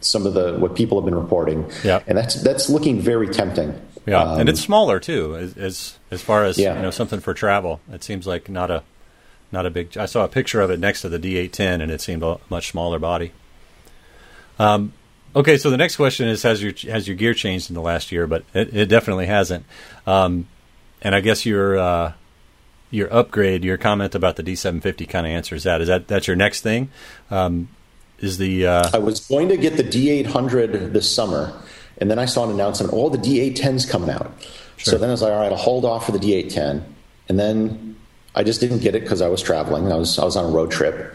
some 0.00 0.26
of 0.26 0.34
the 0.34 0.56
what 0.58 0.74
people 0.74 0.98
have 0.98 1.04
been 1.04 1.14
reporting, 1.14 1.70
yeah, 1.84 2.02
and 2.06 2.16
that's 2.16 2.34
that's 2.42 2.68
looking 2.68 3.00
very 3.00 3.28
tempting. 3.28 3.80
Yeah, 4.06 4.22
um, 4.22 4.40
and 4.40 4.48
it's 4.48 4.60
smaller 4.60 5.00
too, 5.00 5.36
as 5.36 5.56
as, 5.56 5.98
as 6.10 6.22
far 6.22 6.44
as 6.44 6.58
yeah. 6.58 6.76
you 6.76 6.82
know, 6.82 6.90
something 6.90 7.20
for 7.20 7.34
travel. 7.34 7.80
It 7.92 8.02
seems 8.02 8.26
like 8.26 8.48
not 8.48 8.70
a 8.70 8.82
not 9.52 9.66
a 9.66 9.70
big. 9.70 9.96
I 9.96 10.06
saw 10.06 10.24
a 10.24 10.28
picture 10.28 10.60
of 10.60 10.70
it 10.70 10.80
next 10.80 11.02
to 11.02 11.08
the 11.08 11.18
D810, 11.18 11.82
and 11.82 11.90
it 11.90 12.00
seemed 12.00 12.22
a 12.22 12.38
much 12.50 12.70
smaller 12.70 12.98
body. 12.98 13.32
Um, 14.58 14.92
okay, 15.34 15.56
so 15.56 15.70
the 15.70 15.76
next 15.76 15.96
question 15.96 16.28
is: 16.28 16.42
Has 16.42 16.62
your 16.62 16.72
has 16.90 17.06
your 17.06 17.16
gear 17.16 17.34
changed 17.34 17.70
in 17.70 17.74
the 17.74 17.82
last 17.82 18.12
year? 18.12 18.26
But 18.26 18.44
it, 18.54 18.74
it 18.74 18.86
definitely 18.86 19.26
hasn't. 19.26 19.64
Um, 20.06 20.48
and 21.02 21.14
I 21.14 21.20
guess 21.20 21.46
your 21.46 21.78
uh, 21.78 22.12
your 22.90 23.12
upgrade, 23.12 23.64
your 23.64 23.76
comment 23.76 24.14
about 24.14 24.36
the 24.36 24.42
D750 24.42 25.08
kind 25.08 25.26
of 25.26 25.32
answers 25.32 25.64
that. 25.64 25.80
Is 25.80 25.88
that 25.88 26.08
that's 26.08 26.26
your 26.26 26.36
next 26.36 26.62
thing? 26.62 26.90
Um, 27.30 27.68
is 28.18 28.38
the 28.38 28.66
uh... 28.66 28.90
I 28.92 28.98
was 28.98 29.20
going 29.20 29.48
to 29.48 29.56
get 29.56 29.76
the 29.76 29.84
D800 29.84 30.92
this 30.92 31.12
summer, 31.12 31.60
and 31.98 32.10
then 32.10 32.18
I 32.18 32.24
saw 32.24 32.44
an 32.44 32.50
announcement: 32.50 32.92
all 32.92 33.06
oh, 33.06 33.10
the 33.10 33.18
D810s 33.18 33.88
coming 33.88 34.10
out. 34.10 34.32
Sure. 34.76 34.92
So 34.92 34.98
then 34.98 35.10
I 35.10 35.12
was 35.12 35.22
like, 35.22 35.32
all 35.32 35.40
right, 35.40 35.52
I'll 35.52 35.58
hold 35.58 35.84
off 35.84 36.06
for 36.06 36.12
the 36.12 36.18
D810, 36.18 36.84
and 37.28 37.38
then 37.38 37.96
I 38.34 38.44
just 38.44 38.60
didn't 38.60 38.78
get 38.78 38.94
it 38.94 39.02
because 39.02 39.20
I 39.20 39.28
was 39.28 39.42
traveling. 39.42 39.90
I 39.92 39.96
was 39.96 40.18
I 40.18 40.24
was 40.24 40.36
on 40.36 40.44
a 40.44 40.48
road 40.48 40.70
trip, 40.70 41.14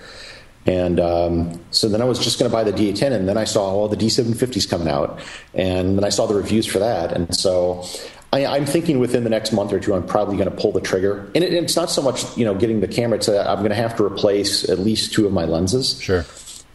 and 0.66 1.00
um, 1.00 1.60
so 1.72 1.90
then 1.90 2.02
I 2.02 2.06
was 2.06 2.20
just 2.20 2.40
going 2.40 2.50
to 2.50 2.56
buy 2.56 2.64
the 2.64 2.72
D10, 2.72 3.12
and 3.12 3.28
then 3.28 3.38
I 3.38 3.44
saw 3.44 3.64
all 3.64 3.88
the 3.88 3.98
D750s 3.98 4.70
coming 4.70 4.88
out, 4.88 5.20
and 5.54 5.98
then 5.98 6.04
I 6.04 6.10
saw 6.10 6.26
the 6.26 6.36
reviews 6.36 6.66
for 6.66 6.80
that, 6.80 7.12
and 7.12 7.36
so 7.36 7.86
I, 8.34 8.58
am 8.58 8.66
thinking 8.66 9.00
within 9.00 9.24
the 9.24 9.30
next 9.30 9.52
month 9.52 9.72
or 9.74 9.80
two, 9.80 9.94
I'm 9.94 10.06
probably 10.06 10.38
going 10.38 10.50
to 10.50 10.56
pull 10.56 10.72
the 10.72 10.82
trigger. 10.82 11.30
And 11.36 11.44
it, 11.44 11.54
it's 11.54 11.76
not 11.76 11.92
so 11.92 12.02
much 12.02 12.36
you 12.38 12.46
know 12.46 12.56
getting 12.56 12.82
the 12.82 12.88
camera; 12.88 13.18
it's 13.18 13.30
I'm 13.30 13.60
going 13.60 13.70
to 13.70 13.76
have 13.76 13.96
to 13.98 14.06
replace 14.06 14.68
at 14.70 14.80
least 14.80 15.14
two 15.14 15.26
of 15.26 15.34
my 15.34 15.46
lenses. 15.46 16.02
Sure. 16.02 16.26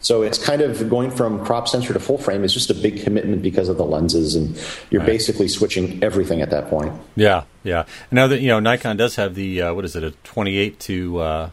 So 0.01 0.21
it's 0.21 0.37
kind 0.37 0.61
of 0.61 0.89
going 0.89 1.11
from 1.11 1.43
crop 1.45 1.67
sensor 1.67 1.91
to 1.91 1.99
full 1.99 2.17
frame 2.17 2.45
is 2.45 2.53
just 2.53 2.69
a 2.69 2.73
big 2.73 3.03
commitment 3.03 3.41
because 3.41 3.67
of 3.67 3.77
the 3.77 3.83
lenses, 3.85 4.35
and 4.35 4.57
you're 4.89 5.01
right. 5.01 5.07
basically 5.07 5.47
switching 5.47 6.01
everything 6.01 6.41
at 6.41 6.51
that 6.51 6.69
point. 6.69 6.93
Yeah, 7.15 7.43
yeah. 7.63 7.83
Now 8.09 8.27
that 8.27 8.39
you 8.39 8.47
know, 8.47 8.61
Nikon 8.61 8.95
does 8.95 9.17
have 9.17 9.35
the 9.35 9.61
uh, 9.61 9.73
what 9.73 9.83
is 9.83 9.95
it, 9.95 10.03
a 10.03 10.11
28 10.11 10.79
to, 10.79 11.17
uh, 11.19 11.49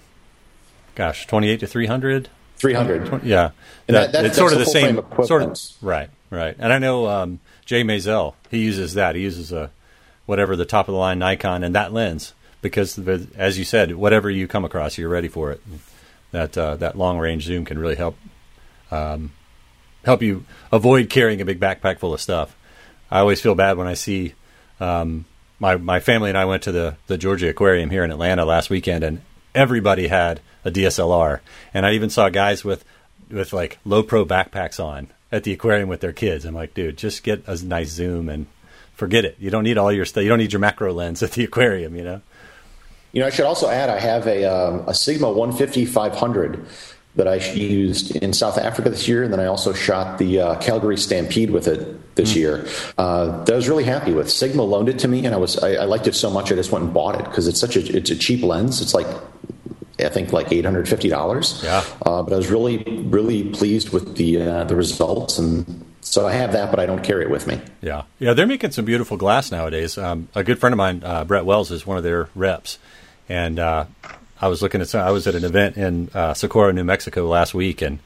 gosh, 0.96 1.26
28 1.28 1.60
to 1.60 1.66
300. 1.68 2.28
300. 2.56 3.22
yeah, 3.22 3.50
and 3.86 3.94
that, 3.94 4.12
that, 4.12 4.24
it's 4.24 4.36
sort 4.36 4.52
of 4.52 4.58
the 4.58 4.64
same. 4.64 5.00
Sort 5.24 5.42
of, 5.42 5.58
right, 5.82 6.10
right. 6.30 6.56
And 6.58 6.72
I 6.72 6.78
know 6.78 7.06
um, 7.06 7.38
Jay 7.66 7.84
Maisel, 7.84 8.34
he 8.50 8.58
uses 8.58 8.94
that. 8.94 9.14
He 9.14 9.20
uses 9.22 9.52
a 9.52 9.70
whatever 10.24 10.56
the 10.56 10.64
top 10.64 10.88
of 10.88 10.92
the 10.92 10.98
line 10.98 11.18
Nikon 11.18 11.62
and 11.62 11.74
that 11.74 11.92
lens 11.92 12.32
because, 12.62 12.96
the, 12.96 13.28
as 13.36 13.58
you 13.58 13.64
said, 13.64 13.94
whatever 13.94 14.28
you 14.30 14.48
come 14.48 14.64
across, 14.64 14.98
you're 14.98 15.08
ready 15.08 15.28
for 15.28 15.52
it. 15.52 15.62
That 16.32 16.56
uh, 16.58 16.76
that 16.76 16.98
long 16.98 17.18
range 17.18 17.44
zoom 17.44 17.64
can 17.64 17.78
really 17.78 17.94
help 17.94 18.16
um, 18.90 19.32
help 20.04 20.22
you 20.22 20.44
avoid 20.72 21.10
carrying 21.10 21.40
a 21.40 21.44
big 21.44 21.60
backpack 21.60 21.98
full 21.98 22.14
of 22.14 22.20
stuff. 22.20 22.56
I 23.10 23.20
always 23.20 23.40
feel 23.40 23.54
bad 23.54 23.76
when 23.76 23.86
I 23.86 23.94
see 23.94 24.34
um, 24.80 25.26
my 25.58 25.76
my 25.76 26.00
family 26.00 26.30
and 26.30 26.38
I 26.38 26.46
went 26.46 26.62
to 26.64 26.72
the 26.72 26.96
the 27.06 27.18
Georgia 27.18 27.50
Aquarium 27.50 27.90
here 27.90 28.02
in 28.02 28.10
Atlanta 28.10 28.44
last 28.44 28.70
weekend, 28.70 29.04
and 29.04 29.22
everybody 29.54 30.08
had 30.08 30.40
a 30.66 30.70
DSLR, 30.70 31.40
and 31.72 31.86
I 31.86 31.92
even 31.92 32.10
saw 32.10 32.28
guys 32.28 32.64
with 32.64 32.84
with 33.30 33.52
like 33.52 33.78
Lowepro 33.86 34.26
backpacks 34.26 34.82
on 34.82 35.08
at 35.30 35.44
the 35.44 35.52
aquarium 35.52 35.88
with 35.88 36.00
their 36.00 36.12
kids. 36.12 36.44
I'm 36.44 36.54
like, 36.54 36.74
dude, 36.74 36.98
just 36.98 37.22
get 37.22 37.46
a 37.46 37.56
nice 37.64 37.90
zoom 37.90 38.28
and 38.28 38.46
forget 38.94 39.24
it. 39.24 39.36
You 39.38 39.50
don't 39.50 39.64
need 39.64 39.78
all 39.78 39.92
your 39.92 40.04
stuff. 40.04 40.22
You 40.24 40.28
don't 40.28 40.38
need 40.38 40.52
your 40.52 40.60
macro 40.60 40.92
lens 40.92 41.22
at 41.22 41.32
the 41.32 41.44
aquarium, 41.44 41.94
you 41.96 42.04
know. 42.04 42.20
You 43.12 43.20
know, 43.20 43.28
I 43.28 43.30
should 43.30 43.46
also 43.46 43.68
add 43.68 43.88
I 43.88 44.00
have 44.00 44.26
a 44.26 44.44
um, 44.44 44.88
a 44.88 44.94
Sigma 44.94 45.28
150 45.28 45.86
500 45.86 46.66
that 47.14 47.26
I 47.26 47.36
used 47.36 48.14
in 48.16 48.34
South 48.34 48.58
Africa 48.58 48.90
this 48.90 49.08
year, 49.08 49.22
and 49.22 49.32
then 49.32 49.40
I 49.40 49.46
also 49.46 49.72
shot 49.72 50.18
the 50.18 50.40
uh, 50.40 50.54
Calgary 50.56 50.98
Stampede 50.98 51.50
with 51.50 51.66
it 51.66 52.14
this 52.14 52.32
mm. 52.32 52.36
year. 52.36 52.68
Uh, 52.98 53.42
that 53.44 53.52
I 53.52 53.56
was 53.56 53.68
really 53.68 53.84
happy 53.84 54.12
with. 54.12 54.30
Sigma 54.30 54.62
loaned 54.62 54.90
it 54.90 54.98
to 54.98 55.08
me, 55.08 55.24
and 55.24 55.34
I 55.34 55.38
was 55.38 55.62
I, 55.62 55.74
I 55.74 55.84
liked 55.84 56.08
it 56.08 56.14
so 56.14 56.30
much 56.30 56.52
I 56.52 56.56
just 56.56 56.72
went 56.72 56.84
and 56.84 56.92
bought 56.92 57.18
it 57.18 57.24
because 57.24 57.48
it's 57.48 57.60
such 57.60 57.76
a 57.76 57.96
it's 57.96 58.10
a 58.10 58.16
cheap 58.16 58.42
lens. 58.42 58.82
It's 58.82 58.92
like 58.92 59.06
I 59.98 60.08
think 60.08 60.32
like 60.32 60.52
eight 60.52 60.64
hundred 60.64 60.88
fifty 60.88 61.08
dollars. 61.08 61.60
Yeah. 61.64 61.84
Uh, 62.04 62.22
but 62.22 62.32
I 62.32 62.36
was 62.36 62.50
really 62.50 62.78
really 63.04 63.50
pleased 63.50 63.90
with 63.90 64.16
the 64.16 64.42
uh, 64.42 64.64
the 64.64 64.76
results, 64.76 65.38
and 65.38 65.84
so 66.00 66.26
I 66.26 66.32
have 66.32 66.52
that, 66.52 66.70
but 66.70 66.80
I 66.80 66.86
don't 66.86 67.02
carry 67.02 67.24
it 67.24 67.30
with 67.30 67.46
me. 67.46 67.60
Yeah, 67.80 68.02
yeah. 68.18 68.34
They're 68.34 68.46
making 68.46 68.72
some 68.72 68.84
beautiful 68.84 69.16
glass 69.16 69.50
nowadays. 69.50 69.96
Um, 69.96 70.28
a 70.34 70.44
good 70.44 70.58
friend 70.58 70.72
of 70.72 70.76
mine, 70.76 71.02
uh, 71.04 71.24
Brett 71.24 71.44
Wells, 71.44 71.70
is 71.70 71.86
one 71.86 71.96
of 71.96 72.04
their 72.04 72.28
reps, 72.34 72.78
and 73.28 73.58
uh, 73.58 73.86
I 74.40 74.48
was 74.48 74.60
looking 74.60 74.80
at 74.80 74.88
some, 74.88 75.00
I 75.00 75.10
was 75.10 75.26
at 75.26 75.34
an 75.34 75.44
event 75.44 75.76
in 75.76 76.10
uh, 76.12 76.34
Socorro, 76.34 76.72
New 76.72 76.84
Mexico 76.84 77.26
last 77.26 77.54
week, 77.54 77.82
and. 77.82 77.98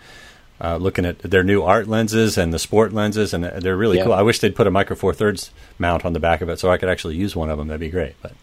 Uh, 0.62 0.76
looking 0.76 1.06
at 1.06 1.18
their 1.20 1.42
new 1.42 1.62
art 1.62 1.88
lenses 1.88 2.36
and 2.36 2.52
the 2.52 2.58
sport 2.58 2.92
lenses, 2.92 3.32
and 3.32 3.44
they're 3.44 3.78
really 3.78 3.96
yeah. 3.96 4.04
cool. 4.04 4.12
I 4.12 4.20
wish 4.20 4.40
they'd 4.40 4.54
put 4.54 4.66
a 4.66 4.70
micro 4.70 4.94
four 4.94 5.14
thirds 5.14 5.50
mount 5.78 6.04
on 6.04 6.12
the 6.12 6.20
back 6.20 6.42
of 6.42 6.50
it 6.50 6.58
so 6.58 6.70
I 6.70 6.76
could 6.76 6.90
actually 6.90 7.16
use 7.16 7.34
one 7.34 7.48
of 7.48 7.56
them. 7.56 7.68
That'd 7.68 7.80
be 7.80 7.88
great. 7.88 8.14
But 8.20 8.34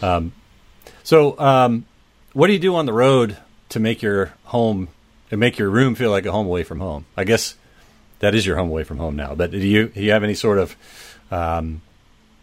um, 0.00 0.30
so 1.02 1.36
um, 1.40 1.84
what 2.36 2.48
do 2.48 2.52
you 2.52 2.58
do 2.58 2.74
on 2.74 2.84
the 2.84 2.92
road 2.92 3.38
to 3.70 3.80
make 3.80 4.02
your 4.02 4.34
home 4.44 4.88
and 5.30 5.40
make 5.40 5.58
your 5.58 5.70
room 5.70 5.94
feel 5.94 6.10
like 6.10 6.26
a 6.26 6.32
home 6.32 6.44
away 6.44 6.64
from 6.64 6.80
home? 6.80 7.06
I 7.16 7.24
guess 7.24 7.54
that 8.18 8.34
is 8.34 8.44
your 8.44 8.56
home 8.56 8.68
away 8.68 8.84
from 8.84 8.98
home 8.98 9.16
now. 9.16 9.34
But 9.34 9.52
do 9.52 9.58
you 9.58 9.88
do 9.88 10.02
you 10.02 10.10
have 10.12 10.22
any 10.22 10.34
sort 10.34 10.58
of 10.58 10.76
um, 11.30 11.80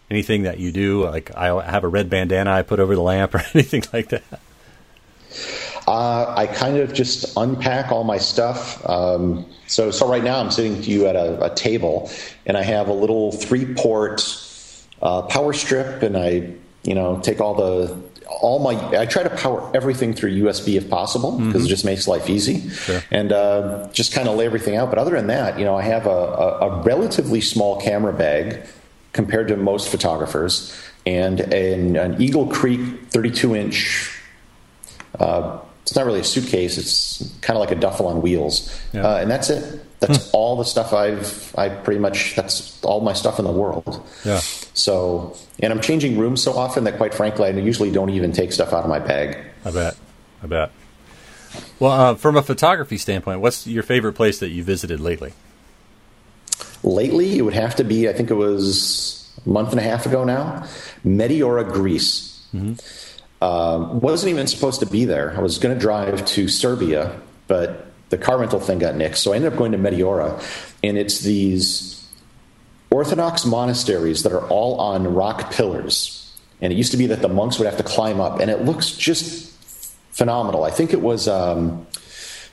anything 0.10 0.44
that 0.44 0.58
you 0.58 0.72
do? 0.72 1.06
Like 1.06 1.38
I 1.38 1.64
have 1.64 1.84
a 1.84 1.88
red 1.88 2.10
bandana 2.10 2.52
I 2.52 2.64
put 2.64 2.80
over 2.80 2.96
the 2.96 3.04
lamp 3.04 3.36
or 3.36 3.44
anything 3.54 3.84
like 3.94 4.10
that. 4.10 4.24
Uh, 5.88 6.34
I 6.38 6.48
kind 6.48 6.78
of 6.78 6.92
just 6.92 7.38
unpack 7.38 7.92
all 7.92 8.04
my 8.04 8.18
stuff. 8.18 8.84
Um, 8.90 9.46
so, 9.68 9.92
so 9.92 10.10
right 10.10 10.24
now 10.24 10.40
I'm 10.40 10.50
sitting 10.50 10.82
to 10.82 10.90
you 10.90 11.06
at 11.06 11.16
a, 11.16 11.52
a 11.52 11.54
table, 11.54 12.10
and 12.48 12.58
I 12.58 12.64
have 12.64 12.88
a 12.88 12.94
little 12.94 13.32
three 13.32 13.76
port 13.76 14.24
uh, 15.04 15.24
power 15.24 15.54
strip, 15.54 16.02
and 16.02 16.18
I, 16.18 16.54
you 16.84 16.96
know, 16.96 17.20
take 17.22 17.42
all 17.42 17.56
the 17.56 17.98
all 18.28 18.60
my 18.60 19.00
I 19.00 19.06
try 19.06 19.24
to 19.24 19.30
power 19.30 19.72
everything 19.76 20.14
through 20.14 20.32
USB 20.32 20.76
if 20.76 20.90
possible 20.90 21.32
because 21.38 21.54
mm-hmm. 21.54 21.66
it 21.66 21.70
just 21.70 21.86
makes 21.86 22.08
life 22.08 22.30
easy, 22.30 22.70
sure. 22.70 23.02
and 23.12 23.32
uh, 23.32 23.90
just 23.92 24.14
kind 24.14 24.28
of 24.28 24.36
lay 24.38 24.46
everything 24.46 24.76
out. 24.76 24.90
But 24.90 25.00
other 25.00 25.12
than 25.12 25.28
that, 25.28 25.60
you 25.60 25.66
know, 25.66 25.76
I 25.76 25.84
have 25.84 26.08
a, 26.08 26.10
a, 26.10 26.70
a 26.70 26.82
relatively 26.84 27.42
small 27.42 27.80
camera 27.80 28.14
bag 28.14 28.66
compared 29.14 29.48
to 29.50 29.58
most 29.58 29.90
photographers, 29.90 30.76
and 31.06 31.40
an, 31.40 31.96
an 31.96 32.22
Eagle 32.22 32.48
Creek 32.48 32.82
32 33.10 33.56
inch. 33.56 34.20
Uh, 35.20 35.60
it's 35.84 35.96
not 35.96 36.06
really 36.06 36.22
a 36.22 36.24
suitcase; 36.24 36.78
it's 36.78 37.30
kind 37.42 37.58
of 37.58 37.62
like 37.62 37.72
a 37.72 37.80
duffel 37.80 38.08
on 38.08 38.22
wheels, 38.22 38.74
yeah. 38.94 39.06
uh, 39.06 39.18
and 39.18 39.30
that's 39.30 39.50
it. 39.50 40.00
That's 40.00 40.30
hmm. 40.30 40.36
all 40.36 40.56
the 40.56 40.64
stuff 40.64 40.94
I've 40.94 41.54
I 41.58 41.70
pretty 41.70 42.00
much 42.00 42.36
that's 42.36 42.82
all 42.84 43.02
my 43.02 43.14
stuff 43.14 43.38
in 43.38 43.46
the 43.46 43.52
world. 43.52 44.02
Yeah. 44.26 44.40
So, 44.74 45.38
and 45.60 45.72
I'm 45.72 45.82
changing 45.82 46.18
rooms 46.18 46.42
so 46.42 46.54
often 46.54 46.86
that 46.86 46.98
quite 46.98 47.14
frankly 47.14 47.48
I 47.48 47.52
usually 47.52 47.92
don't 47.92 48.10
even 48.10 48.32
take 48.32 48.54
stuff 48.54 48.74
out 48.74 48.84
of 48.84 48.90
my 48.90 49.00
bag. 49.00 49.38
I 49.66 49.72
bet. 49.72 49.96
I 50.42 50.48
bet. 50.48 50.72
Well, 51.80 51.92
uh, 51.92 52.16
from 52.16 52.38
a 52.38 52.42
photography 52.42 52.98
standpoint, 52.98 53.42
what's 53.42 53.68
your 53.68 53.84
favorite 53.84 54.14
place 54.14 54.40
that 54.40 54.50
you 54.50 54.64
visited 54.64 55.00
lately? 55.00 55.34
Lately, 56.84 57.38
it 57.38 57.42
would 57.42 57.54
have 57.54 57.76
to 57.76 57.84
be 57.84 58.08
I 58.08 58.14
think 58.14 58.30
it 58.32 58.36
was 58.36 59.30
a 59.46 59.50
month 59.50 59.72
and 59.72 59.80
a 59.80 59.84
half 59.84 60.06
ago 60.06 60.24
now, 60.24 60.66
Meteora, 61.06 61.70
Greece. 61.70 62.46
Mm-hmm. 62.54 62.74
Uh, 63.44 63.90
wasn't 63.96 64.30
even 64.30 64.48
supposed 64.48 64.80
to 64.80 64.86
be 64.86 65.04
there. 65.04 65.36
I 65.36 65.42
was 65.42 65.58
going 65.58 65.76
to 65.76 65.80
drive 65.80 66.26
to 66.28 66.48
Serbia, 66.48 67.20
but 67.48 67.88
the 68.08 68.18
car 68.18 68.38
rental 68.38 68.62
thing 68.62 68.80
got 68.80 68.96
nixed. 68.96 69.18
So 69.18 69.34
I 69.34 69.36
ended 69.36 69.52
up 69.52 69.60
going 69.60 69.74
to 69.74 69.78
Meteora, 69.78 70.42
and 70.82 70.98
it's 70.98 71.20
these 71.20 72.08
Orthodox 72.90 73.46
monasteries 73.46 74.24
that 74.24 74.32
are 74.32 74.48
all 74.48 74.80
on 74.80 75.14
rock 75.14 75.52
pillars. 75.52 76.32
And 76.62 76.72
it 76.72 76.78
used 76.78 76.92
to 76.92 76.98
be 76.98 77.08
that 77.08 77.22
the 77.22 77.28
monks 77.28 77.60
would 77.60 77.66
have 77.66 77.76
to 77.76 77.84
climb 77.84 78.22
up, 78.22 78.40
and 78.40 78.50
it 78.50 78.64
looks 78.64 78.92
just 78.92 79.52
phenomenal. 80.12 80.64
I 80.64 80.72
think 80.72 80.94
it 80.94 81.02
was. 81.02 81.28
Um, 81.28 81.86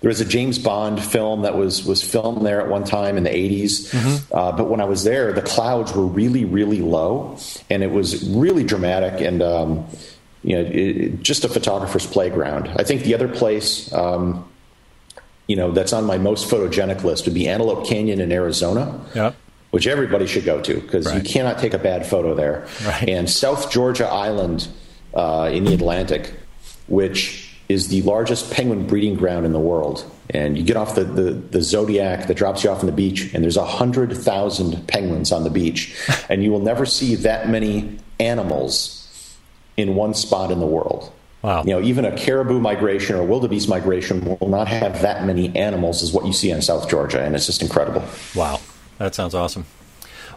there 0.01 0.09
was 0.09 0.21
a 0.21 0.25
James 0.25 0.59
Bond 0.59 1.01
film 1.01 1.43
that 1.43 1.57
was 1.57 1.87
was 1.87 2.03
filmed 2.03 2.45
there 2.45 2.61
at 2.61 2.69
one 2.69 2.83
time 2.83 3.17
in 3.17 3.23
the 3.23 3.31
80s. 3.31 3.93
Mm-hmm. 3.93 4.35
Uh, 4.37 4.51
but 4.53 4.69
when 4.69 4.81
I 4.81 4.87
was 4.87 5.05
there, 5.05 5.33
the 5.33 5.43
clouds 5.43 5.95
were 5.95 6.07
really, 6.07 6.45
really 6.45 6.81
low, 6.81 7.39
and 7.69 7.85
it 7.85 7.93
was 7.93 8.29
really 8.29 8.65
dramatic 8.65 9.21
and 9.21 9.41
um, 9.41 9.87
you 10.43 10.57
know 10.57 10.71
it, 10.71 11.23
just 11.23 11.45
a 11.45 11.49
photographer's 11.49 12.07
playground. 12.07 12.69
I 12.77 12.85
think 12.85 13.03
the 13.03 13.15
other 13.15 13.29
place 13.29 13.93
um, 13.93 14.49
you 15.47 15.57
know 15.57 15.71
that's 15.71 15.93
on 15.93 16.05
my 16.05 16.19
most 16.19 16.51
photogenic 16.51 17.03
list 17.05 17.25
would 17.27 17.35
be 17.35 17.49
Antelope 17.49 17.87
Canyon 17.87 18.21
in 18.21 18.33
Arizona. 18.33 19.01
Yeah. 19.15 19.33
Which 19.71 19.87
everybody 19.87 20.27
should 20.27 20.45
go 20.45 20.61
to 20.63 20.81
because 20.81 21.07
right. 21.07 21.17
you 21.17 21.23
cannot 21.23 21.61
take 21.61 21.75
a 21.75 21.79
bad 21.79 22.05
photo 22.05 22.35
there. 22.35 22.67
Right. 22.85 23.09
And 23.09 23.31
South 23.31 23.71
Georgia 23.71 24.09
Island 24.09 24.67
uh, 25.15 25.49
in 25.53 25.63
the 25.63 25.75
Atlantic, 25.75 26.35
which 26.89 27.51
is 27.71 27.87
the 27.87 28.03
largest 28.03 28.51
penguin 28.53 28.85
breeding 28.85 29.15
ground 29.15 29.47
in 29.47 29.53
the 29.53 29.61
world. 29.61 30.05
And 30.31 30.59
you 30.59 30.65
get 30.65 30.77
off 30.77 30.97
the, 30.97 31.05
the, 31.05 31.31
the 31.31 31.63
Zodiac 31.63 32.27
that 32.27 32.37
drops 32.37 32.65
you 32.65 32.71
off 32.71 32.81
on 32.81 32.87
the 32.87 32.93
beach, 32.93 33.33
and 33.33 33.45
there's 33.45 33.57
100,000 33.57 34.89
penguins 34.89 35.31
on 35.31 35.45
the 35.45 35.51
beach. 35.51 35.97
and 36.29 36.43
you 36.43 36.51
will 36.51 36.61
never 36.61 36.85
see 36.85 37.15
that 37.15 37.49
many 37.49 37.97
animals 38.19 39.00
in 39.81 39.95
one 39.95 40.15
spot 40.15 40.51
in 40.51 40.61
the 40.61 40.67
world. 40.67 41.13
Wow. 41.43 41.63
You 41.65 41.71
know, 41.71 41.81
even 41.81 42.05
a 42.05 42.17
caribou 42.17 42.61
migration 42.61 43.17
or 43.17 43.25
wildebeest 43.25 43.69
migration 43.69 44.25
will 44.25 44.49
not 44.49 44.69
have 44.69 45.01
that 45.03 45.25
many 45.25 45.55
animals 45.57 46.03
as 46.03 46.13
what 46.13 46.27
you 46.27 46.35
see 46.35 46.51
in 46.51 46.61
South 46.61 46.89
Georgia, 46.89 47.23
and 47.23 47.35
it's 47.35 47.47
just 47.47 47.63
incredible. 47.63 48.05
Wow, 48.35 48.61
that 48.99 49.15
sounds 49.15 49.35
awesome. 49.35 49.65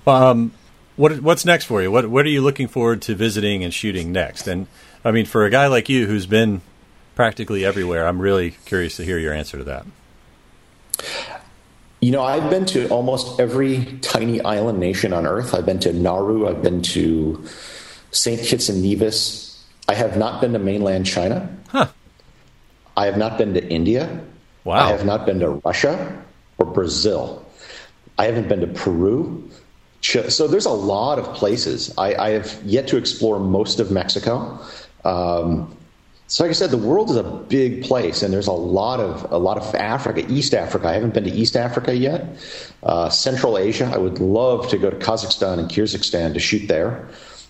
Well, 0.06 0.24
um, 0.24 0.54
what 0.96 1.20
what's 1.22 1.44
next 1.46 1.66
for 1.66 1.82
you? 1.82 1.92
What 1.92 2.10
what 2.10 2.26
are 2.26 2.30
you 2.30 2.42
looking 2.42 2.70
forward 2.70 3.02
to 3.04 3.16
visiting 3.16 3.64
and 3.64 3.74
shooting 3.74 4.14
next? 4.14 4.48
And 4.48 4.68
I 5.04 5.12
mean, 5.12 5.26
for 5.26 5.46
a 5.46 5.50
guy 5.50 5.68
like 5.68 5.90
you 5.90 6.08
who's 6.08 6.26
been 6.26 6.62
practically 7.16 7.66
everywhere, 7.66 8.08
I'm 8.08 8.20
really 8.20 8.52
curious 8.66 8.96
to 8.98 9.04
hear 9.04 9.18
your 9.18 9.34
answer 9.34 9.58
to 9.58 9.64
that. 9.66 9.86
You 12.00 12.12
know, 12.12 12.22
I've 12.22 12.50
been 12.50 12.66
to 12.68 12.88
almost 12.90 13.40
every 13.40 13.86
tiny 14.02 14.42
island 14.42 14.80
nation 14.80 15.14
on 15.14 15.26
Earth. 15.26 15.54
I've 15.54 15.66
been 15.66 15.80
to 15.80 15.94
Nauru. 15.94 16.48
I've 16.48 16.62
been 16.62 16.82
to 16.82 17.46
St. 18.14 18.42
Kitts 18.42 18.70
and 18.70 18.82
Nevis. 18.82 19.66
I 19.88 19.96
have 19.96 20.18
not 20.18 20.40
been 20.40 20.54
to 20.54 20.60
mainland 20.60 21.06
China. 21.06 21.50
Huh. 21.68 21.88
I 22.96 23.06
have 23.06 23.18
not 23.18 23.38
been 23.38 23.54
to 23.56 23.68
India. 23.68 24.22
Wow. 24.64 24.88
I 24.88 24.92
have 24.92 25.06
not 25.06 25.26
been 25.26 25.40
to 25.40 25.50
Russia 25.50 26.24
or 26.58 26.66
Brazil. 26.66 27.46
I 28.18 28.26
haven't 28.26 28.48
been 28.48 28.62
to 28.62 28.68
Peru. 28.68 29.50
So 30.02 30.48
there's 30.48 30.66
a 30.66 30.72
lot 30.72 31.18
of 31.18 31.34
places. 31.34 31.94
I, 31.98 32.16
I 32.16 32.30
have 32.32 32.62
yet 32.64 32.88
to 32.90 32.98
explore 32.98 33.40
most 33.40 33.80
of 33.80 33.90
Mexico. 33.90 34.60
Um, 35.04 35.76
so, 36.28 36.44
like 36.44 36.50
I 36.50 36.54
said, 36.54 36.72
the 36.72 36.78
world 36.78 37.10
is 37.10 37.16
a 37.16 37.24
big 37.24 37.84
place, 37.84 38.24
and 38.24 38.34
there's 38.34 38.48
a 38.48 38.54
lot 38.54 39.00
of 39.00 39.32
a 39.32 39.38
lot 39.38 39.58
of 39.58 39.76
Africa, 39.76 40.26
East 40.32 40.54
Africa. 40.54 40.88
I 40.88 40.94
haven't 40.94 41.14
been 41.14 41.26
to 41.26 41.30
East 41.30 41.56
Africa 41.56 41.96
yet. 41.96 42.26
Uh, 42.82 43.10
Central 43.10 43.58
Asia, 43.58 43.92
I 43.94 43.98
would 43.98 44.20
love 44.20 44.68
to 44.70 44.78
go 44.78 44.90
to 44.90 44.96
Kazakhstan 44.96 45.60
and 45.60 45.70
Kyrgyzstan 45.70 46.34
to 46.34 46.40
shoot 46.40 46.68
there. 46.68 47.08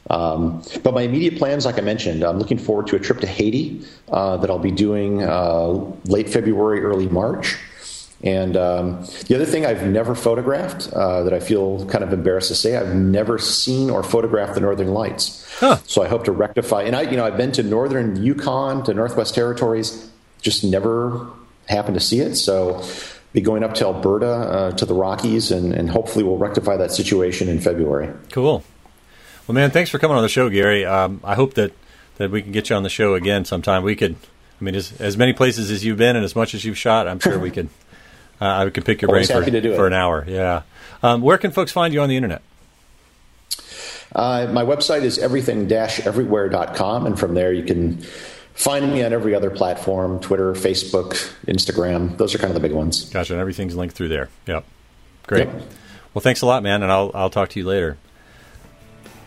Um, 0.10 0.64
but 0.84 0.94
my 0.94 1.02
immediate 1.02 1.38
plans, 1.38 1.66
like 1.66 1.78
I 1.78 1.82
mentioned, 1.82 2.24
I'm 2.24 2.38
looking 2.38 2.58
forward 2.58 2.88
to 2.88 2.96
a 2.96 3.00
trip 3.00 3.20
to 3.22 3.28
Haiti 3.28 3.86
uh, 4.12 4.38
that 4.38 4.50
I'll 4.50 4.60
be 4.60 4.72
doing 4.72 5.24
uh, 5.24 5.70
late 6.06 6.30
February, 6.30 6.82
early 6.82 7.08
March. 7.08 7.58
And 8.24 8.56
um, 8.56 9.04
the 9.28 9.36
other 9.36 9.46
thing 9.46 9.66
I've 9.66 9.86
never 9.86 10.16
photographed 10.16 10.92
uh, 10.94 11.24
that 11.24 11.34
I 11.34 11.42
feel 11.42 11.86
kind 11.88 12.06
of 12.06 12.14
embarrassed 12.14 12.48
to 12.50 12.56
say, 12.56 12.78
I've 12.78 12.96
never 12.96 13.38
seen 13.38 13.90
or 13.90 14.02
photographed 14.02 14.56
the 14.56 14.62
Northern 14.62 14.94
Lights. 14.94 15.46
Huh. 15.60 15.78
So 15.86 16.02
I 16.02 16.08
hope 16.08 16.24
to 16.26 16.32
rectify. 16.32 16.84
And 16.84 16.96
I, 16.96 17.02
you 17.02 17.18
know, 17.18 17.26
I've 17.26 17.36
been 17.36 17.52
to 17.54 17.64
Northern 17.64 18.16
Yukon, 18.24 18.84
to 18.86 18.94
Northwest 18.94 19.36
Territories, 19.36 20.10
just 20.42 20.64
never 20.64 21.28
happened 21.68 21.96
to 21.96 22.00
see 22.00 22.22
it. 22.22 22.36
So 22.36 22.82
be 23.34 23.42
going 23.42 23.64
up 23.64 23.74
to 23.76 23.86
Alberta, 23.86 24.28
uh, 24.28 24.72
to 24.72 24.86
the 24.86 24.94
Rockies, 24.94 25.52
and, 25.52 25.74
and 25.74 25.90
hopefully 25.90 26.24
we'll 26.24 26.38
rectify 26.38 26.78
that 26.78 26.92
situation 26.92 27.50
in 27.50 27.60
February. 27.60 28.10
Cool. 28.32 28.64
Well, 29.48 29.56
man, 29.56 29.72
thanks 29.72 29.90
for 29.90 30.00
coming 30.00 30.16
on 30.16 30.24
the 30.24 30.30
show, 30.30 30.50
Gary. 30.50 30.86
Um, 30.86 31.20
I 31.24 31.36
hope 31.36 31.56
that, 31.56 31.74
that 32.18 32.32
we 32.32 32.42
can 32.42 32.52
get 32.52 32.70
you 32.70 32.76
on 32.76 32.84
the 32.84 32.90
show 32.90 33.16
again 33.16 33.46
sometime. 33.46 33.84
We 33.84 33.96
could, 33.96 34.16
I 34.60 34.64
mean, 34.64 34.76
as, 34.76 35.00
as 35.02 35.18
many 35.18 35.34
places 35.34 35.70
as 35.70 35.84
you've 35.84 35.98
been 35.98 36.16
and 36.16 36.24
as 36.24 36.36
much 36.36 36.54
as 36.54 36.64
you've 36.64 36.78
shot, 36.78 37.08
I'm 37.08 37.20
sure 37.20 37.40
we 37.40 37.52
could. 37.52 37.70
Uh, 38.42 38.66
I 38.66 38.70
could 38.72 38.84
pick 38.84 39.02
your 39.02 39.10
brain 39.10 39.26
for, 39.26 39.44
for 39.44 39.88
an 39.88 39.94
hour. 39.94 40.26
Yeah. 40.28 40.64
Um, 41.02 41.22
where 41.22 41.38
can 41.38 41.52
folks 41.52 41.72
find 41.72 41.94
you 41.94 42.02
on 42.02 42.10
the 42.10 42.18
internet? 42.18 42.42
Uh, 44.14 44.50
my 44.52 44.64
website 44.64 45.04
is 45.04 45.18
everything-everywhere.com, 45.18 47.06
and 47.06 47.18
from 47.18 47.36
there 47.36 47.54
you 47.54 47.64
can 47.64 48.02
find 48.54 48.92
me 48.92 49.04
on 49.04 49.14
every 49.14 49.34
other 49.34 49.50
platform 49.50 50.20
Twitter, 50.20 50.54
Facebook, 50.54 51.34
Instagram. 51.46 52.18
Those 52.18 52.36
are 52.36 52.38
kind 52.38 52.50
of 52.50 52.56
the 52.56 52.68
big 52.68 52.76
ones. 52.76 53.10
Gotcha. 53.10 53.34
And 53.34 53.40
everything's 53.40 53.76
linked 53.76 53.96
through 53.96 54.10
there. 54.10 54.30
Yep. 54.48 54.66
Great. 55.28 55.48
Yep. 55.48 55.62
Well, 56.14 56.22
thanks 56.22 56.42
a 56.42 56.46
lot, 56.46 56.64
man, 56.64 56.84
and 56.84 56.92
I'll, 56.92 57.12
I'll 57.14 57.30
talk 57.30 57.50
to 57.50 57.60
you 57.60 57.66
later. 57.66 57.98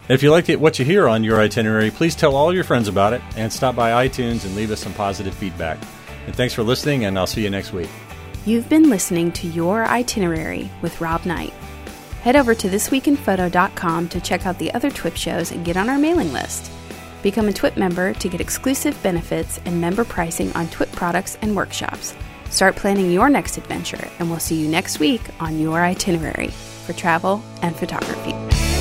If 0.08 0.22
you 0.22 0.30
like 0.30 0.48
what 0.48 0.78
you 0.78 0.84
hear 0.84 1.08
on 1.08 1.24
your 1.24 1.40
itinerary, 1.40 1.90
please 1.90 2.14
tell 2.14 2.36
all 2.36 2.54
your 2.54 2.62
friends 2.62 2.86
about 2.86 3.12
it 3.12 3.20
and 3.36 3.52
stop 3.52 3.74
by 3.74 4.06
iTunes 4.06 4.44
and 4.44 4.54
leave 4.54 4.70
us 4.70 4.80
some 4.80 4.94
positive 4.94 5.34
feedback. 5.34 5.78
And 6.26 6.34
thanks 6.34 6.54
for 6.54 6.62
listening, 6.62 7.04
and 7.04 7.18
I'll 7.18 7.26
see 7.26 7.42
you 7.42 7.50
next 7.50 7.72
week. 7.72 7.90
You've 8.44 8.68
been 8.68 8.88
listening 8.88 9.32
to 9.32 9.48
Your 9.48 9.84
Itinerary 9.84 10.70
with 10.80 11.00
Rob 11.00 11.26
Knight. 11.26 11.52
Head 12.22 12.36
over 12.36 12.54
to 12.54 12.68
thisweekinphoto.com 12.68 14.08
to 14.10 14.20
check 14.20 14.46
out 14.46 14.58
the 14.58 14.72
other 14.74 14.90
TWIP 14.90 15.16
shows 15.16 15.50
and 15.50 15.64
get 15.64 15.76
on 15.76 15.88
our 15.88 15.98
mailing 15.98 16.32
list. 16.32 16.70
Become 17.24 17.48
a 17.48 17.52
TWIP 17.52 17.76
member 17.76 18.14
to 18.14 18.28
get 18.28 18.40
exclusive 18.40 19.00
benefits 19.02 19.60
and 19.64 19.80
member 19.80 20.04
pricing 20.04 20.52
on 20.52 20.68
TWIP 20.68 20.92
products 20.92 21.36
and 21.42 21.56
workshops. 21.56 22.14
Start 22.50 22.76
planning 22.76 23.10
your 23.10 23.28
next 23.28 23.58
adventure, 23.58 24.08
and 24.20 24.30
we'll 24.30 24.38
see 24.38 24.54
you 24.54 24.68
next 24.68 25.00
week 25.00 25.22
on 25.40 25.58
Your 25.58 25.80
Itinerary 25.80 26.50
for 26.50 26.92
travel 26.92 27.42
and 27.62 27.74
photography. 27.74 28.75